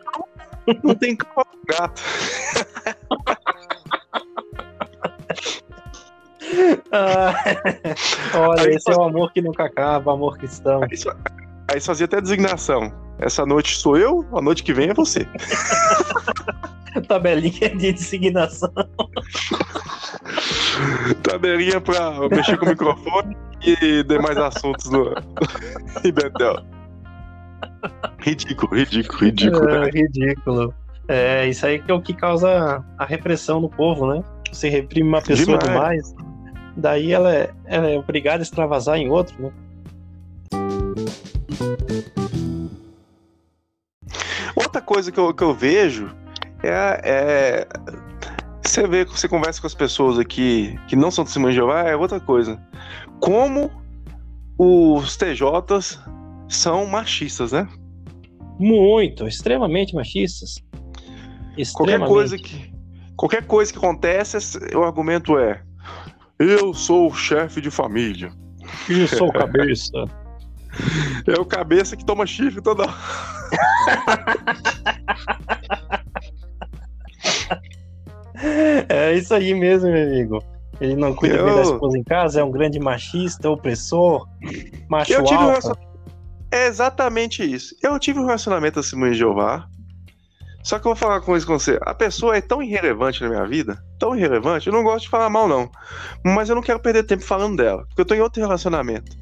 Não 0.83 0.95
tem 0.95 1.15
pro 1.17 1.29
gato. 1.69 2.03
Ah, 6.93 7.35
olha, 8.35 8.63
Aí 8.69 8.75
esse 8.75 8.91
é 8.91 8.95
o 8.97 9.03
amor 9.03 9.33
que 9.33 9.41
nunca 9.41 9.65
acaba, 9.65 10.13
amor 10.13 10.37
cristão. 10.39 10.83
Aí, 10.83 10.97
aí 11.69 11.81
fazia 11.81 12.07
até 12.07 12.21
designação. 12.21 12.93
Essa 13.19 13.47
noite 13.47 13.77
sou 13.77 13.97
eu, 13.97 14.27
a 14.33 14.43
noite 14.43 14.62
que 14.62 14.73
vem 14.73 14.91
é 14.91 14.95
você. 14.95 15.27
Tabelinha 17.09 17.75
de 17.77 17.93
designação. 17.93 18.73
Tabelinha 21.23 21.81
pra 21.81 22.29
mexer 22.29 22.57
com 22.57 22.67
o 22.67 22.69
microfone 22.69 23.37
e 23.62 24.03
demais 24.05 24.37
assuntos 24.37 24.91
no 24.91 25.12
em 26.05 26.12
Betel. 26.12 26.57
Ridículo, 28.19 28.77
ridículo, 28.77 29.19
ridículo. 29.21 29.69
É, 29.69 29.81
né? 29.81 29.91
ridículo. 29.93 30.75
É, 31.09 31.49
isso 31.49 31.67
aí 31.67 31.81
que 31.81 31.91
é 31.91 31.95
o 31.95 32.01
que 32.01 32.15
causa 32.15 32.85
a 32.99 33.05
repressão 33.05 33.61
no 33.61 33.69
povo, 33.69 34.07
né? 34.07 34.23
Você 34.51 34.69
reprime 34.69 35.09
uma 35.09 35.21
pessoa 35.21 35.59
demais, 35.59 36.15
daí 36.77 37.12
ela 37.12 37.35
é, 37.35 37.51
ela 37.67 37.91
é 37.91 37.99
obrigada 37.99 38.39
a 38.39 38.43
extravasar 38.43 38.97
em 38.97 39.11
outro, 39.11 39.35
né? 39.43 39.53
Outra 44.57 44.81
coisa 44.81 45.11
que 45.11 45.19
eu, 45.19 45.33
que 45.35 45.43
eu 45.43 45.55
vejo 45.55 46.15
é, 46.63 47.01
é- 47.05 47.69
Você 48.63 48.87
vê, 48.87 49.05
você 49.05 49.29
conversa 49.29 49.61
com 49.61 49.67
as 49.67 49.75
pessoas 49.75 50.19
aqui 50.19 50.79
que 50.89 50.97
não 50.97 51.11
são 51.11 51.25
testemunhas 51.25 51.55
de 51.55 51.61
Jeová, 51.61 51.83
é 51.83 51.95
outra 51.95 52.19
coisa. 52.19 52.61
Como 53.21 53.71
os 54.59 55.17
TJs 55.17 56.01
são 56.49 56.87
machistas, 56.87 57.53
né? 57.53 57.69
Muito, 58.59 59.27
extremamente 59.27 59.95
machistas. 59.95 60.55
Qualquer 61.55 61.61
Extremamente. 61.61 62.09
coisa 62.09 62.39
que 62.39 62.73
qualquer 63.17 63.47
coisa 63.47 63.73
que 63.73 63.79
acontece, 63.79 64.39
o 64.75 64.83
argumento 64.83 65.39
é: 65.39 65.63
eu 66.39 66.75
sou 66.75 67.09
o 67.11 67.15
chefe 67.15 67.61
de 67.61 67.71
família. 67.71 68.33
Eu 68.89 69.07
sou 69.07 69.31
cabeça. 69.33 69.91
É 71.27 71.41
o 71.41 71.45
cabeça 71.45 71.97
que 71.97 72.05
toma 72.05 72.27
chifre 72.27 72.61
toda 72.61 72.83
hora. 72.83 72.95
É 78.89 79.14
isso 79.14 79.33
aí 79.35 79.55
mesmo, 79.55 79.91
meu 79.91 80.03
amigo. 80.07 80.45
Ele 80.81 80.97
não 80.97 81.14
cuida 81.14 81.37
bem 81.37 81.47
da 81.55 81.61
Eu- 81.62 81.75
esposa 81.75 81.97
em 81.99 82.03
casa, 82.03 82.41
é 82.41 82.45
um 82.45 82.51
grande 82.51 82.81
machista, 82.81 83.49
opressor, 83.49 84.27
macho 84.89 85.12
Eu 85.12 85.22
tive 85.22 85.41
um 85.41 85.47
relacion- 85.47 85.75
É 86.51 86.66
exatamente 86.66 87.43
isso. 87.45 87.75
Eu 87.83 87.99
tive 87.99 88.18
um 88.18 88.25
relacionamento 88.27 88.81
assim 88.81 88.99
com 88.99 89.12
Jeová. 89.12 89.66
Só 90.62 90.79
que 90.79 90.87
eu 90.87 90.91
vou 90.95 90.97
falar 90.97 91.20
com 91.20 91.37
isso 91.37 91.47
com 91.47 91.59
você. 91.59 91.79
A 91.83 91.93
pessoa 91.95 92.37
é 92.37 92.41
tão 92.41 92.62
irrelevante 92.62 93.22
na 93.22 93.29
minha 93.29 93.47
vida, 93.47 93.77
tão 93.99 94.16
irrelevante, 94.16 94.66
eu 94.66 94.72
não 94.72 94.83
gosto 94.83 95.05
de 95.05 95.11
falar 95.11 95.29
mal, 95.29 95.47
não. 95.47 95.70
Mas 96.25 96.49
eu 96.49 96.55
não 96.55 96.62
quero 96.62 96.81
perder 96.81 97.03
tempo 97.05 97.22
falando 97.22 97.57
dela, 97.57 97.85
porque 97.87 98.01
eu 98.01 98.05
tô 98.07 98.14
em 98.14 98.20
outro 98.20 98.41
relacionamento. 98.41 99.14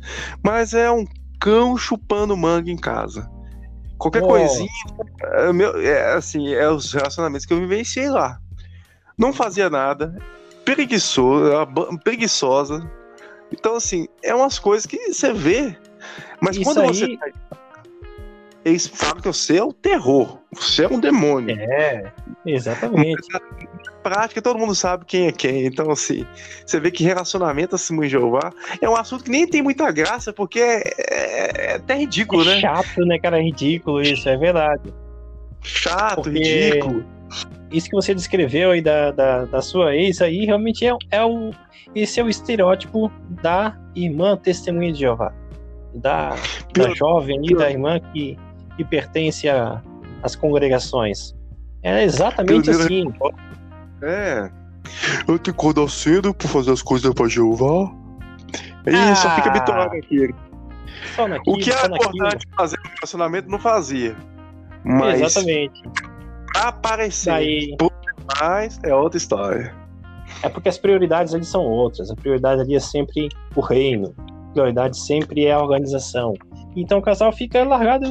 Mas 0.44 0.72
é 0.72 0.88
um 0.90 1.04
cão 1.42 1.76
chupando 1.76 2.36
manga 2.36 2.70
em 2.70 2.76
casa. 2.76 3.28
Qualquer 3.98 4.22
Oh. 4.22 4.28
coisinha. 4.28 4.68
É, 5.22 5.52
meu, 5.52 5.80
é, 5.80 6.14
assim, 6.14 6.52
é 6.54 6.68
os 6.70 6.92
relacionamentos 6.92 7.44
que 7.44 7.52
eu 7.52 7.58
vivenciei 7.60 8.08
lá. 8.08 8.38
Não 9.18 9.32
fazia 9.32 9.68
nada, 9.68 10.16
preguiçoso, 10.64 11.50
preguiçosa. 12.02 12.88
Então, 13.52 13.76
assim, 13.76 14.06
é 14.22 14.34
umas 14.34 14.58
coisas 14.58 14.86
que 14.86 15.12
você 15.12 15.32
vê. 15.32 15.76
Mas 16.40 16.56
Isso 16.56 16.64
quando 16.64 16.80
aí- 16.80 16.88
você. 16.88 17.16
tá- 17.16 17.58
Eles 18.64 18.86
falam 18.86 19.16
que 19.16 19.26
você 19.26 19.56
é 19.58 19.64
o 19.64 19.72
terror, 19.72 20.38
você 20.52 20.84
é 20.84 20.88
um 20.88 21.00
demônio. 21.00 21.56
É, 21.58 22.12
exatamente. 22.46 23.20
Prática, 24.02 24.42
todo 24.42 24.58
mundo 24.58 24.74
sabe 24.74 25.04
quem 25.06 25.28
é 25.28 25.32
quem. 25.32 25.64
Então, 25.66 25.90
assim, 25.90 26.26
você 26.66 26.78
vê 26.80 26.90
que 26.90 27.04
relacionamento 27.04 27.74
assim 27.76 27.96
com 27.96 28.06
Jeová 28.06 28.52
é 28.80 28.88
um 28.88 28.96
assunto 28.96 29.24
que 29.24 29.30
nem 29.30 29.46
tem 29.46 29.62
muita 29.62 29.90
graça, 29.92 30.32
porque 30.32 30.58
é, 30.60 30.82
é- 30.98 31.66
é 31.72 31.74
até 31.76 31.94
ridículo, 31.96 32.44
né? 32.44 32.60
chato, 32.60 33.04
né, 33.06 33.18
cara? 33.18 33.38
É 33.38 33.42
ridículo 33.42 34.02
isso, 34.02 34.28
é 34.28 34.36
verdade. 34.36 34.92
Chato, 35.62 36.22
Porque- 36.22 36.38
ridículo. 36.40 37.04
Isso 37.70 37.88
que 37.88 37.96
você 37.96 38.14
descreveu 38.14 38.72
aí 38.72 38.82
da, 38.82 39.10
da, 39.12 39.44
da 39.46 39.62
sua 39.62 39.94
ex 39.96 40.20
aí, 40.20 40.44
realmente 40.44 40.84
é, 40.86 40.92
é 41.10 41.24
o. 41.24 41.50
Esse 41.94 42.20
é 42.20 42.22
o 42.22 42.28
estereótipo 42.28 43.10
da 43.42 43.74
irmã 43.94 44.36
testemunha 44.36 44.92
de 44.92 45.00
Jeová. 45.00 45.32
Da, 45.94 46.36
da 46.74 46.90
jovem 46.94 47.40
pior- 47.40 47.58
da 47.60 47.70
irmã 47.70 47.98
que, 48.12 48.38
que 48.76 48.84
pertence 48.84 49.46
às 50.22 50.36
congregações. 50.36 51.34
É 51.82 52.02
exatamente 52.04 52.68
assim. 52.70 53.10
É. 54.02 54.50
Eu 55.20 55.38
tenho 55.38 55.38
que 55.40 55.50
acordar 55.50 55.88
cedo 55.88 56.34
pra 56.34 56.48
fazer 56.48 56.72
as 56.72 56.82
coisas 56.82 57.12
pra 57.14 57.28
Jeová. 57.28 57.90
E 58.86 59.16
só 59.16 59.30
fica 59.36 59.48
Ah. 59.50 59.52
bitolado 59.52 59.96
aqui. 59.96 60.28
O 61.46 61.56
que 61.56 61.70
era 61.70 61.86
importante 61.86 62.46
fazer 62.56 62.76
no 62.84 62.90
relacionamento 62.90 63.48
não 63.48 63.58
fazia. 63.58 64.16
Mas 64.84 65.20
Exatamente. 65.20 65.82
aparecer 66.56 67.30
Daí, 67.30 67.76
mais 68.40 68.78
é 68.82 68.94
outra 68.94 69.16
história. 69.16 69.72
é 70.42 70.48
porque 70.48 70.68
as 70.68 70.78
prioridades 70.78 71.32
ali 71.34 71.44
são 71.44 71.62
outras. 71.62 72.10
A 72.10 72.16
prioridade 72.16 72.60
ali 72.60 72.74
é 72.74 72.80
sempre 72.80 73.28
o 73.54 73.60
reino. 73.60 74.14
A 74.18 74.52
prioridade 74.52 74.98
sempre 74.98 75.46
é 75.46 75.52
a 75.52 75.60
organização. 75.60 76.34
Então 76.74 76.98
o 76.98 77.02
casal 77.02 77.32
fica 77.32 77.62
largado 77.64 78.06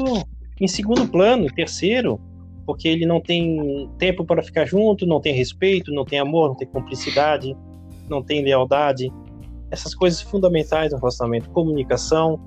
em 0.59 0.67
segundo 0.67 1.07
plano, 1.07 1.47
terceiro, 1.53 2.19
porque 2.65 2.87
ele 2.87 3.05
não 3.05 3.19
tem 3.19 3.89
tempo 3.97 4.25
para 4.25 4.43
ficar 4.43 4.65
junto, 4.65 5.05
não 5.05 5.19
tem 5.19 5.33
respeito, 5.33 5.91
não 5.91 6.05
tem 6.05 6.19
amor, 6.19 6.49
não 6.49 6.55
tem 6.55 6.67
cumplicidade, 6.67 7.55
não 8.09 8.21
tem 8.21 8.43
lealdade. 8.43 9.11
Essas 9.69 9.95
coisas 9.95 10.21
fundamentais 10.21 10.91
no 10.91 10.97
relacionamento, 10.97 11.49
comunicação. 11.49 12.39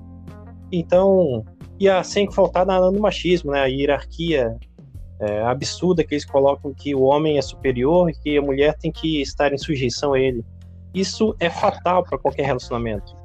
Então, 0.71 1.43
e 1.79 1.89
a, 1.89 2.03
sem 2.03 2.31
faltar 2.31 2.65
nada 2.65 2.91
no 2.91 2.99
machismo, 2.99 3.51
né? 3.51 3.61
A 3.61 3.65
hierarquia 3.65 4.55
é, 5.19 5.41
absurda 5.41 6.03
que 6.03 6.13
eles 6.13 6.25
colocam 6.25 6.73
que 6.73 6.93
o 6.93 7.01
homem 7.03 7.37
é 7.37 7.41
superior 7.41 8.09
e 8.09 8.13
que 8.13 8.37
a 8.37 8.41
mulher 8.41 8.77
tem 8.77 8.91
que 8.91 9.21
estar 9.21 9.53
em 9.53 9.57
sujeição 9.57 10.13
a 10.13 10.19
ele. 10.19 10.43
Isso 10.93 11.35
é 11.39 11.49
fatal 11.49 12.03
para 12.03 12.17
qualquer 12.17 12.45
relacionamento. 12.45 13.15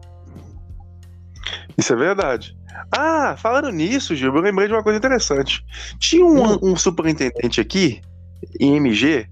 Isso 1.76 1.92
é 1.92 1.96
verdade. 1.96 2.56
Ah, 2.92 3.36
falando 3.38 3.70
nisso, 3.70 4.14
Gil, 4.14 4.34
eu 4.34 4.40
lembrei 4.40 4.66
de 4.68 4.74
uma 4.74 4.82
coisa 4.82 4.98
interessante. 4.98 5.64
Tinha 5.98 6.24
um, 6.24 6.58
um 6.72 6.76
superintendente 6.76 7.60
aqui, 7.60 8.00
em 8.58 8.76
MG, 8.76 9.26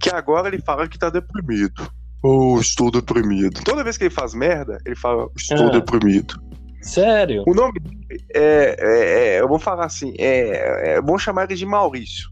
que 0.00 0.10
agora 0.10 0.48
ele 0.48 0.60
fala 0.60 0.88
que 0.88 0.98
tá 0.98 1.10
deprimido. 1.10 1.90
Oh, 2.22 2.58
estou 2.60 2.90
deprimido. 2.90 3.62
Toda 3.64 3.84
vez 3.84 3.96
que 3.96 4.04
ele 4.04 4.10
faz 4.14 4.34
merda, 4.34 4.78
ele 4.84 4.96
fala, 4.96 5.28
estou 5.36 5.66
Ah. 5.68 5.70
deprimido. 5.70 6.40
Sério? 6.82 7.42
O 7.46 7.54
nome 7.54 7.80
dele 7.80 8.24
é, 8.34 8.76
é- 8.78 9.36
é- 9.36 9.40
Eu 9.40 9.48
vou 9.48 9.58
falar 9.58 9.86
assim, 9.86 10.14
é, 10.18 10.94
é 10.94 11.00
bom 11.00 11.18
chamar 11.18 11.44
ele 11.44 11.54
de 11.54 11.66
Maurício. 11.66 12.28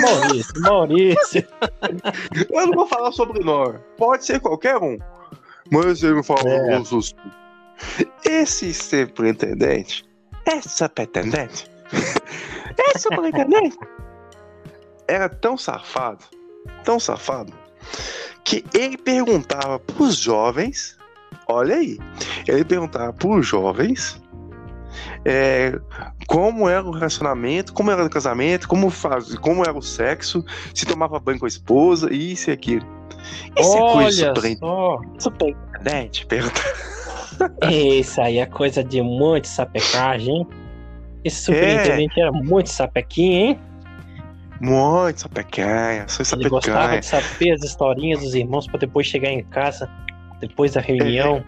Maurício, 0.00 0.60
Maurício. 0.60 1.46
Eu 2.50 2.66
não 2.66 2.72
vou 2.74 2.86
falar 2.86 3.10
sobrenome. 3.12 3.78
Pode 3.98 4.24
ser 4.24 4.40
qualquer 4.40 4.76
um. 4.76 4.98
Mas 5.70 6.02
ele 6.02 6.14
me 6.14 6.22
fala, 6.22 6.40
É. 6.48 6.78
Esse 8.24 8.72
superintendente, 8.72 10.04
esse 10.46 10.68
superintendente, 10.68 11.70
esse 12.78 12.98
superintendente 13.00 13.78
era 15.08 15.28
tão 15.28 15.56
safado, 15.56 16.24
tão 16.84 16.98
safado, 16.98 17.52
que 18.44 18.64
ele 18.74 18.96
perguntava 18.96 19.78
pros 19.78 20.16
jovens, 20.16 20.96
olha 21.46 21.76
aí, 21.76 21.98
ele 22.48 22.64
perguntava 22.64 23.12
pros 23.12 23.46
jovens 23.46 24.20
é, 25.24 25.78
como 26.26 26.68
era 26.68 26.84
o 26.84 26.90
relacionamento, 26.90 27.72
como 27.72 27.90
era 27.90 28.04
o 28.04 28.10
casamento, 28.10 28.68
como, 28.68 28.90
faz, 28.90 29.34
como 29.38 29.62
era 29.62 29.76
o 29.76 29.82
sexo, 29.82 30.44
se 30.74 30.86
tomava 30.86 31.18
banho 31.18 31.38
com 31.38 31.46
a 31.46 31.48
esposa, 31.48 32.12
isso 32.12 32.50
e 32.50 32.52
aquilo. 32.52 32.86
Isso 33.58 33.76
é 33.76 33.92
coisa 33.92 34.26
Olha 34.26 34.34
super, 34.34 34.58
só. 34.58 35.00
super 35.18 35.48
internet, 35.48 36.26
pergunta. 36.26 36.60
Isso 37.70 38.20
aí 38.20 38.38
é 38.38 38.46
coisa 38.46 38.82
de 38.82 39.02
muito 39.02 39.48
sapecagem, 39.48 40.36
hein? 40.36 40.46
Esse 41.24 41.44
superintendente 41.44 42.20
era 42.20 42.30
muito 42.32 42.68
sapequinho, 42.68 43.32
hein? 43.32 43.60
Muito 44.60 45.20
sapecanha, 45.20 46.06
sou 46.08 46.24
Ele 46.38 46.48
gostava 46.48 46.98
de 46.98 47.04
saber 47.04 47.52
as 47.52 47.62
historinhas 47.62 48.20
dos 48.20 48.34
irmãos 48.34 48.66
para 48.66 48.78
depois 48.78 49.06
chegar 49.06 49.30
em 49.30 49.42
casa, 49.44 49.90
depois 50.40 50.72
da 50.72 50.80
reunião, 50.80 51.44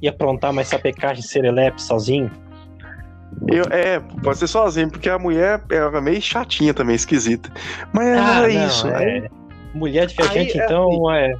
e 0.00 0.08
aprontar 0.08 0.52
mais 0.52 0.68
sapecagem 0.68 1.22
serelepe 1.22 1.80
sozinho. 1.82 2.30
Eu, 3.48 3.64
é, 3.70 3.98
pode 4.22 4.38
ser 4.38 4.46
sozinho, 4.46 4.90
porque 4.90 5.08
a 5.08 5.18
mulher 5.18 5.62
era 5.70 6.00
meio 6.00 6.20
chatinha 6.20 6.72
também, 6.72 6.94
esquisita. 6.94 7.50
Mas 7.92 8.18
Ah, 8.18 8.40
não, 8.42 8.48
isso. 8.48 8.86
é. 8.88 8.96
Aí, 8.96 9.30
Mulher 9.74 10.06
de 10.06 10.14
viajante, 10.14 10.60
é 10.60 10.64
então, 10.64 11.10
é. 11.10 11.34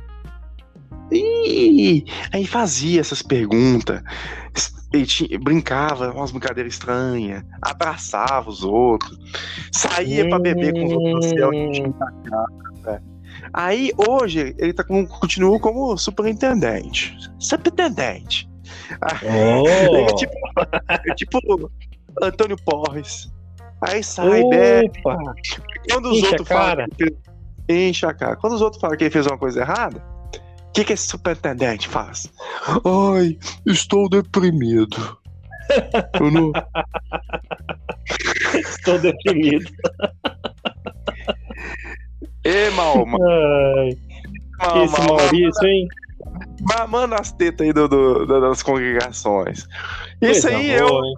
Ih, 1.12 2.04
aí 2.32 2.46
fazia 2.46 3.00
essas 3.00 3.22
perguntas. 3.22 4.02
Tinha- 5.06 5.38
brincava, 5.38 6.10
umas 6.12 6.30
brincadeiras 6.30 6.74
estranhas, 6.74 7.42
abraçava 7.62 8.50
os 8.50 8.62
outros, 8.62 9.18
saía 9.72 10.28
pra 10.28 10.38
beber 10.38 10.74
com 10.74 10.84
os 10.84 10.92
outros 10.92 11.26
céu. 11.26 11.50
Hum, 11.50 11.94
Aí 13.54 13.90
hoje 13.96 14.54
ele 14.58 14.72
tá 14.72 14.84
com, 14.84 15.06
continua 15.06 15.58
como 15.58 15.96
superintendente. 15.96 17.16
Superintendente. 17.38 18.48
Ele 19.22 19.96
é 19.96 20.06
Oh, 20.10 20.14
tipo, 20.14 20.32
é 20.88 21.14
tipo 21.14 21.70
Antônio 22.22 22.56
Porres. 22.64 23.30
Aí 23.80 24.02
sai, 24.02 24.42
bebe. 24.44 24.90
Quando 25.90 26.10
os 26.10 26.18
Enche 26.18 26.26
outros 26.28 26.48
falam. 26.48 26.86
Enche 27.68 28.06
a 28.06 28.14
cara. 28.14 28.36
Quando 28.36 28.52
os 28.54 28.62
outros 28.62 28.80
falam 28.80 28.96
que 28.96 29.04
ele 29.04 29.10
fez 29.10 29.26
uma 29.26 29.36
coisa 29.38 29.60
errada, 29.60 30.02
o 30.72 30.74
que, 30.74 30.84
que 30.86 30.94
esse 30.94 31.06
superintendente 31.06 31.86
faz? 31.86 32.32
Ai, 32.66 33.38
estou 33.66 34.08
deprimido. 34.08 35.18
Eu 36.18 36.30
não... 36.30 36.50
estou 38.56 38.98
deprimido. 38.98 39.70
Ê, 42.42 42.70
Malma. 42.70 43.18
Ai, 43.20 43.98
Malma, 44.58 44.84
esse 44.84 45.00
Maurício, 45.02 45.66
hein? 45.68 45.88
Mamando 46.62 47.16
as 47.16 47.32
tetas 47.32 47.66
aí 47.66 47.72
do, 47.74 47.86
do- 47.86 48.40
das 48.40 48.62
congregações. 48.62 49.68
Isso 50.22 50.48
Coisa 50.48 50.56
aí 50.56 50.80
o 50.80 50.88
boa, 50.88 51.06
hein? 51.06 51.14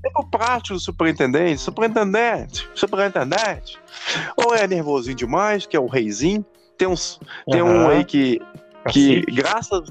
tempo 0.00 0.30
prático 0.30 0.74
do 0.74 0.80
superintendente. 0.80 1.60
Superintendente, 1.60 2.68
superintendente. 2.72 3.80
Ou 4.36 4.54
é 4.54 4.64
nervosinho 4.68 5.16
demais, 5.16 5.66
que 5.66 5.76
é 5.76 5.80
o 5.80 5.86
reizinho. 5.88 6.46
Tem, 6.78 6.86
uns, 6.86 7.18
tem 7.50 7.62
um 7.62 7.88
aí 7.88 8.04
que 8.04 8.40
que 8.88 9.20
graças 9.32 9.82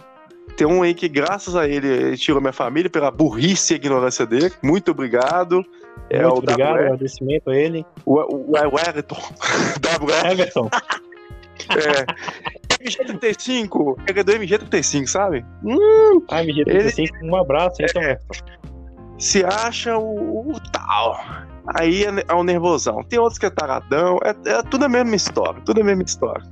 tem 0.57 0.67
um 0.67 0.81
aí 0.83 0.93
que 0.93 1.07
graças 1.07 1.55
a 1.55 1.67
ele 1.67 1.87
ele 1.87 2.17
tirou 2.17 2.41
minha 2.41 2.51
família 2.53 2.89
pela 2.89 3.09
burrice 3.11 3.73
e 3.73 3.75
ignorância 3.77 4.25
dele. 4.25 4.51
Muito 4.61 4.91
obrigado. 4.91 5.63
É 6.09 6.21
Muito 6.23 6.33
o 6.35 6.37
obrigado, 6.39 6.69
W- 6.73 6.85
agradecimento 6.85 7.49
a 7.49 7.55
ele. 7.55 7.85
o, 8.05 8.19
o, 8.19 8.51
o 8.51 8.79
Everton. 8.79 9.15
WR. 9.79 10.31
Everton, 10.31 10.69
É. 11.69 12.83
MG35. 12.83 13.95
Ele 14.07 14.19
é 14.19 14.23
do 14.23 14.31
MG35, 14.33 15.07
sabe? 15.07 15.45
ai, 16.29 16.45
me 16.45 16.63
assim, 16.87 17.05
um 17.23 17.35
abraço, 17.35 17.77
então, 17.81 18.01
Everton. 18.01 18.45
Se 19.19 19.45
acha 19.45 19.97
o, 19.97 20.51
o 20.51 20.59
tal. 20.71 21.17
Aí 21.75 22.03
é, 22.03 22.25
é 22.27 22.33
o 22.33 22.43
nervosão. 22.43 23.03
Tem 23.03 23.19
outros 23.19 23.37
que 23.37 23.45
é 23.45 23.49
taradão. 23.51 24.17
É, 24.23 24.49
é 24.49 24.63
tudo 24.63 24.85
a 24.85 24.89
mesma 24.89 25.15
história. 25.15 25.61
Tudo 25.63 25.81
a 25.81 25.83
mesma 25.83 26.03
história. 26.03 26.43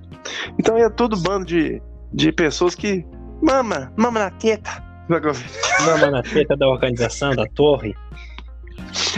Então 0.59 0.77
é 0.77 0.87
tudo 0.89 1.17
bando 1.17 1.45
de, 1.45 1.81
de 2.13 2.31
pessoas 2.31 2.75
que. 2.75 3.05
Mama, 3.41 3.91
mama 3.95 4.19
na 4.19 4.31
teta. 4.31 4.83
Mama 5.07 6.11
na 6.11 6.21
teta 6.21 6.55
da 6.55 6.67
organização, 6.67 7.35
da 7.35 7.45
torre. 7.47 7.95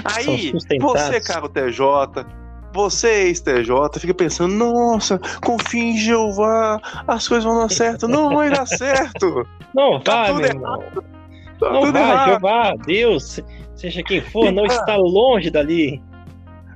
Aí, 0.05 0.53
você, 0.79 1.19
caro 1.21 1.49
TJ, 1.49 2.25
você, 2.73 3.27
ex-TJ, 3.27 3.99
fica 3.99 4.13
pensando, 4.13 4.53
nossa, 4.53 5.19
confia 5.43 5.83
em 5.83 5.97
Jeová, 5.97 6.79
as 7.07 7.27
coisas 7.27 7.43
vão 7.43 7.59
dar 7.59 7.69
certo. 7.69 8.07
Não 8.07 8.35
vai 8.35 8.49
dar 8.49 8.65
certo. 8.65 9.45
Não 9.73 9.99
Tá 9.99 10.31
vai, 10.31 10.33
tudo 10.33 10.45
errado. 10.45 11.03
Tá 11.59 11.69
Não 11.71 11.81
tudo 11.81 11.93
vai, 11.93 12.01
errado. 12.01 12.29
Jeová, 12.29 12.75
Deus, 12.85 13.39
seja 13.75 14.03
quem 14.03 14.21
for, 14.21 14.51
não 14.51 14.65
está 14.65 14.95
longe 14.95 15.49
dali. 15.49 16.01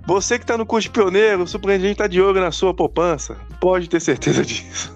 Você 0.05 0.37
que 0.37 0.45
tá 0.45 0.57
no 0.57 0.65
curso 0.65 0.87
de 0.87 0.91
pioneiro, 0.91 1.43
o 1.43 1.47
surpreendente 1.47 1.97
tá 1.97 2.07
de 2.07 2.21
olho 2.21 2.39
na 2.39 2.51
sua 2.51 2.73
poupança. 2.73 3.37
Pode 3.59 3.89
ter 3.89 3.99
certeza 3.99 4.43
disso. 4.45 4.93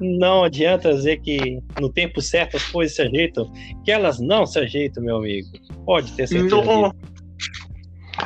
Não 0.00 0.44
adianta 0.44 0.92
dizer 0.92 1.18
que 1.20 1.60
no 1.80 1.88
tempo 1.88 2.20
certo 2.20 2.56
as 2.56 2.64
coisas 2.68 2.96
se 2.96 3.02
ajeitam, 3.02 3.50
que 3.84 3.90
elas 3.90 4.18
não 4.20 4.46
se 4.46 4.58
ajeitam, 4.58 5.02
meu 5.02 5.16
amigo. 5.16 5.48
Pode 5.84 6.12
ter 6.12 6.26
certeza 6.26 6.56
Não. 6.56 6.90
disso. 6.90 6.94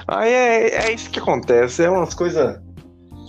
Aí 0.07 0.31
é, 0.33 0.87
é 0.87 0.93
isso 0.93 1.11
que 1.11 1.19
acontece, 1.19 1.83
é 1.83 1.91
umas 1.91 2.15
coisas. 2.15 2.57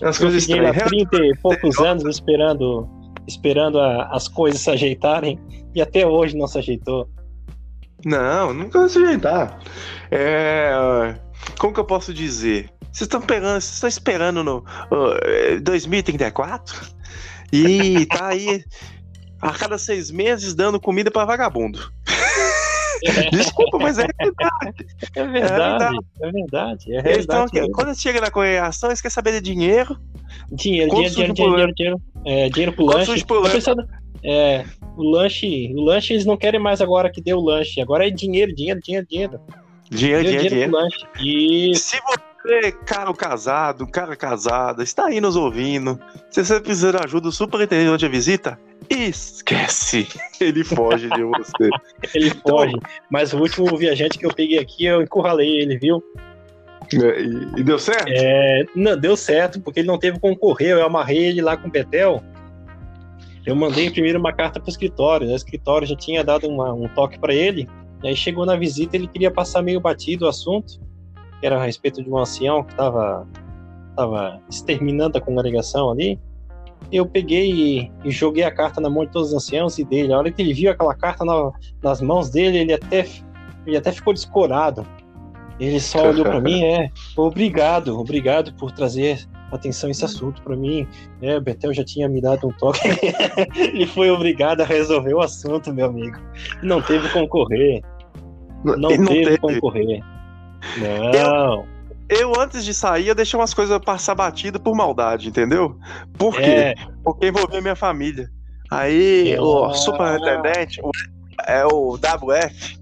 É 0.01 0.05
umas 0.05 0.17
Eu 0.17 0.27
coisas 0.27 0.43
estranhas. 0.43 0.83
30 0.83 1.17
e 1.17 1.37
poucos 1.41 1.77
anos 1.79 2.03
esperando, 2.05 2.87
esperando 3.27 3.79
a- 3.79 4.09
as 4.13 4.27
coisas 4.27 4.61
se 4.61 4.69
ajeitarem 4.69 5.39
e 5.75 5.81
até 5.81 6.05
hoje 6.05 6.37
não 6.37 6.47
se 6.47 6.57
ajeitou. 6.57 7.09
Não, 8.05 8.53
nunca 8.53 8.79
vai 8.79 8.89
se 8.89 8.97
ajeitar. 8.97 9.59
É. 10.11 10.71
Como 11.57 11.73
que 11.73 11.79
eu 11.79 11.85
posso 11.85 12.13
dizer? 12.13 12.69
Vocês 12.91 13.01
estão 13.01 13.21
pegando, 13.21 13.59
vocês 13.61 13.73
estão 13.75 13.89
esperando 13.89 14.43
no 14.43 14.57
uh, 14.59 15.61
2034 15.61 16.75
e 17.51 18.05
tá 18.05 18.27
aí 18.27 18.63
a 19.41 19.51
cada 19.51 19.77
seis 19.77 20.11
meses 20.11 20.53
dando 20.53 20.79
comida 20.79 21.09
pra 21.09 21.25
vagabundo. 21.25 21.91
Desculpa, 23.31 23.79
mas 23.79 23.97
é 23.97 24.07
verdade. 24.19 24.85
É 25.15 25.25
verdade, 25.25 25.97
é 26.21 26.31
verdade. 26.31 26.93
É 26.95 27.13
Eles 27.13 27.25
tão, 27.25 27.35
realidade 27.37 27.53
mesmo. 27.53 27.71
quando 27.73 27.95
chega 27.99 28.19
na 28.21 28.29
congregação, 28.29 28.89
eles 28.89 28.99
querem 29.01 29.13
saber 29.13 29.31
de 29.33 29.41
dinheiro. 29.41 29.97
Dinheiro, 30.51 30.89
dinheiro, 30.91 31.13
dinheiro, 31.13 31.33
dinheiro, 31.33 31.33
dinheiro, 31.33 31.73
dinheiro. 31.75 32.01
É, 32.25 32.49
dinheiro 32.49 32.73
pro 32.73 32.85
lanche. 32.85 33.25
pro 33.25 33.39
lanche? 33.39 33.55
pensando, 33.55 33.87
É, 34.21 34.65
o 34.97 35.03
lanche, 35.09 35.71
o 35.73 35.81
lanche 35.81 36.13
eles 36.13 36.25
não 36.25 36.35
querem 36.35 36.59
mais 36.59 36.81
agora 36.81 37.09
que 37.09 37.21
dê 37.21 37.33
o 37.33 37.39
lanche. 37.39 37.79
Agora 37.79 38.05
é 38.05 38.09
dinheiro, 38.11 38.53
dinheiro, 38.53 38.81
dinheiro, 38.81 39.07
dinheiro. 39.09 39.39
Dinheiro, 39.89 40.21
Deu 40.23 40.31
dinheiro, 40.31 40.49
dinheiro. 40.49 40.71
lanche. 40.73 40.97
E 41.21 41.75
Se 41.77 41.97
você, 42.01 42.19
cara 42.85 43.13
casado, 43.13 43.85
cara 43.87 44.15
casada, 44.15 44.81
está 44.83 45.07
aí 45.07 45.19
nos 45.19 45.35
ouvindo, 45.35 45.99
se 46.29 46.43
você 46.43 46.59
precisar 46.59 46.91
de 46.91 47.03
ajuda, 47.03 47.27
o 47.27 47.31
superintendente 47.31 47.89
onde 47.91 48.05
a 48.05 48.09
visita, 48.09 48.59
esquece. 48.89 50.07
Ele 50.39 50.63
foge 50.63 51.09
de 51.09 51.23
você. 51.23 51.69
ele 52.15 52.31
foge. 52.47 52.73
Mas 53.09 53.33
o 53.33 53.39
último 53.39 53.75
viajante 53.77 54.17
que 54.17 54.25
eu 54.25 54.33
peguei 54.33 54.57
aqui, 54.57 54.85
eu 54.85 55.01
encurralei 55.01 55.59
ele, 55.59 55.77
viu? 55.77 56.01
E, 56.91 57.59
e 57.59 57.63
deu 57.63 57.77
certo? 57.77 58.07
É, 58.07 58.65
não, 58.75 58.97
deu 58.97 59.15
certo, 59.17 59.59
porque 59.61 59.81
ele 59.81 59.87
não 59.87 59.99
teve 59.99 60.17
como 60.19 60.35
correr. 60.35 60.71
Eu 60.71 60.83
amarrei 60.85 61.25
ele 61.27 61.41
lá 61.41 61.55
com 61.57 61.67
o 61.67 61.71
Betel. 61.71 62.23
Eu 63.45 63.55
mandei 63.55 63.85
imprimir 63.85 64.15
uma 64.15 64.33
carta 64.33 64.59
pro 64.59 64.69
escritório. 64.69 65.27
né? 65.27 65.33
O 65.33 65.35
escritório 65.35 65.87
já 65.87 65.95
tinha 65.95 66.23
dado 66.23 66.47
uma- 66.47 66.73
um 66.73 66.87
toque 66.87 67.19
para 67.19 67.33
ele. 67.33 67.67
E 68.01 68.07
aí 68.07 68.15
chegou 68.15 68.45
na 68.45 68.55
visita, 68.55 68.95
ele 68.95 69.07
queria 69.07 69.29
passar 69.29 69.61
meio 69.61 69.79
batido 69.79 70.25
o 70.25 70.29
assunto, 70.29 70.79
que 71.39 71.45
era 71.45 71.57
a 71.57 71.63
respeito 71.65 72.03
de 72.03 72.09
um 72.09 72.17
ancião 72.17 72.63
que 72.63 72.71
estava 72.71 73.27
tava 73.95 74.39
exterminando 74.49 75.17
a 75.17 75.21
congregação 75.21 75.89
ali. 75.91 76.19
Eu 76.91 77.05
peguei 77.05 77.51
e, 77.51 77.91
e 78.05 78.09
joguei 78.11 78.43
a 78.43 78.51
carta 78.51 78.79
na 78.79 78.89
mão 78.89 79.05
de 79.05 79.11
todos 79.11 79.29
os 79.29 79.33
anciãos 79.35 79.77
e 79.77 79.83
dele. 79.83 80.13
A 80.13 80.17
hora 80.17 80.31
que 80.31 80.41
ele 80.41 80.53
viu 80.53 80.71
aquela 80.71 80.95
carta 80.95 81.25
na- 81.25 81.51
nas 81.83 82.01
mãos 82.01 82.29
dele, 82.29 82.59
ele 82.59 82.73
até, 82.73 83.05
ele 83.67 83.75
até 83.75 83.91
ficou 83.91 84.13
descorado. 84.13 84.85
Ele 85.59 85.79
só 85.81 86.07
olhou 86.09 86.23
para 86.23 86.39
mim, 86.39 86.63
é, 86.63 86.89
obrigado, 87.17 87.99
obrigado 87.99 88.53
por 88.53 88.71
trazer 88.71 89.27
atenção 89.51 89.89
a 89.89 89.91
esse 89.91 90.05
assunto 90.05 90.41
para 90.41 90.55
mim. 90.55 90.87
É, 91.21 91.35
o 91.35 91.41
Betel 91.41 91.73
já 91.73 91.83
tinha 91.83 92.07
me 92.07 92.21
dado 92.21 92.47
um 92.47 92.51
toque. 92.53 92.79
ele 93.57 93.85
foi 93.85 94.09
obrigado 94.09 94.61
a 94.61 94.65
resolver 94.65 95.13
o 95.13 95.19
assunto, 95.19 95.73
meu 95.73 95.87
amigo. 95.87 96.17
Não 96.63 96.81
teve 96.81 97.09
como 97.09 97.27
correr. 97.27 97.81
Não, 98.63 98.89
Ele 98.91 99.05
teve, 99.05 99.37
como 99.37 99.59
correr. 99.59 100.01
Não. 100.77 101.65
Eu, 102.09 102.33
antes 102.39 102.65
de 102.65 102.73
sair, 102.73 103.07
eu 103.07 103.15
deixei 103.15 103.39
umas 103.39 103.53
coisas 103.53 103.77
passar 103.79 104.15
batida 104.15 104.59
por 104.59 104.75
maldade, 104.75 105.29
entendeu? 105.29 105.77
Por 106.17 106.35
quê? 106.35 106.41
É, 106.41 106.75
Porque 107.03 107.27
envolvia 107.27 107.61
minha 107.61 107.75
família. 107.75 108.27
Aí, 108.71 109.37
o 109.39 109.65
Ah. 109.65 109.73
superintendente, 109.73 110.79
o- 110.83 110.89
é 111.47 111.65
o 111.65 111.97
WF, 111.97 112.77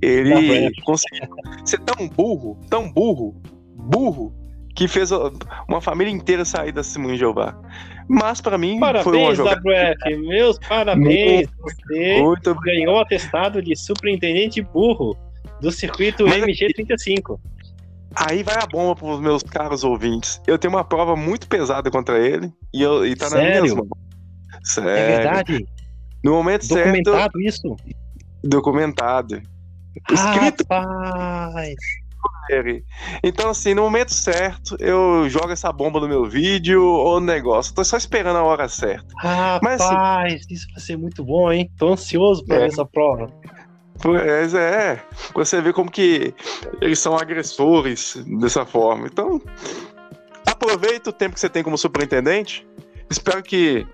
ele 0.00 0.34
WF. 0.34 0.82
conseguiu 0.84 1.28
ser 1.64 1.78
tão 1.80 2.08
burro, 2.08 2.58
tão 2.70 2.90
burro, 2.90 3.34
burro, 3.76 4.32
que 4.74 4.88
fez 4.88 5.10
uma 5.68 5.80
família 5.82 6.10
inteira 6.10 6.44
sair 6.44 6.72
da 6.72 6.82
Simão 6.82 7.14
Jeová. 7.14 7.54
Mas 8.08 8.40
pra 8.40 8.56
mim 8.58 8.78
foi 8.78 8.78
uma 8.78 8.92
parabéns, 9.02 9.36
jogada 9.36 9.60
WF. 9.60 10.16
Meus 10.26 10.58
parabéns. 10.66 11.48
Você 11.60 12.20
muito 12.22 12.54
ganhou 12.56 12.96
o 12.96 13.00
atestado 13.00 13.62
de 13.62 13.76
superintendente 13.76 14.62
burro 14.62 15.14
do 15.62 15.70
circuito 15.70 16.24
Mas 16.26 16.42
MG35. 16.44 17.38
Aí 18.14 18.42
vai 18.42 18.56
a 18.56 18.66
bomba 18.66 18.94
pros 18.94 19.20
meus 19.20 19.42
caros 19.42 19.82
ouvintes. 19.84 20.38
Eu 20.46 20.58
tenho 20.58 20.74
uma 20.74 20.84
prova 20.84 21.16
muito 21.16 21.48
pesada 21.48 21.90
contra 21.90 22.18
ele 22.18 22.52
e, 22.74 22.82
eu, 22.82 23.06
e 23.06 23.16
tá 23.16 23.30
Sério? 23.30 23.62
minhas 23.62 23.74
mãos. 23.74 23.88
Sério. 24.64 24.90
É 24.90 25.16
verdade? 25.16 25.66
No 26.22 26.32
momento 26.32 26.66
certo, 26.66 26.84
Documentado 27.02 27.40
isso? 27.40 27.76
documentado. 28.44 29.42
Escrito 30.10 30.64
Rapaz. 30.70 31.74
Então, 33.24 33.50
assim, 33.50 33.72
no 33.74 33.82
momento 33.82 34.12
certo, 34.12 34.76
eu 34.78 35.28
jogo 35.28 35.50
essa 35.50 35.72
bomba 35.72 35.98
no 36.00 36.06
meu 36.08 36.24
vídeo 36.28 36.82
ou 36.84 37.18
no 37.18 37.26
negócio. 37.26 37.74
Tô 37.74 37.82
só 37.84 37.96
esperando 37.96 38.36
a 38.36 38.42
hora 38.42 38.68
certa. 38.68 39.06
Mas, 39.62 39.80
assim- 39.80 39.94
Rapaz, 39.94 40.46
isso 40.50 40.66
vai 40.72 40.80
ser 40.80 40.96
muito 40.98 41.24
bom, 41.24 41.50
hein? 41.50 41.70
Tô 41.78 41.92
ansioso 41.92 42.44
pra 42.44 42.56
É. 42.56 42.58
ver 42.60 42.66
essa 42.66 42.84
prova. 42.84 43.28
Pois 44.02 44.52
é, 44.52 45.00
você 45.32 45.62
vê 45.62 45.72
como 45.72 45.88
que 45.88 46.34
eles 46.80 46.98
são 46.98 47.16
agressores 47.16 48.16
dessa 48.40 48.66
forma. 48.66 49.06
Então, 49.06 49.40
aproveita 50.44 51.10
o 51.10 51.12
tempo 51.12 51.34
que 51.34 51.40
você 51.40 51.48
tem 51.48 51.62
como 51.62 51.78
superintendente. 51.78 52.66
Espero 53.08 53.40
que 53.44 53.86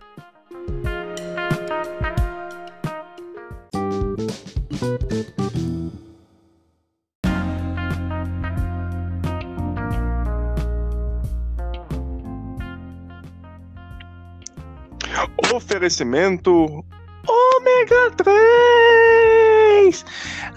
Oferecimento 15.54 16.84
Ômega 17.28 18.10
3! 18.16 20.04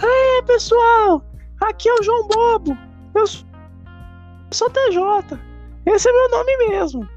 Aí, 0.01 0.43
pessoal! 0.47 1.22
Aqui 1.61 1.89
é 1.89 1.93
o 1.93 2.03
João 2.03 2.28
Bobo. 2.28 2.78
Eu 3.15 3.28
sou- 3.28 4.69
TJ. 4.69 5.38
Esse 5.86 6.09
é 6.09 6.11
meu 6.11 6.30
nome 6.30 6.57
mesmo. 6.69 7.07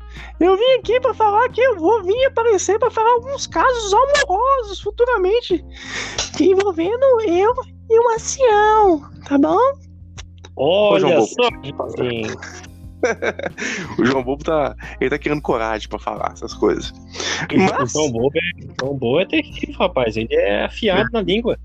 Eu 0.41 0.57
vim 0.57 0.73
aqui 0.79 1.01
pra 1.01 1.13
falar 1.15 1.49
que 1.51 1.61
eu 1.61 1.77
vou 1.77 2.03
vir 2.03 2.25
aparecer 2.27 2.79
pra 2.79 2.91
falar 2.91 3.11
alguns 3.13 3.47
casos 3.47 3.93
amorosos 3.93 4.81
futuramente 4.81 5.65
envolvendo 6.41 7.05
eu 7.23 7.53
e 7.91 8.01
um 8.01 8.11
ancião, 8.15 9.11
tá 9.29 9.37
bom? 9.39 9.59
Olha 10.57 11.01
João 11.01 11.15
Bobo. 11.15 11.27
só. 11.27 11.49
O 13.99 14.05
João 14.05 14.23
Bobo 14.23 14.43
tá, 14.45 14.75
ele 15.01 15.11
tá 15.11 15.19
querendo 15.19 15.41
coragem 15.43 15.89
pra 15.89 15.99
falar 15.99 16.31
essas 16.33 16.55
coisas. 16.55 16.91
O 17.53 17.59
Mas 17.59 17.93
João 17.93 18.11
Bobo 18.11 18.31
é, 18.37 18.65
o 18.65 18.75
João 18.81 18.99
Bobo 18.99 19.21
é 19.21 19.27
terrível, 19.27 19.75
rapaz. 19.79 20.17
Ele 20.17 20.35
é 20.35 20.65
afiado 20.65 21.09
na 21.13 21.21
língua. 21.21 21.59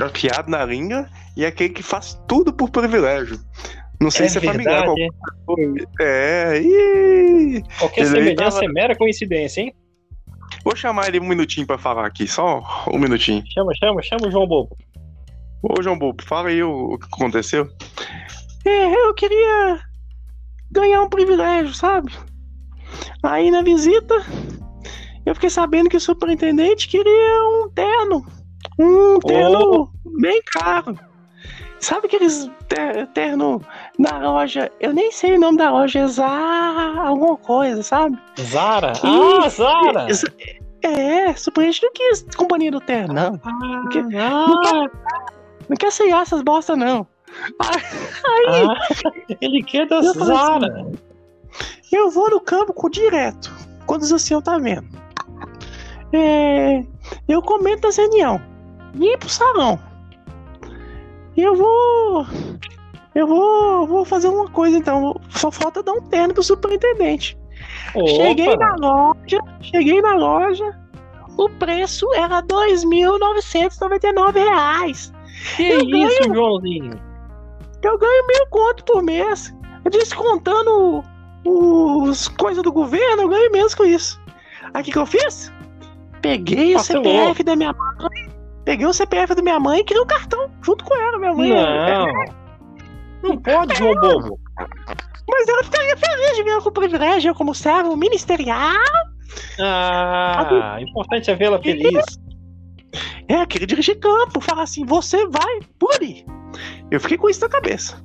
afiado 0.00 0.50
na 0.50 0.64
língua 0.64 1.06
e 1.36 1.44
é 1.44 1.48
aquele 1.48 1.70
que 1.70 1.82
faz 1.82 2.20
tudo 2.26 2.52
por 2.52 2.70
privilégio. 2.70 3.38
Não 4.00 4.10
sei 4.12 4.26
é 4.26 4.28
se 4.28 4.38
é 4.38 4.40
familiar 4.40 4.84
com 4.86 5.56
verdade. 5.56 5.88
É, 6.00 6.60
ih, 6.60 7.62
Qualquer 7.78 8.02
Ele 8.02 8.10
semelhança 8.10 8.60
tava- 8.60 8.64
é 8.64 8.68
mera 8.72 8.96
coincidência, 8.96 9.60
hein? 9.62 9.74
Vou 10.64 10.76
chamar 10.76 11.08
ele 11.08 11.18
um 11.20 11.26
minutinho 11.26 11.66
pra 11.66 11.78
falar 11.78 12.06
aqui, 12.06 12.26
só 12.26 12.62
um 12.92 12.98
minutinho. 12.98 13.42
Chama, 13.52 13.72
chama, 13.74 14.02
chama 14.02 14.28
o 14.28 14.30
João 14.30 14.46
Bobo. 14.46 14.76
Ô, 15.62 15.82
João 15.82 15.98
Bobo, 15.98 16.22
fala 16.22 16.48
aí 16.50 16.62
o, 16.62 16.92
o 16.94 16.98
que 16.98 17.06
aconteceu. 17.06 17.68
É, 18.64 18.94
eu 18.94 19.12
queria 19.14 19.80
ganhar 20.70 21.02
um 21.02 21.08
privilégio, 21.08 21.74
sabe? 21.74 22.12
Aí 23.22 23.50
na 23.50 23.62
visita, 23.62 24.14
eu 25.26 25.34
fiquei 25.34 25.50
sabendo 25.50 25.88
que 25.90 25.96
o 25.96 26.00
superintendente 26.00 26.88
queria 26.88 27.44
um 27.48 27.68
terno. 27.74 28.24
Um 28.78 29.18
terno 29.20 29.90
bem 30.20 30.40
caro. 30.52 30.98
Sabe 31.80 32.06
aqueles 32.06 32.50
ter- 32.68 33.06
terno 33.08 33.62
da 33.98 34.18
loja? 34.18 34.70
Eu 34.80 34.92
nem 34.92 35.12
sei 35.12 35.36
o 35.36 35.40
nome 35.40 35.58
da 35.58 35.70
loja, 35.70 36.00
é 36.00 36.06
Zara, 36.08 37.00
alguma 37.02 37.36
coisa, 37.36 37.82
sabe? 37.82 38.18
Zara? 38.40 38.92
Ih, 39.04 39.44
Ah, 39.44 39.48
Zara! 39.48 40.06
É, 40.82 41.34
superintendente 41.34 41.82
não 41.82 41.92
quis 41.92 42.26
companhia 42.36 42.70
do 42.70 42.80
terno, 42.80 43.14
não. 43.14 43.40
Ah, 43.44 43.88
que- 43.90 44.04
ah, 44.16 44.86
Não 45.68 45.76
quer 45.76 45.92
ser 45.92 46.08
essas 46.08 46.40
bosta, 46.42 46.74
não. 46.74 47.06
Ah, 47.60 48.74
ele 49.40 49.62
quer 49.62 49.86
da 49.86 49.96
Eu 49.96 50.10
assim. 50.10 50.98
Eu 51.90 52.10
vou 52.10 52.30
no 52.30 52.40
campo 52.40 52.72
direto, 52.90 53.50
quando 53.86 54.02
o 54.02 54.14
ancião 54.14 54.42
tá 54.42 54.58
vendo. 54.58 54.86
É, 56.12 56.84
eu 57.26 57.42
comento 57.42 57.86
a 57.86 57.90
reunião. 57.90 58.40
Vim 58.94 59.16
pro 59.18 59.28
salão. 59.28 59.78
Eu 61.36 61.54
vou. 61.54 62.26
Eu 63.14 63.26
vou. 63.26 63.86
Vou 63.86 64.04
fazer 64.04 64.28
uma 64.28 64.48
coisa 64.50 64.76
então. 64.76 65.18
Só 65.30 65.50
falta 65.50 65.82
dar 65.82 65.92
um 65.92 66.02
terno 66.02 66.34
pro 66.34 66.42
superintendente. 66.42 67.38
Cheguei 68.06 68.48
Opa, 68.48 68.56
na 68.58 68.74
loja. 68.76 69.38
Cheguei 69.60 70.02
na 70.02 70.14
loja. 70.14 70.78
O 71.36 71.48
preço 71.48 72.12
era 72.14 72.42
2.999 72.42 74.32
reais. 74.34 75.12
que 75.56 75.62
eu 75.62 75.80
isso, 75.80 76.24
Joãozinho? 76.24 77.07
Eu 77.88 77.98
ganho 77.98 78.26
mil 78.26 78.46
conto 78.50 78.84
por 78.84 79.02
mês. 79.02 79.54
Descontando 79.90 81.02
os 81.44 82.28
coisas 82.28 82.62
do 82.62 82.70
governo, 82.70 83.22
eu 83.22 83.28
ganho 83.28 83.50
menos 83.50 83.74
com 83.74 83.84
isso. 83.84 84.20
Aí 84.74 84.82
o 84.82 84.84
que, 84.84 84.92
que 84.92 84.98
eu 84.98 85.06
fiz? 85.06 85.50
Peguei 86.20 86.76
o. 86.76 86.78
CPF 86.80 87.42
da 87.42 87.56
minha 87.56 87.72
mãe. 87.72 88.28
Peguei 88.66 88.86
o 88.86 88.92
CPF 88.92 89.34
da 89.34 89.40
minha 89.40 89.58
mãe 89.58 89.80
e 89.80 89.84
criei 89.84 90.02
um 90.02 90.06
cartão 90.06 90.50
junto 90.60 90.84
com 90.84 90.94
ela, 90.94 91.18
minha 91.18 91.32
mãe. 91.32 91.48
Não. 91.48 92.06
Não 93.22 93.36
pode, 93.38 93.74
João 93.74 93.94
Bobo. 94.00 94.38
Mas 95.30 95.48
ela 95.48 95.64
ficaria 95.64 95.96
feliz 95.96 96.36
de 96.36 96.42
ver 96.42 96.60
com 96.60 96.68
o 96.68 96.72
privilégio, 96.72 97.34
como 97.34 97.54
servo 97.54 97.96
ministerial. 97.96 98.76
Ah, 99.60 100.76
importante 100.80 101.30
é 101.30 101.34
vê-la 101.34 101.58
feliz. 101.58 102.04
É, 103.28 103.46
queria 103.46 103.66
dirigir 103.66 103.98
campo, 103.98 104.40
falar 104.42 104.64
assim, 104.64 104.84
você 104.84 105.26
vai 105.26 105.60
por 105.78 105.94
ali. 105.94 106.26
Eu 106.90 107.00
fiquei 107.00 107.16
com 107.18 107.28
isso 107.28 107.40
na 107.40 107.48
cabeça. 107.48 108.02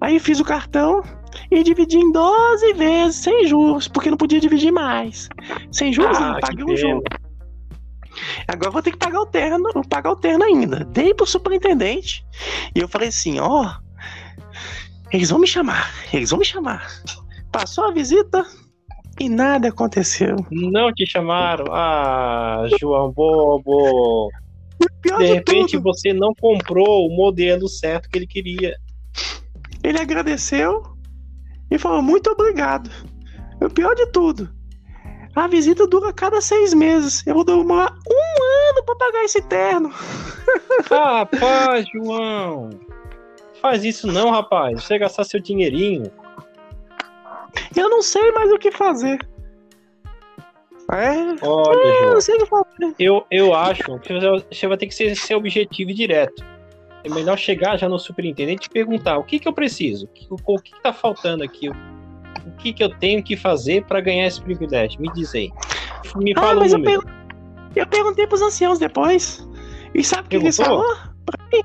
Aí 0.00 0.18
fiz 0.18 0.40
o 0.40 0.44
cartão 0.44 1.02
e 1.50 1.62
dividi 1.62 1.96
em 1.98 2.12
12 2.12 2.72
vezes, 2.74 3.16
sem 3.16 3.46
juros, 3.46 3.88
porque 3.88 4.10
não 4.10 4.16
podia 4.16 4.40
dividir 4.40 4.70
mais. 4.72 5.28
Sem 5.70 5.92
juros, 5.92 6.16
Ah, 6.18 6.32
não 6.32 6.40
paguei 6.40 6.64
um 6.64 6.76
juro. 6.76 7.02
Agora 8.46 8.70
vou 8.70 8.82
ter 8.82 8.92
que 8.92 8.98
pagar 8.98 9.20
o 9.20 9.26
terno, 9.26 9.70
pagar 9.88 10.12
o 10.12 10.16
terno 10.16 10.44
ainda. 10.44 10.84
Dei 10.84 11.14
pro 11.14 11.26
superintendente. 11.26 12.24
E 12.74 12.80
eu 12.80 12.88
falei 12.88 13.08
assim, 13.08 13.38
ó, 13.38 13.74
eles 15.10 15.30
vão 15.30 15.38
me 15.38 15.46
chamar, 15.46 15.90
eles 16.12 16.30
vão 16.30 16.38
me 16.38 16.44
chamar. 16.44 16.86
Passou 17.50 17.84
a 17.84 17.92
visita 17.92 18.44
e 19.20 19.28
nada 19.28 19.68
aconteceu. 19.68 20.36
Não 20.50 20.92
te 20.92 21.06
chamaram. 21.06 21.66
Ah, 21.70 22.66
João 22.80 23.10
Bobo. 23.10 24.30
De 25.18 25.26
repente 25.26 25.72
tudo, 25.72 25.82
você 25.82 26.12
não 26.12 26.34
comprou 26.34 27.06
o 27.06 27.16
modelo 27.16 27.68
certo 27.68 28.08
que 28.08 28.18
ele 28.18 28.26
queria. 28.26 28.76
ele 29.82 30.00
agradeceu 30.00 30.82
e 31.70 31.78
falou 31.78 32.02
muito 32.02 32.30
obrigado. 32.30 32.90
O 33.60 33.68
pior 33.68 33.94
de 33.94 34.06
tudo, 34.06 34.50
a 35.34 35.46
visita 35.46 35.86
dura 35.86 36.12
cada 36.12 36.40
seis 36.40 36.74
meses. 36.74 37.26
Eu 37.26 37.34
vou 37.34 37.44
demorar 37.44 37.92
um 37.92 38.70
ano 38.70 38.84
pra 38.84 38.96
pagar 38.96 39.24
esse 39.24 39.40
terno. 39.42 39.90
Rapaz, 40.90 41.86
João. 41.92 42.70
Faz 43.60 43.84
isso 43.84 44.08
não, 44.08 44.30
rapaz. 44.30 44.82
Você 44.82 44.98
gastar 44.98 45.24
seu 45.24 45.40
dinheirinho. 45.40 46.10
Eu 47.76 47.88
não 47.88 48.02
sei 48.02 48.32
mais 48.32 48.50
o 48.50 48.58
que 48.58 48.72
fazer. 48.72 49.18
É, 50.92 51.46
Olha, 51.46 52.20
fazer. 52.46 52.94
Eu, 52.98 53.24
eu 53.30 53.54
acho 53.54 53.98
que 54.00 54.12
você- 54.50 54.66
vai 54.66 54.76
ter 54.76 54.86
que 54.86 54.94
ser, 54.94 55.16
ser 55.16 55.34
objetivo 55.34 55.90
e 55.90 55.94
direto. 55.94 56.44
É 57.04 57.08
melhor 57.08 57.36
chegar 57.38 57.76
já 57.78 57.88
no 57.88 57.98
superintendente 57.98 58.66
e 58.66 58.70
perguntar 58.70 59.18
o 59.18 59.24
que, 59.24 59.38
que 59.38 59.48
eu 59.48 59.52
preciso, 59.52 60.04
o 60.04 60.08
que, 60.08 60.26
o 60.30 60.58
que, 60.58 60.72
que 60.74 60.82
tá 60.82 60.92
faltando 60.92 61.42
aqui, 61.42 61.68
o, 61.68 61.74
que, 62.58 62.72
que 62.72 62.84
eu 62.84 62.90
tenho 62.98 63.22
que 63.22 63.36
fazer 63.36 63.84
para 63.86 64.00
ganhar 64.00 64.26
esse 64.26 64.40
privilégio. 64.40 65.00
Me 65.00 65.10
diz 65.12 65.34
aí. 65.34 65.50
Me 66.16 66.32
Ah, 66.36 66.40
fala 66.40 66.56
o 66.56 66.60
mas 66.60 66.72
eu, 66.72 66.82
pergun- 66.82 67.08
eu 67.74 67.86
perguntei 67.86 68.26
pros 68.26 68.42
anciãos 68.42 68.78
depois. 68.78 69.48
E 69.94 70.04
sabe 70.04 70.26
o 70.26 70.30
que 70.30 70.36
eles 70.36 70.56
falaram? 70.56 71.12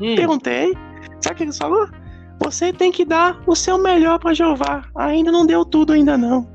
Hum. 0.01 0.15
Perguntei. 0.15 0.73
Sabe 1.21 1.34
o 1.34 1.38
que 1.38 1.43
eles 1.43 1.57
falaram? 1.57 1.91
Você 2.39 2.71
tem 2.71 2.91
que 2.91 3.03
dar 3.05 3.39
o 3.45 3.55
seu 3.55 3.78
melhor 3.78 4.19
pra 4.19 4.34
Jeová. 4.34 4.86
Ainda 4.95 5.32
não 5.32 5.45
deu 5.45 5.63
tudo 5.65 5.93
ainda 5.93 6.17
não. 6.17 6.47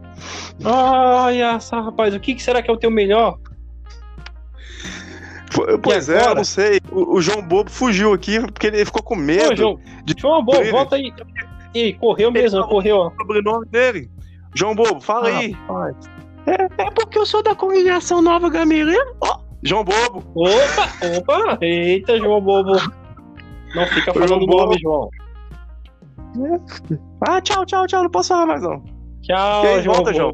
Olha 0.64 1.58
só, 1.60 1.80
rapaz, 1.80 2.14
o 2.14 2.20
que, 2.20 2.34
que 2.34 2.42
será 2.42 2.62
que 2.62 2.70
é 2.70 2.72
o 2.72 2.76
teu 2.76 2.90
melhor? 2.90 3.38
Pois 5.82 6.08
é, 6.08 6.26
eu 6.28 6.34
não 6.34 6.44
sei. 6.44 6.80
O, 6.90 7.16
o 7.16 7.20
João 7.20 7.42
Bobo 7.42 7.70
fugiu 7.70 8.12
aqui 8.14 8.40
porque 8.40 8.68
ele 8.68 8.84
ficou 8.84 9.02
com 9.02 9.14
medo 9.14 9.52
Ô, 9.52 9.56
João, 9.56 9.80
de 10.04 10.14
João 10.18 10.42
Bobo, 10.44 10.58
ele. 10.60 10.70
volta 10.70 10.96
aí. 10.96 11.12
Ei, 11.74 11.92
correu 11.94 12.30
mesmo, 12.30 12.60
falou- 12.60 12.68
correu. 12.68 12.96
ó. 12.96 13.08
do 13.10 13.16
sobrenome 13.16 13.66
dele. 13.66 14.10
João 14.54 14.74
Bobo, 14.74 15.00
fala 15.00 15.28
Ah, 15.30 15.38
aí. 15.38 15.50
rapaz. 15.52 15.96
É 16.46 16.90
porque 16.90 17.18
eu 17.18 17.26
sou 17.26 17.42
da 17.42 17.54
congregação 17.54 18.20
Nova 18.22 18.48
Gameleira. 18.48 19.12
João 19.62 19.84
Bobo. 19.84 20.24
Opa, 20.34 20.88
opa, 21.18 21.58
eita, 21.60 22.18
João 22.18 22.40
Bobo. 22.40 22.72
Não 23.74 23.86
fica 23.86 24.12
falando 24.12 24.28
João 24.28 24.42
o 24.42 24.46
Bobo. 24.46 24.64
nome, 24.64 24.78
João. 24.80 25.08
Ah, 27.28 27.40
tchau, 27.42 27.64
tchau, 27.66 27.86
tchau. 27.86 28.02
Não 28.02 28.10
posso 28.10 28.30
falar 28.30 28.46
mais 28.46 28.62
não. 28.62 28.82
Tchau, 29.22 29.64
E 29.64 29.68
aí, 29.68 29.82
João 29.82 29.96
volta. 29.96 30.14
João. 30.14 30.32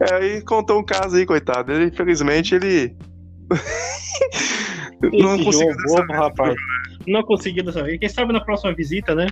É, 0.00 0.14
aí 0.14 0.42
contou 0.42 0.78
um 0.78 0.84
caso 0.84 1.16
aí, 1.16 1.24
coitado. 1.24 1.72
Ele, 1.72 1.86
infelizmente, 1.86 2.54
ele. 2.54 2.96
não 5.12 5.42
conseguiu. 5.42 5.74
Bobo, 5.86 6.12
rapaz. 6.12 6.54
Não 7.06 7.22
consegui 7.22 7.62
dessa 7.62 7.82
vez. 7.82 7.98
Quem 7.98 8.08
sabe 8.08 8.32
na 8.32 8.40
próxima 8.40 8.74
visita, 8.74 9.14
né? 9.14 9.28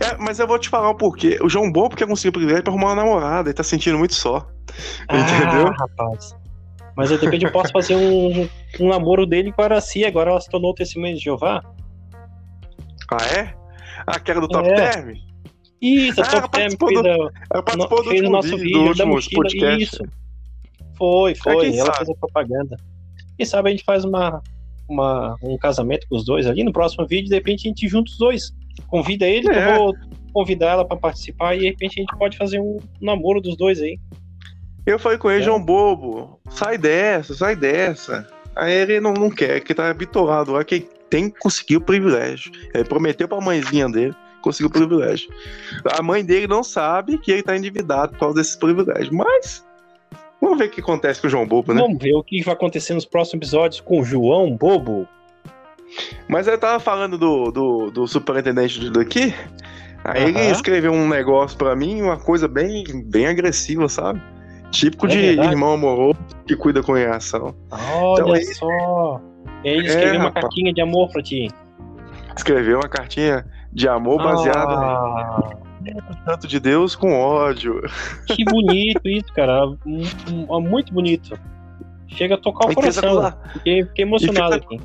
É, 0.00 0.16
mas 0.18 0.38
eu 0.38 0.46
vou 0.46 0.58
te 0.58 0.68
falar 0.68 0.90
o 0.90 0.94
porquê. 0.94 1.38
O 1.42 1.48
João 1.48 1.70
Bobo 1.70 1.96
quer 1.96 2.06
conseguir 2.06 2.32
privilégio 2.32 2.62
pra 2.62 2.72
arrumar 2.72 2.88
uma 2.88 2.96
namorada. 2.96 3.48
Ele 3.48 3.54
tá 3.54 3.62
sentindo 3.62 3.98
muito 3.98 4.14
só. 4.14 4.46
Entendeu? 5.04 5.68
Ah, 5.68 5.76
rapaz. 5.78 6.36
Mas 6.96 7.10
eu, 7.10 7.18
de 7.18 7.24
repente 7.26 7.44
eu 7.44 7.52
posso 7.52 7.70
fazer 7.72 7.94
um, 7.94 8.48
um 8.80 8.88
namoro 8.88 9.26
dele 9.26 9.52
com 9.52 9.60
a 9.60 9.66
Araci, 9.66 10.04
agora 10.04 10.30
ela 10.30 10.40
se 10.40 10.48
tornou 10.48 10.72
testemunha 10.72 11.14
de 11.14 11.20
Jeová. 11.20 11.62
Ah, 13.10 13.26
é? 13.26 14.18
Que 14.20 14.30
era 14.30 14.40
do 14.40 14.48
Top 14.48 14.66
É. 14.66 14.74
Term? 14.74 15.14
Isso, 15.80 16.20
a 16.20 16.24
Ah, 16.24 16.30
Top 16.30 16.48
participou 16.50 16.88
fez, 16.88 17.02
do- 17.02 17.76
no- 17.76 18.04
fez 18.04 18.20
o 18.22 18.30
nosso 18.30 18.56
vídeo, 18.56 18.94
da 18.94 19.06
mochila. 19.06 19.42
podcast. 19.42 19.82
Isso. 19.82 20.02
Foi, 20.96 21.34
foi. 21.34 21.70
quem 21.70 21.78
ela 21.78 21.86
sabe? 21.86 21.98
fez 21.98 22.08
a 22.10 22.14
propaganda. 22.14 22.76
Quem 23.36 23.46
sabe 23.46 23.68
a 23.68 23.72
gente 23.72 23.84
faz 23.84 24.04
uma, 24.04 24.42
uma, 24.88 25.36
um 25.42 25.56
casamento 25.58 26.06
com 26.08 26.16
os 26.16 26.24
dois 26.24 26.46
ali. 26.46 26.64
No 26.64 26.72
próximo 26.72 27.06
vídeo, 27.06 27.28
de 27.28 27.34
repente, 27.34 27.66
a 27.66 27.68
gente 27.68 27.86
junta 27.88 28.10
os 28.10 28.16
dois. 28.18 28.52
Convida 28.88 29.26
ele, 29.26 29.48
É. 29.50 29.72
eu 29.72 29.76
vou 29.76 29.94
convidar 30.32 30.70
ela 30.72 30.84
pra 30.84 30.96
participar 30.96 31.54
e 31.54 31.60
de 31.60 31.64
repente 31.66 31.98
a 31.98 32.02
gente 32.02 32.16
pode 32.18 32.36
fazer 32.36 32.60
um 32.60 32.78
namoro 33.00 33.40
dos 33.40 33.56
dois 33.56 33.80
aí. 33.80 33.98
Eu 34.86 34.98
falei 34.98 35.18
com 35.18 35.30
ele, 35.30 35.40
É. 35.40 35.44
João 35.44 35.62
Bobo, 35.62 36.38
sai 36.50 36.78
dessa, 36.78 37.34
sai 37.34 37.56
dessa. 37.56 38.26
Aí 38.54 38.72
ele 38.72 39.00
não, 39.00 39.12
não 39.12 39.28
quer, 39.30 39.60
que 39.60 39.74
tá 39.74 39.92
bitolado 39.92 40.52
lá, 40.52 40.64
que 40.64 40.80
tem 41.10 41.28
que 41.28 41.38
conseguir 41.38 41.76
o 41.76 41.80
privilégio. 41.80 42.50
Ele 42.72 42.84
prometeu 42.84 43.28
pra 43.28 43.40
mãezinha 43.40 43.88
dele, 43.88 44.14
conseguiu 44.46 44.68
o 44.68 44.72
privilégio. 44.72 45.28
A 45.98 46.02
mãe 46.02 46.24
dele 46.24 46.46
não 46.46 46.62
sabe 46.62 47.18
que 47.18 47.30
ele 47.32 47.42
tá 47.42 47.56
endividado 47.56 48.12
por 48.12 48.18
causa 48.20 48.36
desses 48.36 48.54
privilégios, 48.56 49.10
mas 49.10 49.66
vamos 50.40 50.58
ver 50.58 50.66
o 50.66 50.70
que 50.70 50.80
acontece 50.80 51.20
com 51.20 51.26
o 51.26 51.30
João 51.30 51.46
Bobo, 51.46 51.74
né? 51.74 51.80
Vamos 51.80 51.98
ver 52.02 52.14
o 52.14 52.22
que 52.22 52.42
vai 52.42 52.54
acontecer 52.54 52.94
nos 52.94 53.04
próximos 53.04 53.34
episódios 53.42 53.80
com 53.80 54.00
o 54.00 54.04
João 54.04 54.56
Bobo. 54.56 55.06
Mas 56.28 56.46
ele 56.46 56.58
tava 56.58 56.78
falando 56.80 57.16
do, 57.18 57.50
do, 57.50 57.90
do 57.90 58.06
superintendente 58.08 58.90
daqui, 58.90 59.34
aí 60.04 60.24
ele 60.24 60.50
escreveu 60.50 60.92
um 60.92 61.08
negócio 61.08 61.56
pra 61.56 61.74
mim, 61.76 62.02
uma 62.02 62.16
coisa 62.18 62.46
bem, 62.48 62.84
bem 63.04 63.26
agressiva, 63.26 63.88
sabe? 63.88 64.20
Típico 64.70 65.06
É 65.06 65.10
de 65.10 65.16
verdade. 65.18 65.48
irmão 65.50 65.72
amoroso 65.74 66.18
que 66.46 66.56
cuida 66.56 66.82
com 66.82 66.92
reação. 66.92 67.54
Olha 67.70 68.20
Então, 68.22 68.32
aí- 68.32 68.44
só. 68.54 69.20
Ele 69.64 69.86
É, 69.86 69.88
escreveu 69.88 70.14
uma 70.16 70.24
rapaz. 70.24 70.42
cartinha 70.44 70.72
de 70.72 70.80
amor 70.80 71.08
pra 71.10 71.22
ti. 71.22 71.48
Escreveu 72.36 72.76
uma 72.78 72.88
cartinha 72.88 73.44
de 73.76 73.86
amor 73.88 74.16
baseada 74.16 74.72
Ah, 74.74 75.50
no 75.84 76.16
tanto 76.24 76.46
de 76.48 76.58
Deus 76.58 76.96
com 76.96 77.12
ódio. 77.12 77.82
que 78.26 78.42
bonito 78.44 79.06
isso, 79.06 79.30
cara. 79.34 79.66
Muito 79.84 80.92
bonito. 80.94 81.38
Chega 82.08 82.36
a 82.36 82.38
tocar 82.38 82.68
o 82.68 82.72
E 82.72 82.74
fez, 82.80 82.98
coração. 82.98 83.18
acusa- 83.26 83.38
Fiquei, 83.52 83.84
fiquei 83.84 84.04
emocionado 84.04 84.54
aqui. 84.54 84.78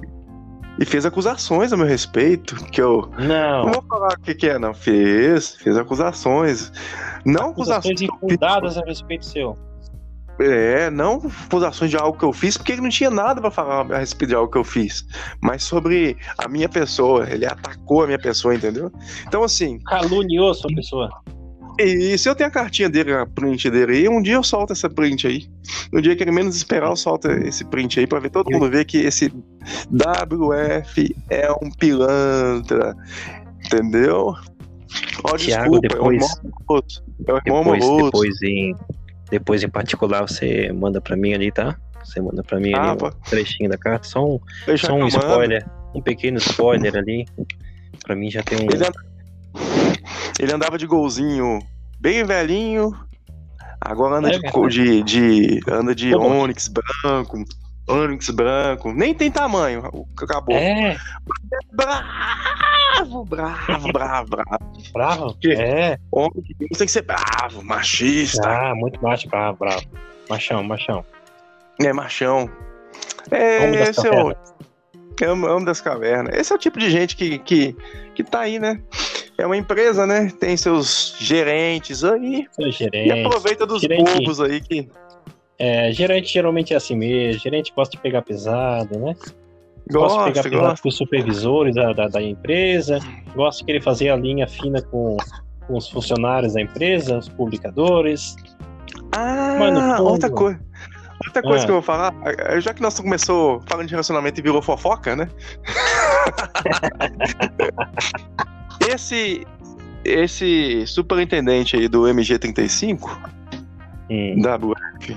e 0.79 0.85
fez 0.85 1.05
acusações 1.05 1.71
a 1.71 1.77
meu 1.77 1.85
respeito, 1.85 2.55
que 2.65 2.81
eu 2.81 3.09
Não. 3.17 3.65
não 3.65 3.71
vou 3.73 3.83
falar 3.87 4.13
o 4.17 4.21
que, 4.21 4.35
que 4.35 4.49
é, 4.49 4.59
não. 4.59 4.73
Fez, 4.73 5.55
fez 5.55 5.77
acusações. 5.77 6.71
Não 7.25 7.51
acusações, 7.51 8.01
Acusações 8.01 8.01
infundadas 8.01 8.77
a 8.77 8.81
respeito 8.85 9.25
seu. 9.25 9.57
É, 10.41 10.89
não 10.89 11.21
acusações 11.45 11.89
de 11.91 11.97
algo 11.97 12.17
que 12.17 12.25
eu 12.25 12.33
fiz, 12.33 12.57
porque 12.57 12.71
ele 12.73 12.81
não 12.81 12.89
tinha 12.89 13.09
nada 13.09 13.39
pra 13.41 13.51
falar 13.51 13.91
a 13.93 13.99
respeito 13.99 14.29
de 14.29 14.35
algo 14.35 14.51
que 14.51 14.57
eu 14.57 14.63
fiz, 14.63 15.05
mas 15.41 15.63
sobre 15.63 16.17
a 16.37 16.47
minha 16.47 16.67
pessoa. 16.69 17.29
Ele 17.29 17.45
atacou 17.45 18.03
a 18.03 18.07
minha 18.07 18.19
pessoa, 18.19 18.53
entendeu? 18.55 18.91
Então, 19.27 19.43
assim, 19.43 19.79
Caluniou 19.85 20.53
sua 20.53 20.69
pessoa. 20.75 21.09
E 21.79 22.17
se 22.17 22.29
eu 22.29 22.35
tenho 22.35 22.49
a 22.49 22.51
cartinha 22.51 22.89
dele, 22.89 23.13
a 23.13 23.25
print 23.25 23.69
dele 23.71 23.93
aí, 23.93 24.09
um 24.09 24.21
dia 24.21 24.33
eu 24.35 24.43
solto 24.43 24.73
essa 24.73 24.89
print 24.89 25.25
aí. 25.25 25.47
No 25.91 26.01
dia 26.01 26.15
que 26.15 26.21
ele 26.23 26.29
menos 26.31 26.55
esperar, 26.55 26.89
eu 26.89 26.95
solto 26.95 27.29
esse 27.31 27.63
print 27.65 27.99
aí 27.99 28.05
pra 28.05 28.19
ver 28.19 28.29
todo 28.29 28.51
mundo 28.51 28.69
ver 28.69 28.85
que 28.85 28.97
esse 28.97 29.31
WF 29.89 31.15
é 31.29 31.51
um 31.61 31.71
pilantra. 31.71 32.95
Entendeu? 33.65 34.33
Ó, 35.23 35.37
Tiago, 35.37 35.79
desculpa, 35.79 35.87
depois- 35.87 36.21
é 36.21 36.35
um 36.43 36.49
irmão 36.49 36.61
amoroso. 36.67 37.03
É 37.27 37.33
um 37.33 37.37
irmão 37.37 37.63
Depois, 37.63 37.83
amoroso. 37.83 38.05
depois, 38.05 38.41
em, 38.41 38.75
depois, 39.31 39.63
em 39.63 39.69
particular, 39.69 40.21
você 40.27 40.71
manda 40.73 41.01
pra 41.01 41.15
mim 41.15 41.33
ali, 41.33 41.51
tá? 41.51 41.75
Você 42.03 42.19
manda 42.21 42.43
pra 42.43 42.59
mim 42.59 42.73
Ah, 42.75 42.89
ali 42.91 42.97
pô. 42.99 43.07
um 43.07 43.11
trechinho 43.29 43.69
da 43.69 43.77
carta. 43.77 44.07
Só 44.07 44.23
um, 44.25 44.39
só 44.77 44.93
um 44.93 44.97
eu 44.99 45.03
mando. 45.05 45.07
spoiler. 45.17 45.65
Um 45.95 46.01
pequeno 46.01 46.37
spoiler 46.37 46.95
ali. 46.95 47.25
Pra 48.03 48.15
mim 48.15 48.29
já 48.29 48.43
tem 48.43 48.57
um. 48.59 48.63
Ele, 48.63 48.75
anda- 48.85 48.93
ele 50.39 50.53
andava 50.53 50.77
de 50.77 50.85
golzinho 50.85 51.59
bem 51.99 52.23
velhinho. 52.23 52.91
Agora 53.79 54.17
anda 54.17 54.29
É 54.29 54.37
de, 54.37 55.03
de, 55.03 55.03
de- 55.03 55.59
anda 55.71 55.95
de? 55.95 56.13
Onix 56.15 56.67
branco. 56.67 57.43
Onix 57.91 58.29
branco. 58.29 58.91
Nem 58.93 59.13
tem 59.13 59.29
tamanho. 59.31 59.83
Acabou. 60.21 60.55
É, 60.55 60.97
Bravo, 61.71 63.25
bravo, 63.25 63.91
bravo, 63.91 64.27
bravo. 64.29 64.57
bravo. 64.93 65.37
quê? 65.39 65.53
É. 65.57 65.97
Homem 66.11 66.41
de 66.41 66.53
Deus 66.53 66.77
tem 66.77 66.85
que 66.87 66.91
ser 66.91 67.03
bravo, 67.03 67.63
machista. 67.63 68.47
Ah, 68.47 68.75
muito 68.75 69.01
macho, 69.01 69.27
bravo, 69.29 69.57
bravo. 69.59 69.83
Machão, 70.29 70.63
machão. 70.63 71.05
É 71.81 71.91
machão. 71.93 72.49
É, 73.29 73.71
das 73.71 73.89
esse 73.89 74.07
é 74.07 74.11
o, 74.23 74.31
é 75.21 75.29
o 75.31 75.45
homem 75.45 75.65
das 75.65 75.81
cavernas. 75.81 76.35
Esse 76.35 76.51
é 76.51 76.55
o 76.55 76.59
tipo 76.59 76.79
de 76.79 76.89
gente 76.89 77.15
que, 77.15 77.39
que, 77.39 77.75
que 78.15 78.23
tá 78.23 78.41
aí, 78.41 78.59
né? 78.59 78.81
É 79.37 79.45
uma 79.45 79.57
empresa, 79.57 80.05
né? 80.05 80.31
Tem 80.39 80.55
seus 80.57 81.15
gerentes 81.19 82.03
aí. 82.03 82.47
Seu 82.51 82.67
E 82.67 82.71
gerente. 82.71 83.25
aproveita 83.25 83.65
dos 83.65 83.81
gerente. 83.81 84.03
bobos 84.03 84.39
aí 84.39 84.61
que. 84.61 84.87
É, 85.63 85.93
gerente 85.93 86.33
geralmente 86.33 86.73
é 86.73 86.77
assim 86.77 86.95
mesmo. 86.95 87.39
Gerente 87.39 87.71
gosta 87.75 87.95
de 87.95 88.01
pegar 88.01 88.23
pesado, 88.23 88.97
né? 88.97 89.15
Gosta 89.91 90.17
de 90.17 90.23
pegar 90.33 90.43
pesado 90.43 90.61
gosta. 90.69 90.81
com 90.81 90.89
os 90.89 90.97
supervisores 90.97 91.75
da, 91.75 91.93
da, 91.93 92.07
da 92.07 92.19
empresa. 92.19 92.97
Gosta 93.35 93.59
de 93.59 93.65
querer 93.67 93.83
fazer 93.83 94.09
a 94.09 94.15
linha 94.15 94.47
fina 94.47 94.81
com, 94.81 95.15
com 95.67 95.77
os 95.77 95.87
funcionários 95.87 96.55
da 96.55 96.61
empresa, 96.61 97.19
os 97.19 97.29
publicadores. 97.29 98.35
Ah, 99.11 99.97
outra 100.01 100.31
coisa. 100.31 100.59
Outra 101.27 101.43
coisa 101.43 101.63
Ah. 101.63 101.65
que 101.65 101.71
eu 101.71 101.75
vou 101.75 101.83
falar, 101.83 102.11
eh, 102.25 102.59
já 102.59 102.73
que 102.73 102.81
nós 102.81 102.99
começou 102.99 103.61
falando 103.67 103.85
de 103.85 103.91
relacionamento 103.91 104.39
e 104.39 104.43
virou 104.43 104.63
fofoca, 104.63 105.15
né? 105.15 105.29
esse 108.91 109.45
esse 110.03 110.87
superintendente 110.87 111.75
aí 111.75 111.87
do 111.87 112.01
MG35 112.05 113.07
Hum. 114.09 114.41
WF, 114.41 115.15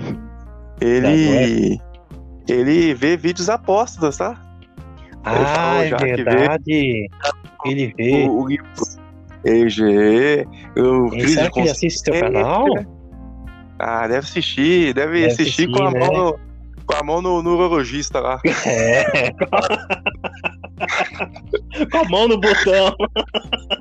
ele 0.81 1.79
ele 2.47 2.93
vê 2.93 3.17
vídeos 3.17 3.49
apóstolos, 3.49 4.17
tá? 4.17 4.39
Ah, 5.23 5.83
é 5.83 5.95
verdade. 5.95 7.07
Ele 7.65 7.93
vê. 7.97 8.27
O, 8.27 8.43
o 8.43 8.47
EG, 9.43 10.45
o 10.77 11.07
E 11.07 11.09
crise 11.11 11.33
será 11.35 11.51
que 11.51 11.59
ele 11.59 11.69
assiste 11.69 11.99
seu 11.99 12.19
canal? 12.19 12.65
Ah, 13.79 14.07
deve 14.07 14.19
assistir, 14.19 14.93
deve, 14.93 15.21
Deve 15.21 15.25
assistir, 15.33 15.67
com 15.69 15.83
a 15.83 15.87
assistir, 15.89 15.99
mão, 15.99 16.11
né? 16.11 16.17
no, 16.17 16.39
com 16.85 16.95
a 16.95 17.03
mão 17.03 17.21
no, 17.21 17.41
no 17.43 17.51
urologista 17.53 18.19
lá. 18.19 18.39
É. 18.65 19.31
Com 21.91 21.97
a 21.97 22.03
mão 22.09 22.27
no 22.27 22.39
botão. 22.39 22.95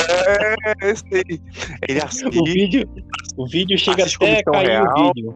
É, 0.09 0.91
esse 0.91 1.05
aí. 1.13 1.41
Ele 1.89 2.01
O 2.01 2.05
assiste. 2.05 2.43
vídeo, 2.53 2.89
o 3.37 3.47
vídeo 3.49 3.77
chega 3.79 4.05
até 4.05 4.39
a 4.39 4.45
cair 4.45 4.67
Real. 4.69 4.85
o 4.97 5.13
vídeo. 5.13 5.35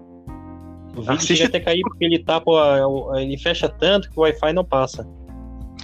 O 0.98 1.02
vídeo 1.02 1.14
Assiste- 1.14 1.36
chega 1.36 1.48
até 1.48 1.60
cair 1.60 1.82
porque 1.82 2.04
ele 2.04 2.18
tapa, 2.18 2.50
o- 2.86 3.16
ele 3.16 3.38
fecha 3.38 3.68
tanto 3.68 4.10
que 4.10 4.18
o 4.18 4.22
Wi-Fi 4.22 4.52
não 4.52 4.64
passa. 4.64 5.06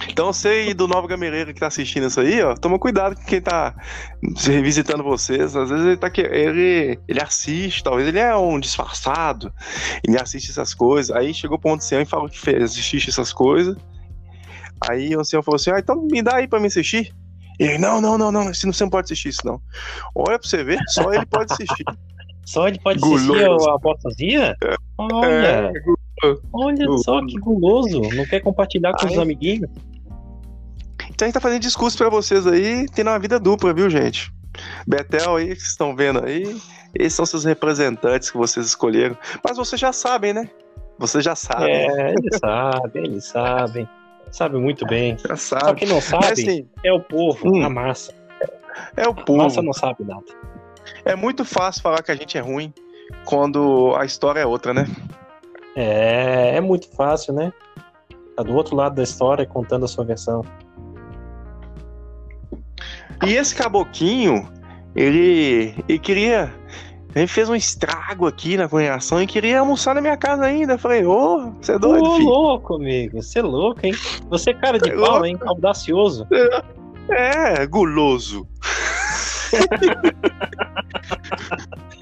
Então 0.08 0.32
você 0.32 0.48
aí 0.48 0.74
do 0.74 0.88
Nova 0.88 1.06
Gamereira 1.06 1.54
que 1.54 1.60
tá 1.60 1.68
assistindo 1.68 2.08
isso 2.08 2.20
aí, 2.20 2.42
ó, 2.42 2.54
toma 2.56 2.78
cuidado 2.80 3.14
com 3.14 3.22
quem 3.24 3.40
tá 3.40 3.74
se 4.36 4.60
visitando 4.60 5.04
vocês. 5.04 5.54
Às 5.54 5.70
vezes 5.70 5.86
ele 5.86 5.96
tá 5.96 6.10
que 6.10 6.20
ele, 6.20 6.98
ele 7.06 7.22
assiste, 7.22 7.82
talvez 7.82 8.08
ele 8.08 8.18
é 8.18 8.36
um 8.36 8.58
disfarçado, 8.58 9.52
ele 10.06 10.20
assiste 10.20 10.50
essas 10.50 10.74
coisas. 10.74 11.14
Aí 11.16 11.32
chegou 11.32 11.58
pro 11.58 11.72
ancião 11.72 12.00
e 12.02 12.04
falou 12.04 12.28
que 12.28 12.38
fez, 12.38 12.62
assiste 12.72 13.08
essas 13.08 13.32
coisas. 13.32 13.76
Aí 14.90 15.16
o 15.16 15.20
ancião 15.20 15.42
falou 15.42 15.56
assim: 15.56 15.70
ah, 15.70 15.78
então 15.78 16.02
me 16.10 16.20
dá 16.22 16.36
aí 16.36 16.48
pra 16.48 16.58
me 16.60 16.66
assistir. 16.66 17.14
E 17.58 17.62
ele, 17.64 17.78
não, 17.78 18.00
não, 18.00 18.18
não, 18.18 18.32
não 18.32 18.52
você 18.52 18.66
não 18.82 18.90
pode 18.90 19.04
assistir 19.04 19.28
isso, 19.28 19.46
não. 19.46 19.60
Olha 20.12 20.38
pra 20.40 20.48
você 20.48 20.64
ver, 20.64 20.80
só 20.88 21.12
ele 21.14 21.24
pode 21.24 21.52
assistir. 21.52 21.84
Só 22.44 22.68
ele 22.68 22.78
pode 22.78 22.98
assistir 23.02 23.26
Guloso. 23.26 23.70
a 23.70 23.74
apostasia? 23.76 24.56
Olha, 24.98 25.26
É, 25.26 25.72
olha 26.52 26.86
guloso. 26.86 27.04
só 27.04 27.20
que 27.26 27.38
guloso. 27.38 28.00
Não 28.14 28.24
quer 28.26 28.40
compartilhar 28.40 28.92
com 28.94 29.06
os 29.06 29.12
Aí- 29.12 29.18
amiguinhos? 29.20 29.68
Então 31.10 31.26
a 31.26 31.28
gente 31.28 31.34
tá 31.34 31.40
fazendo 31.40 31.60
discurso 31.62 31.96
pra 31.96 32.08
vocês 32.08 32.46
aí, 32.46 32.86
tendo 32.94 33.08
uma 33.10 33.18
vida 33.18 33.38
dupla, 33.38 33.72
viu, 33.72 33.88
gente? 33.88 34.32
Betel 34.86 35.36
aí, 35.36 35.48
que 35.48 35.56
vocês 35.56 35.70
estão 35.70 35.94
vendo 35.94 36.24
aí, 36.24 36.56
esses 36.94 37.14
são 37.14 37.26
seus 37.26 37.44
representantes 37.44 38.30
que 38.30 38.36
vocês 38.36 38.66
escolheram. 38.66 39.16
Mas 39.42 39.56
vocês 39.56 39.80
já 39.80 39.92
sabem, 39.92 40.32
né? 40.32 40.48
Vocês 40.98 41.24
já 41.24 41.34
sabem. 41.34 41.72
É, 41.72 42.10
eles 42.12 42.38
sabem, 42.38 43.04
eles 43.04 43.24
sabem. 43.24 43.88
Sabem 44.30 44.60
muito 44.60 44.86
bem. 44.86 45.16
Já 45.18 45.36
Só 45.36 45.58
sabem. 45.58 45.74
quem 45.76 45.88
não 45.88 45.96
Mas 45.96 46.04
sabe 46.04 46.26
assim, 46.32 46.68
é 46.84 46.92
o 46.92 47.00
povo, 47.00 47.48
Hum. 47.48 47.64
a 47.64 47.68
massa. 47.68 48.12
é 48.96 49.06
o 49.06 49.10
A 49.12 49.14
povo. 49.14 49.38
massa 49.42 49.62
não 49.62 49.72
sabe 49.72 50.04
nada. 50.04 50.24
É 51.04 51.14
muito 51.14 51.44
fácil 51.44 51.82
falar 51.82 52.02
que 52.02 52.10
a 52.10 52.14
gente 52.14 52.36
é 52.38 52.40
ruim 52.40 52.72
quando 53.24 53.94
a 53.96 54.04
história 54.04 54.40
é 54.40 54.46
outra, 54.46 54.72
né? 54.72 54.86
É, 55.76 56.56
é 56.56 56.60
muito 56.60 56.88
fácil, 56.94 57.34
né? 57.34 57.52
Tá 58.36 58.42
do 58.42 58.54
outro 58.54 58.74
lado 58.74 58.94
da 58.96 59.02
história 59.02 59.46
contando 59.46 59.84
a 59.84 59.88
sua 59.88 60.04
versão. 60.04 60.42
E 63.26 63.34
esse 63.34 63.54
caboquinho, 63.54 64.48
ele, 64.94 65.74
ele 65.88 65.98
queria. 65.98 66.52
Ele 67.14 67.28
fez 67.28 67.48
um 67.48 67.54
estrago 67.54 68.26
aqui 68.26 68.56
na 68.56 68.68
cunhação 68.68 69.22
e 69.22 69.26
queria 69.26 69.60
almoçar 69.60 69.94
na 69.94 70.00
minha 70.00 70.16
casa 70.16 70.44
ainda. 70.44 70.72
Eu 70.74 70.78
falei, 70.78 71.04
ô, 71.06 71.52
você 71.60 71.74
é 71.74 71.78
doido, 71.78 72.04
Ô, 72.08 72.16
filho? 72.16 72.28
louco, 72.28 72.74
amigo. 72.74 73.22
Você 73.22 73.38
é 73.38 73.42
louco, 73.42 73.86
hein? 73.86 73.92
Você 74.30 74.50
é 74.50 74.54
cara 74.54 74.80
de 74.80 74.90
É 74.90 74.94
pau, 74.96 75.10
louco. 75.12 75.26
hein? 75.26 75.38
Audacioso. 75.46 76.26
É, 77.08 77.64
guloso. 77.68 78.48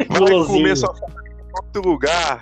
Vai 0.09 0.47
comer 0.47 0.77
em 0.77 0.83
outro 1.55 1.83
lugar. 1.91 2.41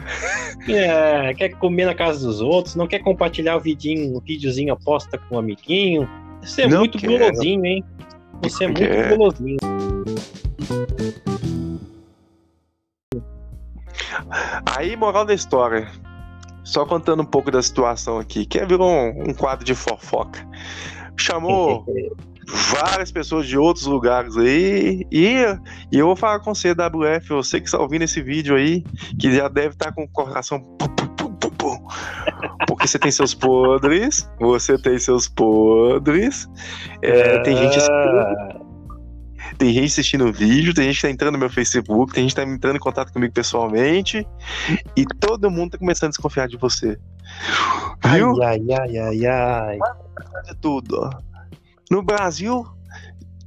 É, 0.68 1.34
quer 1.34 1.50
comer 1.50 1.86
na 1.86 1.94
casa 1.94 2.26
dos 2.26 2.40
outros, 2.40 2.74
não 2.74 2.86
quer 2.86 3.00
compartilhar 3.00 3.56
o 3.56 3.60
vidinho, 3.60 4.16
o 4.16 4.20
videozinho 4.20 4.72
aposta 4.72 5.18
com 5.18 5.36
um 5.36 5.38
amiguinho. 5.38 6.08
Você 6.42 6.62
é 6.62 6.68
Não 6.68 6.78
muito 6.80 6.98
quero. 6.98 7.12
gulosinho, 7.18 7.64
hein? 7.66 7.84
Você 8.42 8.64
é 8.64 8.68
Não 8.68 8.74
muito 8.74 8.88
quero. 8.90 9.16
gulosinho. 9.16 9.58
Aí, 14.76 14.96
moral 14.96 15.24
da 15.24 15.34
história. 15.34 15.88
Só 16.62 16.84
contando 16.86 17.22
um 17.22 17.26
pouco 17.26 17.50
da 17.50 17.62
situação 17.62 18.18
aqui, 18.18 18.46
que 18.46 18.64
virou 18.64 18.88
um, 18.88 19.30
um 19.30 19.34
quadro 19.34 19.64
de 19.64 19.74
fofoca. 19.74 20.46
Chamou 21.16 21.84
várias 22.46 23.10
pessoas 23.12 23.46
de 23.46 23.58
outros 23.58 23.86
lugares 23.86 24.36
aí. 24.36 25.06
E, 25.10 25.36
e 25.92 25.98
eu 25.98 26.06
vou 26.06 26.16
falar 26.16 26.40
com 26.40 26.54
você, 26.54 26.72
WF, 26.72 27.28
você 27.28 27.60
que 27.60 27.66
está 27.66 27.78
ouvindo 27.78 28.02
esse 28.02 28.22
vídeo 28.22 28.56
aí, 28.56 28.82
que 29.18 29.34
já 29.34 29.48
deve 29.48 29.70
estar 29.70 29.92
com 29.92 30.04
o 30.04 30.08
coração. 30.08 30.60
Porque 32.66 32.86
você 32.86 32.98
tem 32.98 33.10
seus 33.10 33.34
podres, 33.34 34.28
você 34.38 34.78
tem 34.78 34.98
seus 34.98 35.28
podres. 35.28 36.48
É, 37.02 37.38
tem 37.40 37.56
gente 37.56 37.78
Ah, 37.80 38.60
tem 39.58 39.72
gente 39.72 39.86
assistindo 39.86 40.24
o 40.26 40.32
vídeo, 40.32 40.72
tem 40.72 40.86
gente 40.86 40.96
que 40.96 41.02
tá 41.02 41.10
entrando 41.10 41.32
no 41.34 41.38
meu 41.38 41.50
Facebook, 41.50 42.12
tem 42.14 42.22
gente 42.22 42.34
que 42.34 42.40
tá 42.40 42.48
entrando 42.48 42.76
em 42.76 42.80
contato 42.80 43.12
comigo 43.12 43.32
pessoalmente, 43.34 44.26
e 44.96 45.04
todo 45.04 45.50
mundo 45.50 45.72
tá 45.72 45.78
começando 45.78 46.08
a 46.08 46.10
desconfiar 46.10 46.48
de 46.48 46.56
você. 46.56 46.98
Ai, 48.02 48.20
Viu? 48.20 48.42
ai, 48.42 48.60
ai, 48.72 48.98
ai, 48.98 49.26
ai. 49.26 49.78
De 50.46 50.56
tudo, 50.56 50.98
ó. 51.02 51.29
No 51.90 52.02
Brasil, 52.02 52.64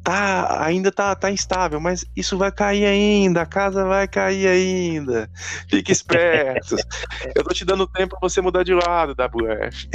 tá, 0.03 0.65
ainda 0.65 0.91
tá, 0.91 1.15
tá 1.15 1.31
instável, 1.31 1.79
mas 1.79 2.05
isso 2.15 2.37
vai 2.37 2.51
cair 2.51 2.85
ainda, 2.85 3.41
a 3.41 3.45
casa 3.45 3.85
vai 3.85 4.07
cair 4.07 4.47
ainda. 4.47 5.29
Fique 5.69 5.91
esperto. 5.91 6.75
Eu 7.35 7.43
tô 7.43 7.53
te 7.53 7.63
dando 7.63 7.87
tempo 7.87 8.17
pra 8.19 8.29
você 8.29 8.41
mudar 8.41 8.63
de 8.63 8.73
lado, 8.73 9.13
WF. 9.13 9.87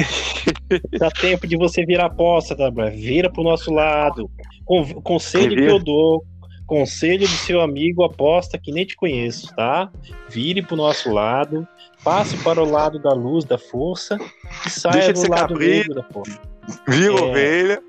Dá 0.99 1.11
tempo 1.11 1.47
de 1.47 1.57
você 1.57 1.85
virar 1.85 2.07
aposta, 2.07 2.55
bro? 2.71 2.91
Vira 2.91 3.31
pro 3.31 3.43
nosso 3.43 3.71
lado. 3.73 4.31
Con- 4.65 5.03
Conselho 5.03 5.55
que 5.55 5.63
eu 5.71 5.79
dou. 5.79 6.25
Conselho 6.67 7.27
do 7.27 7.35
seu 7.35 7.63
amigo 7.63 8.05
aposta 8.05 8.59
que 8.59 8.71
nem 8.71 8.85
te 8.85 8.95
conheço, 8.95 9.55
tá? 9.57 9.91
Vire 10.29 10.61
pro 10.63 10.77
nosso 10.77 11.11
lado, 11.11 11.67
passe 12.05 12.37
para 12.39 12.63
o 12.63 12.71
lado 12.71 12.99
da 12.99 13.15
luz, 13.15 13.47
da 13.47 13.57
força 13.57 14.19
e 14.67 14.69
saia 14.71 14.95
Deixa 14.97 15.13
de 15.15 15.23
do 15.23 15.31
lado 15.31 15.55
negro 15.59 15.95
da 15.95 16.03
força. 16.03 16.39
Vira 16.87 17.13
É. 17.13 17.23
ovelha. 17.23 17.83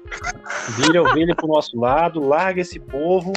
Vira 0.77 1.01
ovelha 1.01 1.36
pro 1.36 1.47
nosso 1.47 1.77
lado, 1.80 2.19
larga 2.25 2.61
esse 2.61 2.80
povo. 2.80 3.34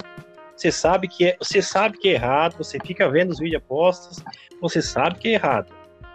Você 0.57 0.71
sabe 0.71 1.09
que 1.09 1.27
é, 1.27 1.37
você 1.39 1.61
sabe 1.61 1.99
que 1.99 2.09
é 2.09 2.13
errado, 2.13 2.57
você 2.59 2.79
fica 2.85 3.09
vendo 3.11 3.31
os 3.31 3.39
vídeos 3.39 3.63
apostas, 3.63 4.23
você 4.61 4.81
sabe 4.81 5.17
que 5.17 5.29
é 5.29 5.33
errado. 5.33 5.73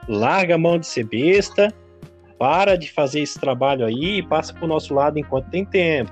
Larga 0.07 0.55
a 0.55 0.57
mão 0.57 0.78
de 0.80 0.88
ser 0.88 1.03
besta, 1.03 1.73
para 2.39 2.78
de 2.78 2.91
fazer 2.91 3.19
esse 3.21 3.38
trabalho 3.39 3.86
aí 3.86 4.19
e 4.19 4.23
passa 4.23 4.53
pro 4.53 4.67
nosso 4.67 4.93
lado 4.93 5.17
enquanto 5.19 5.49
tem 5.49 5.65
tempo. 5.65 6.11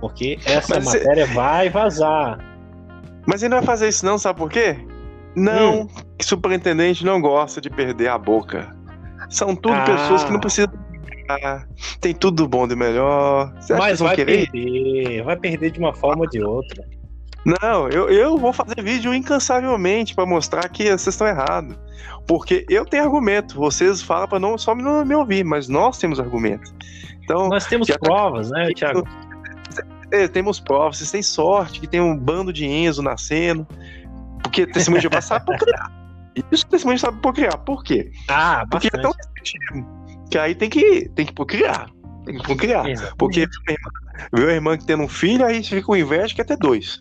Porque 0.00 0.38
essa 0.44 0.74
Mas 0.74 0.84
você- 0.84 0.98
matéria 0.98 1.26
vai 1.26 1.70
vazar. 1.70 2.38
Mas 3.26 3.42
ele 3.42 3.50
não 3.50 3.58
vai 3.58 3.66
fazer 3.66 3.88
isso 3.88 4.04
não, 4.04 4.18
sabe 4.18 4.38
por 4.38 4.50
quê? 4.50 4.76
Não, 5.34 5.82
Hum. 5.82 5.88
que 6.18 6.24
superintendente 6.24 7.04
não 7.04 7.20
gosta 7.20 7.60
de 7.60 7.70
perder 7.70 8.08
a 8.08 8.18
boca. 8.18 8.74
São 9.30 9.54
tudo 9.56 9.74
Ah. 9.74 9.84
pessoas 9.84 10.24
que 10.24 10.32
não 10.32 10.40
precisam. 10.40 10.72
Ah, 11.28 11.64
tem 12.00 12.14
tudo 12.14 12.48
bom 12.48 12.66
de 12.66 12.74
melhor. 12.74 13.52
Você 13.60 13.74
Mas 13.76 14.00
vai 14.00 14.14
querer? 14.16 14.50
perder, 14.50 15.22
vai 15.24 15.36
perder 15.36 15.70
de 15.70 15.78
uma 15.78 15.94
forma 15.94 16.22
ou 16.22 16.28
de 16.30 16.42
outra. 16.42 16.84
Não, 17.62 17.88
eu, 17.88 18.08
eu 18.10 18.36
vou 18.36 18.52
fazer 18.52 18.82
vídeo 18.82 19.14
incansavelmente 19.14 20.14
pra 20.14 20.26
mostrar 20.26 20.68
que 20.68 20.84
vocês 20.84 21.06
estão 21.08 21.26
errados. 21.26 21.76
Porque 22.26 22.66
eu 22.68 22.84
tenho 22.84 23.04
argumento. 23.04 23.54
Vocês 23.56 24.02
falam 24.02 24.26
pra 24.28 24.38
não 24.38 24.58
só 24.58 24.74
me, 24.74 24.82
não 24.82 25.04
me 25.04 25.14
ouvir, 25.14 25.44
mas 25.44 25.68
nós 25.68 25.98
temos 25.98 26.18
argumento. 26.20 26.72
Então, 27.22 27.48
Nós 27.48 27.66
temos 27.66 27.86
Já 27.86 27.94
tá- 27.94 28.00
provas, 28.00 28.50
né, 28.50 28.68
Thiago? 28.74 29.06
é, 30.10 30.26
temos 30.28 30.58
provas. 30.60 30.98
Vocês 30.98 31.10
têm 31.10 31.22
sorte 31.22 31.80
que 31.80 31.86
tem 31.86 32.00
um 32.00 32.16
bando 32.16 32.52
de 32.52 32.64
Enzo 32.66 33.02
nascendo. 33.02 33.66
Porque 34.42 34.66
testemunho 34.66 35.00
de 35.00 35.04
Jeová 35.04 35.20
sabe 35.20 35.44
procriar. 35.46 35.90
Isso 36.52 36.66
testemunho 36.66 36.96
de 36.96 37.00
Jeová 37.02 37.12
sabe 37.12 37.22
procriar. 37.22 37.58
Por 37.58 37.82
quê? 37.84 38.10
Ah, 38.28 38.64
Porque 38.70 38.88
é 38.88 38.90
bastante. 39.02 39.12
tão 39.68 39.97
que 40.30 40.38
aí 40.38 40.54
tem 40.54 40.68
que, 40.68 41.08
tem 41.14 41.26
que 41.26 41.32
procriar. 41.32 41.88
Tem 42.24 42.36
que 42.36 42.42
procriar. 42.42 42.86
Exatamente. 42.88 43.16
Porque 43.16 43.46
viu 44.34 44.48
a 44.48 44.52
irmã- 44.52 44.72
a 44.74 44.78
que 44.78 44.84
tendo 44.86 45.02
um 45.02 45.08
filho, 45.08 45.44
aí 45.44 45.62
você 45.62 45.70
fica 45.76 45.86
com 45.86 45.96
inveja 45.96 46.28
que 46.28 46.34
quer 46.36 46.44
ter 46.46 46.56
dois. 46.56 47.00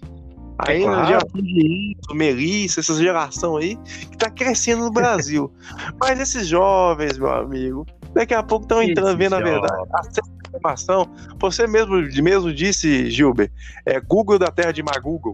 Aí 0.59 0.81
É 0.81 0.85
claro. 0.85 1.27
de 1.35 1.93
Enzo, 1.95 2.15
Melissa, 2.15 2.79
essa 2.79 2.95
geração 2.95 3.57
aí, 3.57 3.75
que 4.09 4.17
tá 4.17 4.29
crescendo 4.29 4.83
no 4.85 4.91
Brasil. 4.91 5.53
Mas 6.01 6.19
esses 6.19 6.47
jovens, 6.47 7.17
meu 7.17 7.31
amigo, 7.31 7.85
daqui 8.13 8.33
a 8.33 8.41
pouco 8.41 8.63
estão 8.63 8.81
entrando, 8.81 9.17
vendo 9.17 9.35
a 9.35 9.39
verdade. 9.39 9.67
jovens. 9.75 10.17
A 10.17 10.47
informação. 10.57 11.07
Você 11.39 11.67
mesmo, 11.67 11.95
mesmo 12.23 12.51
disse, 12.53 13.11
Gilber, 13.11 13.51
é 13.85 13.99
Google 13.99 14.39
da 14.39 14.47
terra 14.47 14.71
de 14.71 14.81
Magoogle. 14.81 15.33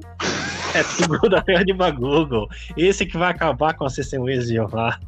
É 0.74 0.84
tudo 0.84 1.30
da 1.30 1.42
terra 1.42 1.64
de 1.64 1.72
Bagoogle. 1.72 2.48
Esse 2.76 3.06
que 3.06 3.16
vai 3.18 3.30
acabar 3.32 3.76
com 3.76 3.86
as 3.86 3.94
testemunhas 3.96 4.48
de 4.48 4.56
Jeová. 4.56 5.00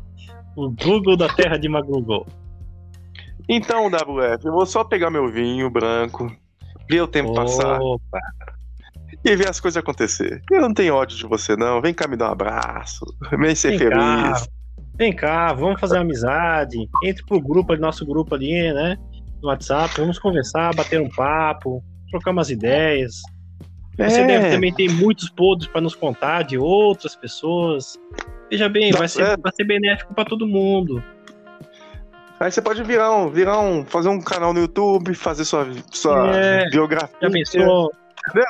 O 0.55 0.69
Google 0.69 1.17
da 1.17 1.27
terra 1.27 1.57
de 1.57 1.67
Magoogle. 1.67 2.25
Então, 3.47 3.87
WF, 3.87 4.45
eu 4.45 4.51
vou 4.53 4.65
só 4.65 4.83
pegar 4.83 5.09
meu 5.09 5.29
vinho 5.31 5.69
branco, 5.69 6.31
ver 6.89 7.01
o 7.01 7.07
tempo 7.07 7.33
passar 7.33 7.79
Opa, 7.79 8.19
e 9.23 9.35
ver 9.35 9.49
as 9.49 9.59
coisas 9.59 9.77
acontecer. 9.77 10.41
Eu 10.51 10.61
não 10.61 10.73
tenho 10.73 10.95
ódio 10.95 11.17
de 11.17 11.25
você, 11.25 11.55
não. 11.55 11.81
Vem 11.81 11.93
cá 11.93 12.07
me 12.07 12.15
dar 12.15 12.29
um 12.29 12.31
abraço. 12.31 13.05
Vem 13.37 13.55
ser 13.55 13.77
Vem 13.77 13.89
cá. 13.89 14.33
feliz. 14.33 14.49
vem 14.97 15.13
cá, 15.13 15.53
vamos 15.53 15.79
fazer 15.79 15.95
uma 15.95 16.01
amizade. 16.01 16.77
Entre 17.03 17.23
pro 17.25 17.39
grupo, 17.41 17.75
nosso 17.75 18.05
grupo 18.05 18.33
ali, 18.35 18.73
né? 18.73 18.97
No 19.41 19.49
WhatsApp, 19.49 19.93
vamos 19.99 20.17
conversar, 20.17 20.73
bater 20.75 20.99
um 21.01 21.09
papo, 21.09 21.83
trocar 22.09 22.31
umas 22.31 22.49
ideias. 22.49 23.21
Você 23.97 24.21
É. 24.21 24.27
deve 24.27 24.49
também 24.51 24.73
ter 24.73 24.89
muitos 24.91 25.29
podres 25.29 25.69
para 25.69 25.81
nos 25.81 25.95
contar 25.95 26.43
de 26.43 26.57
outras 26.57 27.15
pessoas. 27.15 27.97
Veja 28.49 28.67
bem, 28.69 28.91
Dá 28.91 28.99
vai 28.99 29.07
ser, 29.07 29.25
certo. 29.25 29.41
vai 29.41 29.51
ser 29.53 29.63
benéfico 29.63 30.13
para 30.13 30.25
todo 30.25 30.45
mundo. 30.47 31.01
Aí 32.45 32.51
você 32.51 32.61
pode 32.61 32.83
virar 32.83 33.11
um, 33.11 33.27
virar 33.27 33.59
um, 33.59 33.83
fazer 33.83 34.07
um 34.07 34.21
canal 34.21 34.53
no 34.53 34.59
YouTube, 34.59 35.15
fazer 35.15 35.43
sua, 35.45 35.67
sua 35.91 36.37
É. 36.37 36.69
biografia. 36.69 37.17
Já 37.19 37.27
pensou? 37.31 37.91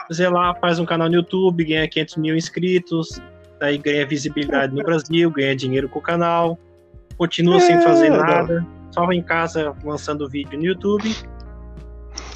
Você 0.09 0.27
lá 0.27 0.53
faz 0.55 0.79
um 0.79 0.85
canal 0.85 1.07
no 1.07 1.15
YouTube, 1.15 1.63
ganha 1.63 1.87
500 1.87 2.17
mil 2.17 2.35
inscritos, 2.35 3.21
daí 3.57 3.77
ganha 3.77 4.05
visibilidade 4.05 4.75
no 4.75 4.83
Brasil, 4.83 5.31
ganha 5.31 5.55
dinheiro 5.55 5.87
com 5.87 5.99
o 5.99 6.01
canal, 6.01 6.59
continua 7.17 7.57
sem 7.61 7.77
É, 7.77 7.81
fazer 7.81 8.09
não. 8.09 8.17
nada, 8.17 8.67
só 8.91 9.09
em 9.13 9.23
casa 9.23 9.73
lançando 9.81 10.27
vídeo 10.27 10.59
no 10.59 10.65
YouTube. 10.65 11.15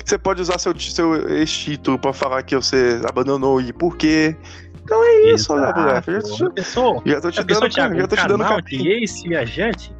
Você 0.05 0.17
pode 0.17 0.41
usar 0.41 0.57
seu, 0.59 0.73
seu 0.79 1.45
título 1.45 1.99
pra 1.99 2.13
falar 2.13 2.41
que 2.43 2.55
você 2.55 3.01
abandonou 3.05 3.59
e 3.59 3.73
por 3.73 3.97
quê. 3.97 4.33
Então 4.81 5.03
é 5.03 5.33
isso, 5.33 5.51
olha, 5.53 5.71
WF. 5.71 6.09
Já, 6.37 6.47
Já 7.05 7.13
já 7.15 7.21
tô 7.21 7.31
te 7.31 7.35
Já 7.35 7.43
dando, 7.43 7.99
já 7.99 8.07
tô 8.07 8.15
te 8.15 8.27
dando 8.27 8.43
canal 8.43 8.63
caminho. 8.63 8.83
de 8.83 8.89
ex-viajante? 8.89 9.98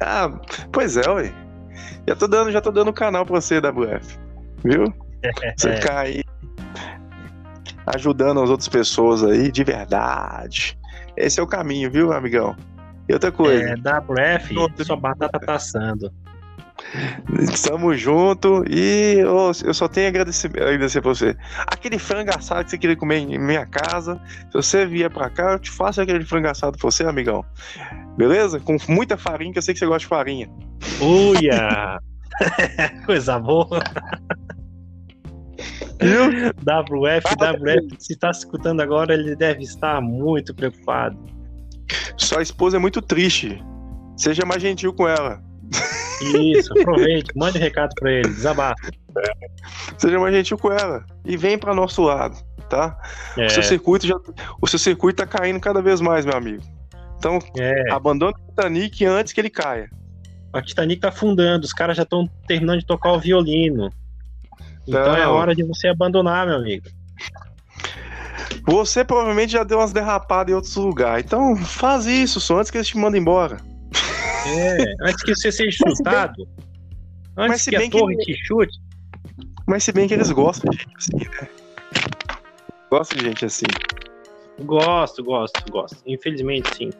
Ah, 0.00 0.30
pois 0.72 0.96
é, 0.96 1.08
ué. 1.10 1.32
Já 2.08 2.14
tô 2.16 2.26
dando, 2.28 2.50
já 2.52 2.60
tô 2.60 2.70
dando 2.70 2.92
canal 2.92 3.24
pra 3.26 3.40
você, 3.40 3.58
WF. 3.60 4.18
Viu? 4.64 4.84
Você 5.56 5.70
É. 5.70 5.76
ficar 5.76 5.98
aí 6.00 6.22
ajudando 7.94 8.42
as 8.42 8.50
outras 8.50 8.68
pessoas 8.68 9.24
aí 9.24 9.50
de 9.50 9.64
verdade. 9.64 10.78
Esse 11.16 11.40
é 11.40 11.42
o 11.42 11.46
caminho, 11.46 11.90
viu, 11.90 12.12
amigão? 12.12 12.54
E 13.08 13.12
outra 13.12 13.30
coisa, 13.32 13.70
É, 13.70 13.74
WF, 13.76 14.56
Outro. 14.58 14.84
sua 14.84 14.96
batata 14.96 15.38
tá 15.38 15.54
assando. 15.54 16.12
estamos 17.40 17.98
junto 18.00 18.64
e 18.68 19.24
ô, 19.24 19.50
eu 19.64 19.72
só 19.74 19.88
tenho 19.88 20.06
a 20.06 20.10
agradecer, 20.10 20.48
agradecer 20.60 21.00
pra 21.00 21.10
você. 21.14 21.36
Aquele 21.66 21.98
frango 21.98 22.30
assado 22.36 22.64
que 22.64 22.70
você 22.70 22.78
queria 22.78 22.96
comer 22.96 23.18
em 23.18 23.38
minha 23.38 23.64
casa, 23.66 24.20
se 24.50 24.52
você 24.52 24.84
vier 24.86 25.10
pra 25.10 25.30
cá, 25.30 25.52
eu 25.52 25.58
te 25.58 25.70
faço 25.70 26.00
aquele 26.00 26.24
frango 26.24 26.48
assado 26.48 26.76
pra 26.76 26.90
você, 26.90 27.04
amigão. 27.04 27.44
Beleza? 28.16 28.60
Com 28.60 28.76
muita 28.88 29.16
farinha, 29.16 29.52
que 29.52 29.58
eu 29.58 29.62
sei 29.62 29.74
que 29.74 29.80
você 29.80 29.86
gosta 29.86 30.00
de 30.00 30.06
farinha. 30.06 30.50
Uia! 31.00 31.98
Coisa 33.06 33.38
boa. 33.38 33.80
Viu? 36.00 36.50
WF, 36.60 37.26
WF, 37.34 37.96
se 37.98 38.12
está 38.12 38.30
escutando 38.30 38.80
agora, 38.80 39.14
ele 39.14 39.34
deve 39.34 39.62
estar 39.62 40.00
muito 40.00 40.54
preocupado. 40.54 41.18
Sua 42.16 42.42
esposa 42.42 42.76
é 42.76 42.80
muito 42.80 43.00
triste. 43.00 43.62
Seja 44.16 44.44
mais 44.44 44.60
gentil 44.62 44.92
com 44.92 45.08
ela. 45.08 45.42
Isso, 46.20 46.72
aproveite, 46.78 47.30
mande 47.36 47.58
um 47.58 47.60
recado 47.60 47.94
pra 47.98 48.10
ele, 48.10 48.28
desabafa. 48.28 48.74
Seja 49.98 50.18
mais 50.18 50.34
gentil 50.34 50.58
com 50.58 50.72
ela. 50.72 51.04
E 51.24 51.36
vem 51.36 51.58
pra 51.58 51.74
nosso 51.74 52.02
lado, 52.02 52.36
tá? 52.68 52.98
É, 53.36 53.46
O 53.46 53.50
seu 53.50 53.62
circuito 53.62 54.06
já, 54.06 54.14
o 54.60 54.66
seu 54.66 54.78
circuito 54.78 55.16
tá 55.18 55.26
caindo 55.26 55.60
cada 55.60 55.82
vez 55.82 56.00
mais, 56.00 56.24
meu 56.24 56.36
amigo. 56.36 56.62
Então, 57.18 57.38
é, 57.56 57.90
abandone 57.92 58.32
o 58.34 58.48
Titanic 58.50 59.04
antes 59.04 59.32
que 59.32 59.40
ele 59.40 59.50
caia. 59.50 59.88
a 60.52 60.62
Titanic 60.62 61.00
tá 61.00 61.08
afundando, 61.08 61.64
os 61.64 61.72
caras 61.72 61.96
já 61.96 62.02
estão 62.02 62.26
terminando 62.46 62.80
de 62.80 62.86
tocar 62.86 63.12
o 63.12 63.20
violino. 63.20 63.90
Então 64.86 65.02
Não. 65.12 65.16
é 65.16 65.26
hora 65.26 65.54
de 65.54 65.62
você 65.64 65.88
abandonar, 65.88 66.46
meu 66.46 66.56
amigo. 66.56 66.88
Você 68.66 69.04
provavelmente 69.04 69.52
já 69.52 69.62
deu 69.64 69.78
umas 69.78 69.92
derrapadas 69.92 70.50
em 70.52 70.54
outros 70.54 70.74
lugares. 70.76 71.24
Então, 71.24 71.56
faz 71.56 72.06
isso 72.06 72.40
só 72.40 72.58
antes 72.58 72.70
que 72.70 72.78
eles 72.78 72.88
te 72.88 72.96
mandem 72.96 73.20
embora. 73.20 73.58
É, 74.46 74.94
antes 75.08 75.22
que 75.22 75.34
você 75.34 75.50
seja 75.52 75.76
chutado, 75.76 76.48
Mas 77.36 77.50
antes 77.50 77.62
se 77.62 77.70
que 77.70 77.76
a 77.76 77.78
bem 77.80 77.90
que 77.90 77.98
torre 77.98 78.14
ele- 78.14 78.24
te 78.24 78.34
chute, 78.46 78.78
Mas 79.66 79.82
se 79.84 79.92
bem 79.92 80.06
que 80.08 80.14
eles 80.14 80.30
gostam 80.30 80.70
de 80.70 80.78
gente 80.78 80.96
assim, 80.96 81.16
né? 81.18 81.48
Gostam 82.90 83.18
de 83.18 83.24
gente 83.24 83.44
assim. 83.44 83.66
gosto, 84.64 85.22
gosto, 85.24 85.70
gosto. 85.70 85.98
Infelizmente, 86.06 86.74
sim. 86.76 86.90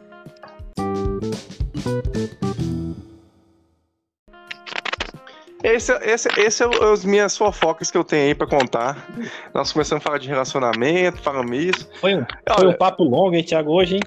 Esse, 5.63 5.91
esse, 6.03 6.29
esse 6.39 6.63
é 6.63 6.67
as 6.93 7.03
minhas 7.03 7.35
fofocas 7.35 7.89
que 7.89 7.97
eu 7.97 8.03
tenho 8.03 8.27
aí 8.27 8.35
pra 8.35 8.47
contar. 8.47 9.07
Nós 9.53 9.73
começamos 9.73 10.01
a 10.01 10.05
falar 10.05 10.19
de 10.19 10.27
relacionamento, 10.27 11.21
falamos 11.21 11.57
isso. 11.57 11.89
Foi 11.99 12.15
um, 12.15 12.19
foi 12.19 12.27
Olha, 12.59 12.69
um 12.69 12.73
papo 12.77 13.03
longo, 13.03 13.35
hein, 13.35 13.43
Thiago, 13.43 13.71
hoje, 13.71 13.95
hein? 13.95 14.01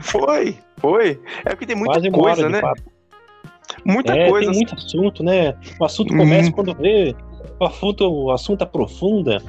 foi, 0.00 0.56
foi. 0.78 1.20
É 1.44 1.50
porque 1.50 1.66
tem 1.66 1.76
muita 1.76 1.94
Quase 1.94 2.10
coisa, 2.10 2.48
né? 2.48 2.60
papo. 2.60 2.82
Muita 3.84 4.16
É, 4.16 4.28
coisa. 4.30 4.50
tem 4.50 4.58
muito 4.60 4.74
assunto, 4.74 5.22
né? 5.22 5.54
O 5.78 5.84
assunto 5.84 6.16
começa 6.16 6.52
quando 6.52 6.74
vê, 6.74 7.14
o 7.60 7.64
assunto, 7.64 8.04
o 8.10 8.30
assunto 8.30 8.62
aprofunda, 8.62 9.42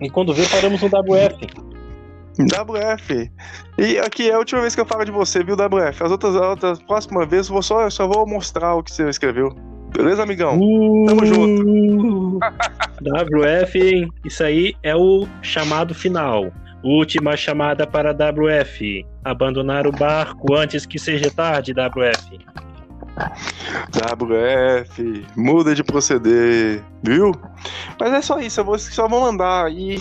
e 0.00 0.08
quando 0.10 0.32
vê, 0.32 0.44
paramos 0.48 0.80
no 0.80 0.88
WF. 0.88 1.71
WF. 2.38 3.30
E 3.78 3.98
aqui 3.98 4.30
é 4.30 4.34
a 4.34 4.38
última 4.38 4.60
vez 4.60 4.74
que 4.74 4.80
eu 4.80 4.86
falo 4.86 5.04
de 5.04 5.10
você, 5.10 5.42
viu, 5.44 5.54
WF? 5.54 6.02
As 6.02 6.10
outras, 6.10 6.34
as 6.34 6.42
outras 6.42 6.82
próxima 6.82 7.26
vez 7.26 7.48
eu 7.48 7.54
vou 7.54 7.62
só, 7.62 7.82
eu 7.82 7.90
só 7.90 8.06
vou 8.06 8.26
mostrar 8.26 8.74
o 8.74 8.82
que 8.82 8.92
você 8.92 9.08
escreveu. 9.08 9.50
Beleza, 9.94 10.22
amigão? 10.22 10.58
Tamo 11.06 11.26
junto. 11.26 12.38
WF, 13.02 13.78
hein? 13.78 14.08
Isso 14.24 14.42
aí 14.42 14.74
é 14.82 14.96
o 14.96 15.26
chamado 15.42 15.94
final. 15.94 16.50
Última 16.82 17.36
chamada 17.36 17.86
para 17.86 18.12
WF. 18.12 19.06
Abandonar 19.24 19.86
o 19.86 19.92
barco 19.92 20.54
antes 20.54 20.86
que 20.86 20.98
seja 20.98 21.30
tarde, 21.30 21.72
WF. 21.72 22.40
WF, 23.92 25.26
muda 25.36 25.74
de 25.74 25.84
proceder, 25.84 26.82
viu? 27.02 27.32
Mas 28.00 28.12
é 28.12 28.22
só 28.22 28.40
isso, 28.40 28.60
eu 28.60 28.64
vou, 28.64 28.78
só 28.78 29.06
vou 29.06 29.20
mandar 29.20 29.70
e 29.70 30.00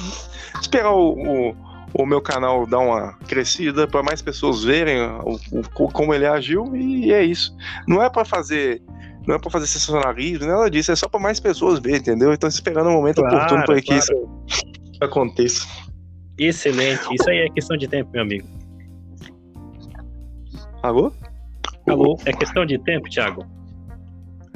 esperar 0.61 0.91
o, 0.91 1.11
o, 1.11 1.55
o 1.93 2.05
meu 2.05 2.21
canal 2.21 2.65
dar 2.65 2.79
uma 2.79 3.13
crescida 3.27 3.87
para 3.87 4.01
mais 4.03 4.21
pessoas 4.21 4.63
verem 4.63 5.01
o, 5.01 5.39
o- 5.51 5.91
como 5.91 6.13
ele 6.13 6.25
agiu 6.25 6.75
e 6.75 7.11
é 7.11 7.23
isso. 7.23 7.55
Não 7.87 8.01
é 8.01 8.09
para 8.09 8.23
fazer. 8.25 8.81
Não 9.27 9.35
é 9.35 9.39
pra 9.39 9.51
fazer 9.51 9.67
sensacionalismo, 9.67 10.47
nada 10.47 10.69
disso, 10.69 10.91
é 10.91 10.95
só 10.95 11.07
pra 11.07 11.19
mais 11.19 11.39
pessoas 11.39 11.79
verem, 11.79 11.99
entendeu? 11.99 12.33
Então 12.33 12.49
esperando 12.49 12.87
o 12.89 12.93
momento 12.93 13.17
Claro, 13.21 13.35
oportuno 13.35 13.65
para 13.65 13.75
que 13.81 13.87
claro. 13.87 13.99
isso 14.03 14.29
aconteça. 14.99 15.67
Excelente. 16.39 17.01
Isso 17.13 17.29
aí 17.29 17.37
é 17.37 17.49
questão 17.49 17.77
de 17.77 17.87
tempo, 17.87 18.09
meu 18.11 18.23
amigo. 18.23 18.47
Alô? 20.81 21.11
Alô? 21.87 22.17
É 22.25 22.33
questão 22.33 22.65
de 22.65 22.79
tempo, 22.79 23.07
Thiago? 23.09 23.45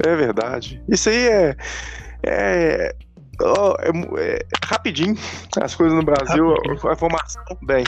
É 0.04 0.16
verdade. 0.16 0.82
Isso 0.88 1.08
aí 1.08 1.28
é. 1.28 1.56
É. 2.24 2.96
ó, 3.40 3.76
é 3.80 4.36
é 4.36 4.38
rapidinho. 4.64 5.14
As 5.60 5.74
coisas 5.74 5.96
no 5.96 6.04
Brasil, 6.04 6.48
Rapidinho. 6.48 6.88
a 6.88 6.92
informação. 6.92 7.42
Bem, 7.62 7.84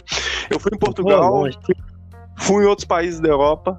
eu 0.51 0.59
fui 0.59 0.71
em 0.75 0.79
Portugal, 0.79 1.45
fui 2.39 2.65
em 2.65 2.67
outros 2.67 2.87
países 2.87 3.21
da 3.21 3.29
Europa. 3.29 3.77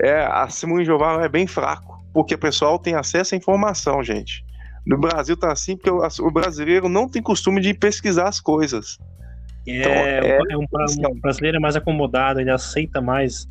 É, 0.00 0.24
a 0.24 0.48
Simone 0.48 0.84
Giovanna 0.84 1.24
é 1.24 1.28
bem 1.28 1.46
fraco, 1.46 2.04
porque 2.12 2.34
o 2.34 2.38
pessoal 2.38 2.78
tem 2.78 2.94
acesso 2.94 3.34
à 3.34 3.38
informação, 3.38 4.02
gente. 4.02 4.44
No 4.84 4.98
Brasil 4.98 5.36
tá 5.36 5.52
assim, 5.52 5.76
porque 5.76 5.90
o, 5.90 6.00
o 6.00 6.30
brasileiro 6.30 6.88
não 6.88 7.08
tem 7.08 7.22
costume 7.22 7.60
de 7.60 7.72
pesquisar 7.72 8.28
as 8.28 8.40
coisas. 8.40 8.98
É, 9.66 9.80
Então, 9.80 9.92
é 9.92 10.56
um, 10.56 10.66
um 11.14 11.20
brasileiro 11.20 11.56
é 11.56 11.60
mais 11.60 11.76
acomodado, 11.76 12.40
ele 12.40 12.50
aceita 12.50 13.00
mais, 13.00 13.46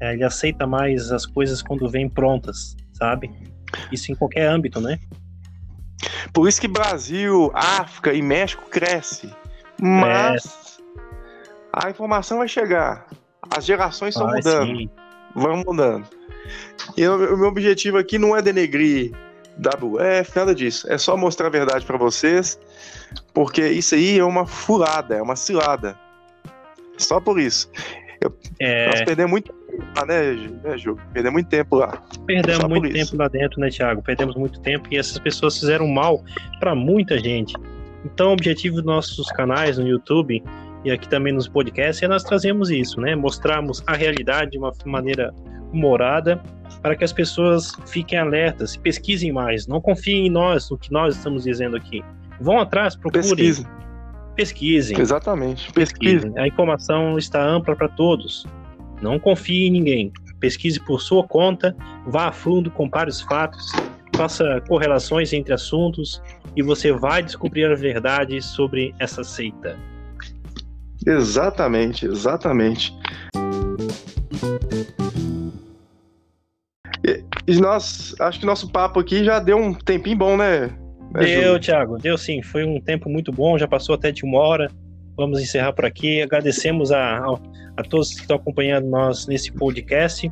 é, 0.00 0.12
ele 0.12 0.22
aceita 0.22 0.66
mais 0.66 1.10
as 1.10 1.26
coisas 1.26 1.62
quando 1.62 1.88
vêm 1.88 2.08
prontas, 2.08 2.76
sabe? 2.92 3.30
Isso 3.90 4.12
em 4.12 4.14
qualquer 4.14 4.46
âmbito, 4.46 4.80
né? 4.80 4.98
Por 6.32 6.48
isso 6.48 6.60
que 6.60 6.68
Brasil, 6.68 7.50
África 7.54 8.12
e 8.12 8.22
México 8.22 8.62
cresce. 8.70 9.32
Mas 9.80 10.78
a 11.72 11.90
informação 11.90 12.38
vai 12.38 12.48
chegar. 12.48 13.06
As 13.56 13.64
gerações 13.64 14.14
estão 14.14 14.28
Ah, 14.28 14.34
mudando. 14.36 14.76
sim. 14.76 14.90
Vamos 15.34 15.64
mudando. 15.64 16.06
E 16.96 17.06
o, 17.06 17.36
meu 17.36 17.48
objetivo 17.48 17.98
aqui 17.98 18.18
não 18.18 18.36
é 18.36 18.42
denegrir 18.42 19.12
WF, 19.58 20.36
nada 20.36 20.54
disso. 20.54 20.90
É 20.90 20.96
só 20.98 21.16
mostrar 21.16 21.46
a 21.48 21.50
verdade 21.50 21.84
pra 21.84 21.96
vocês, 21.98 22.58
porque 23.34 23.66
isso 23.68 23.94
aí 23.94 24.18
é 24.18 24.24
uma 24.24 24.46
furada, 24.46 25.16
é 25.16 25.22
uma 25.22 25.36
cilada. 25.36 25.98
Só 26.96 27.20
por 27.20 27.38
isso. 27.38 27.70
É, 28.58 28.86
Nós 28.90 29.02
perdemos 29.02 29.30
muito 29.30 29.52
tempo 29.52 29.67
lá, 29.96 30.06
né, 30.06 30.34
Ju? 30.34 30.60
né, 30.62 30.78
Ju? 30.78 30.98
Perdemos 31.12 31.34
muito 31.34 31.48
tempo 31.48 31.76
lá. 31.76 32.02
perdemos 32.26 32.60
só 32.60 32.68
muito 32.68 32.92
tempo 32.92 33.16
lá 33.16 33.28
dentro, 33.28 33.60
né, 33.60 33.68
Thiago? 33.70 34.02
Perdemos 34.02 34.36
muito 34.36 34.60
tempo 34.60 34.88
e 34.90 34.96
essas 34.96 35.18
pessoas 35.18 35.58
fizeram 35.58 35.86
mal 35.86 36.22
para 36.60 36.74
muita 36.74 37.18
gente. 37.18 37.54
Então, 38.04 38.30
o 38.30 38.32
objetivo 38.32 38.76
dos 38.76 38.84
nossos 38.84 39.28
canais 39.32 39.78
no 39.78 39.86
YouTube 39.86 40.42
e 40.84 40.90
aqui 40.90 41.08
também 41.08 41.32
nos 41.32 41.48
podcasts, 41.48 42.08
nós 42.08 42.22
trazemos 42.22 42.70
isso, 42.70 43.00
né? 43.00 43.14
Mostramos 43.16 43.82
a 43.86 43.94
realidade 43.94 44.52
de 44.52 44.58
uma 44.58 44.72
maneira 44.84 45.34
humorada 45.72 46.40
para 46.80 46.94
que 46.94 47.04
as 47.04 47.12
pessoas 47.12 47.72
fiquem 47.86 48.18
alertas, 48.18 48.76
pesquisem 48.76 49.32
mais, 49.32 49.66
não 49.66 49.80
confiem 49.80 50.26
em 50.26 50.30
nós, 50.30 50.70
no 50.70 50.78
que 50.78 50.92
nós 50.92 51.16
estamos 51.16 51.44
dizendo 51.44 51.76
aqui. 51.76 52.02
Vão 52.40 52.58
atrás, 52.58 52.94
procurem. 52.94 53.22
Pesquisem. 53.28 53.66
Pesquisem. 54.36 55.00
Exatamente. 55.00 55.72
Pesquisem. 55.72 56.32
A 56.38 56.46
informação 56.46 57.18
está 57.18 57.44
ampla 57.44 57.74
para 57.74 57.88
todos. 57.88 58.46
Não 59.00 59.18
confie 59.18 59.66
em 59.66 59.70
ninguém. 59.70 60.12
Pesquise 60.40 60.80
por 60.80 61.00
sua 61.00 61.24
conta, 61.26 61.76
vá 62.06 62.28
a 62.28 62.32
fundo, 62.32 62.70
compare 62.70 63.10
os 63.10 63.20
fatos, 63.20 63.72
faça 64.14 64.60
correlações 64.68 65.32
entre 65.32 65.52
assuntos 65.52 66.22
e 66.56 66.62
você 66.62 66.92
vai 66.92 67.22
descobrir 67.22 67.64
a 67.66 67.74
verdade 67.74 68.40
sobre 68.42 68.94
essa 68.98 69.22
seita. 69.22 69.76
Exatamente, 71.06 72.06
exatamente. 72.06 72.92
E, 77.04 77.24
e 77.46 77.60
nós, 77.60 78.14
acho 78.20 78.40
que 78.40 78.46
nosso 78.46 78.70
papo 78.70 79.00
aqui 79.00 79.24
já 79.24 79.38
deu 79.38 79.56
um 79.56 79.72
tempinho 79.72 80.16
bom, 80.16 80.36
né? 80.36 80.76
né 81.12 81.24
deu, 81.24 81.58
Thiago, 81.58 81.96
deu 81.98 82.18
sim. 82.18 82.42
Foi 82.42 82.64
um 82.64 82.80
tempo 82.80 83.08
muito 83.08 83.32
bom, 83.32 83.56
já 83.56 83.68
passou 83.68 83.94
até 83.94 84.10
de 84.10 84.24
uma 84.24 84.38
hora. 84.38 84.70
Vamos 85.18 85.40
encerrar 85.40 85.72
por 85.72 85.84
aqui. 85.84 86.22
Agradecemos 86.22 86.92
a, 86.92 87.18
a, 87.76 87.82
todos 87.82 88.14
que 88.14 88.20
estão 88.20 88.36
acompanhando 88.36 88.88
nós 88.88 89.26
nesse 89.26 89.50
podcast 89.50 90.30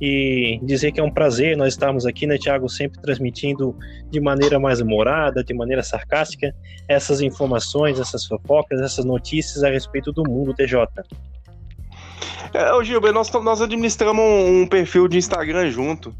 e 0.00 0.60
dizer 0.62 0.92
que 0.92 1.00
é 1.00 1.02
um 1.02 1.10
prazer 1.10 1.56
nós 1.56 1.74
estarmos 1.74 2.06
aqui, 2.06 2.28
né, 2.28 2.38
Tiago, 2.38 2.68
sempre 2.68 3.02
transmitindo 3.02 3.76
de 4.08 4.20
maneira 4.20 4.60
mais 4.60 4.80
humorada, 4.80 5.42
de 5.42 5.52
maneira 5.52 5.82
sarcástica, 5.82 6.54
essas 6.86 7.20
informações, 7.20 7.98
essas 7.98 8.24
fofocas, 8.24 8.80
essas 8.80 9.04
notícias 9.04 9.64
a 9.64 9.68
respeito 9.68 10.12
do 10.12 10.22
mundo 10.22 10.54
TJ. 10.54 10.86
É, 12.54 12.72
ô 12.72 12.84
Gilber, 12.84 13.12
nós, 13.12 13.32
nós 13.32 13.60
administramos 13.60 14.24
um, 14.24 14.62
um 14.62 14.66
perfil 14.66 15.08
de 15.08 15.18
Instagram 15.18 15.72
junto. 15.72 16.14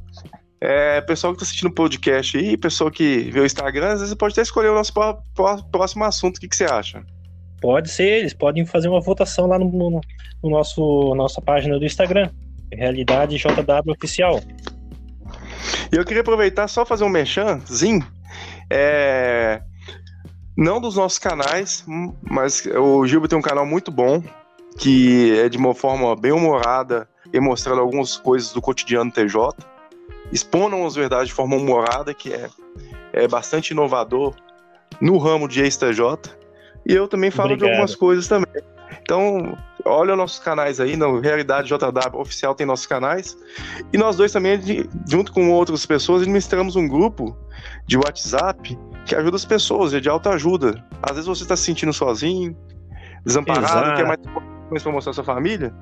É, 0.60 1.00
pessoal 1.00 1.32
que 1.32 1.36
está 1.36 1.48
assistindo 1.48 1.70
o 1.70 1.74
podcast 1.74 2.36
aí, 2.36 2.56
pessoal 2.56 2.90
que 2.90 3.30
vê 3.30 3.38
o 3.38 3.46
Instagram, 3.46 3.92
às 3.92 4.00
vezes 4.00 4.14
pode 4.14 4.32
até 4.32 4.42
escolher 4.42 4.70
o 4.70 4.74
nosso 4.74 4.92
próximo 5.70 6.04
assunto. 6.04 6.38
O 6.38 6.40
que, 6.40 6.48
que 6.48 6.56
você 6.56 6.64
acha? 6.64 7.04
Pode 7.60 7.90
ser, 7.90 8.20
eles 8.20 8.32
podem 8.32 8.64
fazer 8.64 8.88
uma 8.88 9.00
votação 9.00 9.46
lá 9.46 9.58
no, 9.58 9.70
no, 9.70 10.00
no 10.42 10.50
nosso 10.50 11.14
nossa 11.14 11.40
página 11.40 11.78
do 11.78 11.84
Instagram. 11.84 12.30
Realidade 12.72 13.36
JW 13.36 13.92
Oficial. 13.92 14.40
E 15.92 15.96
eu 15.96 16.04
queria 16.04 16.22
aproveitar 16.22 16.68
só 16.68 16.86
fazer 16.86 17.04
um 17.04 17.08
merchanzinho. 17.08 18.06
É... 18.70 19.60
Não 20.56 20.80
dos 20.80 20.96
nossos 20.96 21.18
canais, 21.18 21.84
mas 22.22 22.64
o 22.66 23.06
Gilberto 23.06 23.30
tem 23.30 23.38
um 23.38 23.42
canal 23.42 23.66
muito 23.66 23.90
bom, 23.90 24.22
que 24.78 25.38
é 25.38 25.48
de 25.48 25.58
uma 25.58 25.74
forma 25.74 26.14
bem 26.14 26.32
humorada 26.32 27.08
e 27.32 27.40
mostrando 27.40 27.80
algumas 27.80 28.16
coisas 28.16 28.52
do 28.52 28.60
cotidiano 28.60 29.10
TJ. 29.10 29.50
Expondo 30.32 30.76
as 30.86 30.94
verdades 30.94 31.28
de 31.28 31.34
forma 31.34 31.56
humorada, 31.56 32.14
que 32.14 32.32
é, 32.32 32.48
é 33.12 33.26
bastante 33.26 33.70
inovador 33.70 34.34
no 35.00 35.18
ramo 35.18 35.48
de 35.48 35.60
ex-TJ. 35.62 36.39
E 36.86 36.94
eu 36.94 37.06
também 37.06 37.30
falo 37.30 37.52
Obrigado. 37.52 37.68
de 37.68 37.72
algumas 37.72 37.94
coisas 37.94 38.26
também. 38.26 38.62
Então, 39.02 39.56
olha 39.84 40.14
nossos 40.16 40.38
canais 40.38 40.80
aí, 40.80 40.96
na 40.96 41.06
Realidade 41.20 41.68
JW 41.68 42.20
Oficial 42.20 42.54
tem 42.54 42.66
nossos 42.66 42.86
canais. 42.86 43.36
E 43.92 43.98
nós 43.98 44.16
dois 44.16 44.32
também, 44.32 44.60
junto 45.08 45.32
com 45.32 45.50
outras 45.50 45.84
pessoas, 45.86 46.22
administramos 46.22 46.76
um 46.76 46.86
grupo 46.86 47.36
de 47.86 47.96
WhatsApp 47.96 48.78
que 49.06 49.14
ajuda 49.14 49.36
as 49.36 49.44
pessoas, 49.44 49.94
é 49.94 50.00
de 50.00 50.08
autoajuda. 50.08 50.84
Às 51.02 51.12
vezes 51.12 51.26
você 51.26 51.42
está 51.42 51.56
se 51.56 51.64
sentindo 51.64 51.92
sozinho, 51.92 52.56
desamparado, 53.24 53.66
Exato. 53.66 53.96
quer 53.96 54.06
mais 54.06 54.20
coisa 54.68 54.84
para 54.84 54.92
mostrar 54.92 55.12
sua 55.12 55.24
família. 55.24 55.74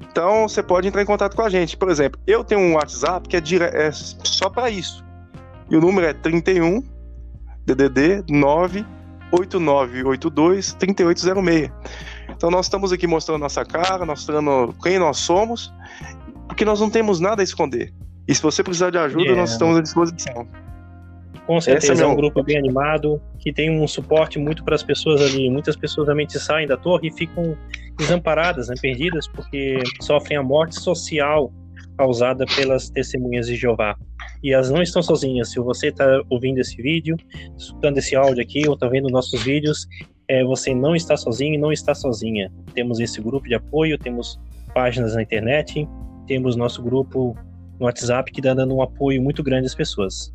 Então 0.00 0.48
você 0.48 0.62
pode 0.62 0.86
entrar 0.86 1.02
em 1.02 1.06
contato 1.06 1.34
com 1.34 1.42
a 1.42 1.48
gente. 1.48 1.76
Por 1.76 1.90
exemplo, 1.90 2.20
eu 2.26 2.44
tenho 2.44 2.60
um 2.60 2.74
WhatsApp 2.74 3.28
que 3.28 3.36
é, 3.36 3.40
dire... 3.40 3.64
é 3.64 3.90
só 3.92 4.48
para 4.48 4.70
isso. 4.70 5.04
E 5.70 5.76
o 5.76 5.80
número 5.80 6.06
é 6.06 6.12
31 6.12 6.82
DDD 7.64 8.24
98982 9.32 10.74
3806. 10.74 11.70
Então 12.30 12.50
nós 12.50 12.66
estamos 12.66 12.92
aqui 12.92 13.06
mostrando 13.06 13.40
nossa 13.40 13.64
cara, 13.64 14.04
mostrando 14.04 14.74
quem 14.82 14.98
nós 14.98 15.18
somos, 15.18 15.72
porque 16.46 16.64
nós 16.64 16.80
não 16.80 16.90
temos 16.90 17.20
nada 17.20 17.42
a 17.42 17.44
esconder. 17.44 17.92
E 18.28 18.34
se 18.34 18.42
você 18.42 18.62
precisar 18.62 18.90
de 18.90 18.98
ajuda, 18.98 19.22
yeah. 19.22 19.40
nós 19.40 19.52
estamos 19.52 19.78
à 19.78 19.82
disposição. 19.82 20.46
Com 21.46 21.60
certeza, 21.60 22.02
é, 22.02 22.04
é 22.04 22.08
um 22.08 22.16
grupo 22.16 22.42
bem 22.42 22.58
animado, 22.58 23.22
que 23.38 23.52
tem 23.52 23.70
um 23.70 23.86
suporte 23.86 24.36
muito 24.36 24.64
para 24.64 24.74
as 24.74 24.82
pessoas 24.82 25.20
ali. 25.22 25.48
Muitas 25.48 25.76
pessoas 25.76 26.08
realmente 26.08 26.38
saem 26.40 26.66
da 26.66 26.76
torre 26.76 27.08
e 27.08 27.12
ficam 27.12 27.56
desamparadas, 27.96 28.68
né, 28.68 28.74
perdidas, 28.82 29.28
porque 29.28 29.78
sofrem 30.00 30.36
a 30.36 30.42
morte 30.42 30.80
social 30.80 31.52
causada 31.96 32.44
pelas 32.56 32.90
testemunhas 32.90 33.46
de 33.46 33.54
Jeová. 33.54 33.96
E 34.46 34.52
elas 34.52 34.70
não 34.70 34.80
estão 34.80 35.02
sozinhas. 35.02 35.50
Se 35.50 35.58
você 35.58 35.88
está 35.88 36.22
ouvindo 36.30 36.60
esse 36.60 36.80
vídeo, 36.80 37.16
escutando 37.58 37.98
esse 37.98 38.14
áudio 38.14 38.40
aqui, 38.40 38.62
ou 38.68 38.74
está 38.74 38.86
vendo 38.86 39.08
nossos 39.08 39.42
vídeos, 39.42 39.88
é, 40.28 40.44
você 40.44 40.72
não 40.72 40.94
está 40.94 41.16
sozinho 41.16 41.54
e 41.54 41.58
não 41.58 41.72
está 41.72 41.96
sozinha. 41.96 42.52
Temos 42.72 43.00
esse 43.00 43.20
grupo 43.20 43.48
de 43.48 43.56
apoio, 43.56 43.98
temos 43.98 44.38
páginas 44.72 45.16
na 45.16 45.22
internet, 45.22 45.88
temos 46.28 46.54
nosso 46.54 46.80
grupo 46.80 47.36
no 47.80 47.86
WhatsApp 47.86 48.30
que 48.30 48.38
está 48.38 48.54
dando 48.54 48.72
um 48.72 48.80
apoio 48.80 49.20
muito 49.20 49.42
grande 49.42 49.66
às 49.66 49.74
pessoas. 49.74 50.32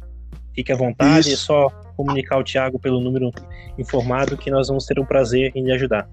Fique 0.53 0.73
à 0.73 0.75
vontade, 0.75 1.29
Isso. 1.29 1.31
é 1.31 1.37
só 1.37 1.69
comunicar 1.95 2.37
o 2.37 2.43
Thiago 2.43 2.77
pelo 2.77 2.99
número 2.99 3.31
informado 3.77 4.35
que 4.35 4.51
nós 4.51 4.67
vamos 4.67 4.85
ter 4.85 4.99
um 4.99 5.05
prazer 5.05 5.53
em 5.55 5.63
lhe 5.63 5.71
ajudar. 5.71 6.09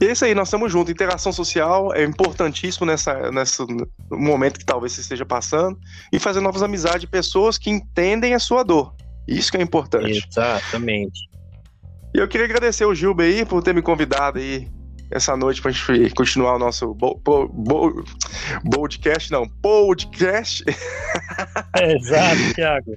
E 0.00 0.06
é 0.06 0.12
isso 0.12 0.24
aí, 0.24 0.34
nós 0.34 0.48
estamos 0.48 0.70
juntos. 0.70 0.90
Interação 0.90 1.32
social 1.32 1.92
é 1.94 2.04
importantíssimo 2.04 2.86
nessa, 2.86 3.30
nesse 3.30 3.62
momento 4.10 4.58
que 4.58 4.64
talvez 4.64 4.92
você 4.92 5.00
esteja 5.00 5.24
passando. 5.24 5.78
E 6.12 6.18
fazer 6.18 6.40
novas 6.40 6.62
amizades 6.62 7.02
de 7.02 7.06
pessoas 7.06 7.58
que 7.58 7.70
entendem 7.70 8.34
a 8.34 8.38
sua 8.38 8.62
dor. 8.62 8.94
Isso 9.26 9.50
que 9.50 9.56
é 9.56 9.62
importante. 9.62 10.26
Exatamente. 10.28 11.28
E 12.14 12.18
eu 12.18 12.28
queria 12.28 12.46
agradecer 12.46 12.84
o 12.84 12.94
Gilber 12.94 13.26
aí 13.26 13.44
por 13.44 13.62
ter 13.62 13.74
me 13.74 13.82
convidado 13.82 14.38
aí 14.38 14.68
essa 15.10 15.36
noite 15.36 15.62
pra 15.62 15.70
gente 15.70 16.14
continuar 16.14 16.56
o 16.56 16.58
nosso 16.58 16.94
bo, 16.94 17.20
bo, 17.24 17.48
bo, 17.48 18.04
podcast, 18.70 19.30
não, 19.30 19.48
podcast. 19.48 20.64
É, 21.76 21.92
exato, 21.96 22.54
Thiago. 22.54 22.94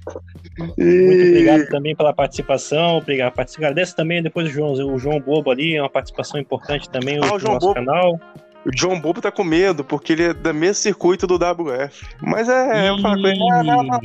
E... 0.77 0.83
Muito 0.83 1.27
obrigado 1.29 1.67
também 1.69 1.95
pela 1.95 2.13
participação. 2.13 2.97
Obrigado. 2.97 3.33
Agradeço 3.57 3.95
também 3.95 4.21
depois 4.21 4.47
o 4.47 4.51
João, 4.51 4.73
o 4.73 4.99
João 4.99 5.19
Bobo 5.19 5.49
ali, 5.49 5.75
é 5.75 5.81
uma 5.81 5.89
participação 5.89 6.39
importante 6.39 6.87
também 6.87 7.17
ah, 7.17 7.33
o 7.33 7.39
João 7.39 7.53
nosso 7.55 7.67
Bobo. 7.67 7.73
canal. 7.73 8.19
O 8.65 8.69
João 8.75 8.99
Bobo 8.99 9.19
tá 9.19 9.31
com 9.31 9.43
medo, 9.43 9.83
porque 9.83 10.13
ele 10.13 10.23
é 10.25 10.33
do 10.33 10.53
mesmo 10.53 10.75
circuito 10.75 11.25
do 11.25 11.35
WF. 11.35 12.05
Mas 12.21 12.47
é, 12.47 12.85
e... 12.85 12.87
eu 12.87 12.99
falo 12.99 13.19
com 13.19 13.27
ele, 13.27 13.39
não, 13.39 13.63
não, 13.63 13.83
não. 13.83 13.99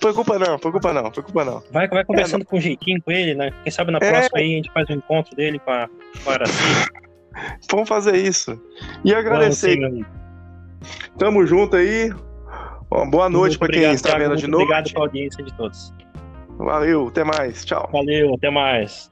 Foi 0.00 0.14
culpa 0.14 0.38
não, 0.38 0.58
foi 0.58 0.72
culpa 0.72 0.92
não, 0.92 1.12
foi 1.12 1.22
culpa 1.22 1.44
não. 1.44 1.62
Vai, 1.70 1.88
vai 1.88 2.04
conversando 2.04 2.42
é, 2.42 2.44
com 2.44 2.60
jeitinho 2.60 3.02
com 3.02 3.10
ele, 3.10 3.34
né? 3.34 3.52
Quem 3.62 3.70
sabe 3.70 3.90
na 3.90 3.98
é... 3.98 4.10
próxima 4.10 4.38
aí 4.38 4.52
a 4.52 4.56
gente 4.56 4.70
faz 4.72 4.88
um 4.88 4.94
encontro 4.94 5.34
dele 5.36 5.58
com 5.58 5.70
a, 5.70 5.88
com 6.24 6.30
a. 6.30 7.09
Vamos 7.70 7.88
fazer 7.88 8.16
isso. 8.16 8.60
E 9.04 9.14
agradecer. 9.14 9.78
Tamo 11.18 11.46
junto 11.46 11.76
aí. 11.76 12.12
Uma 12.90 13.08
boa 13.08 13.30
noite 13.30 13.58
para 13.58 13.68
quem 13.68 13.82
está 13.92 14.18
vendo 14.18 14.36
de 14.36 14.46
novo. 14.48 14.64
Obrigado 14.64 14.92
pela 14.92 15.04
audiência 15.04 15.44
de 15.44 15.52
todos. 15.54 15.92
Valeu, 16.58 17.08
até 17.08 17.24
mais. 17.24 17.64
Tchau. 17.64 17.88
Valeu, 17.92 18.34
até 18.34 18.50
mais. 18.50 19.10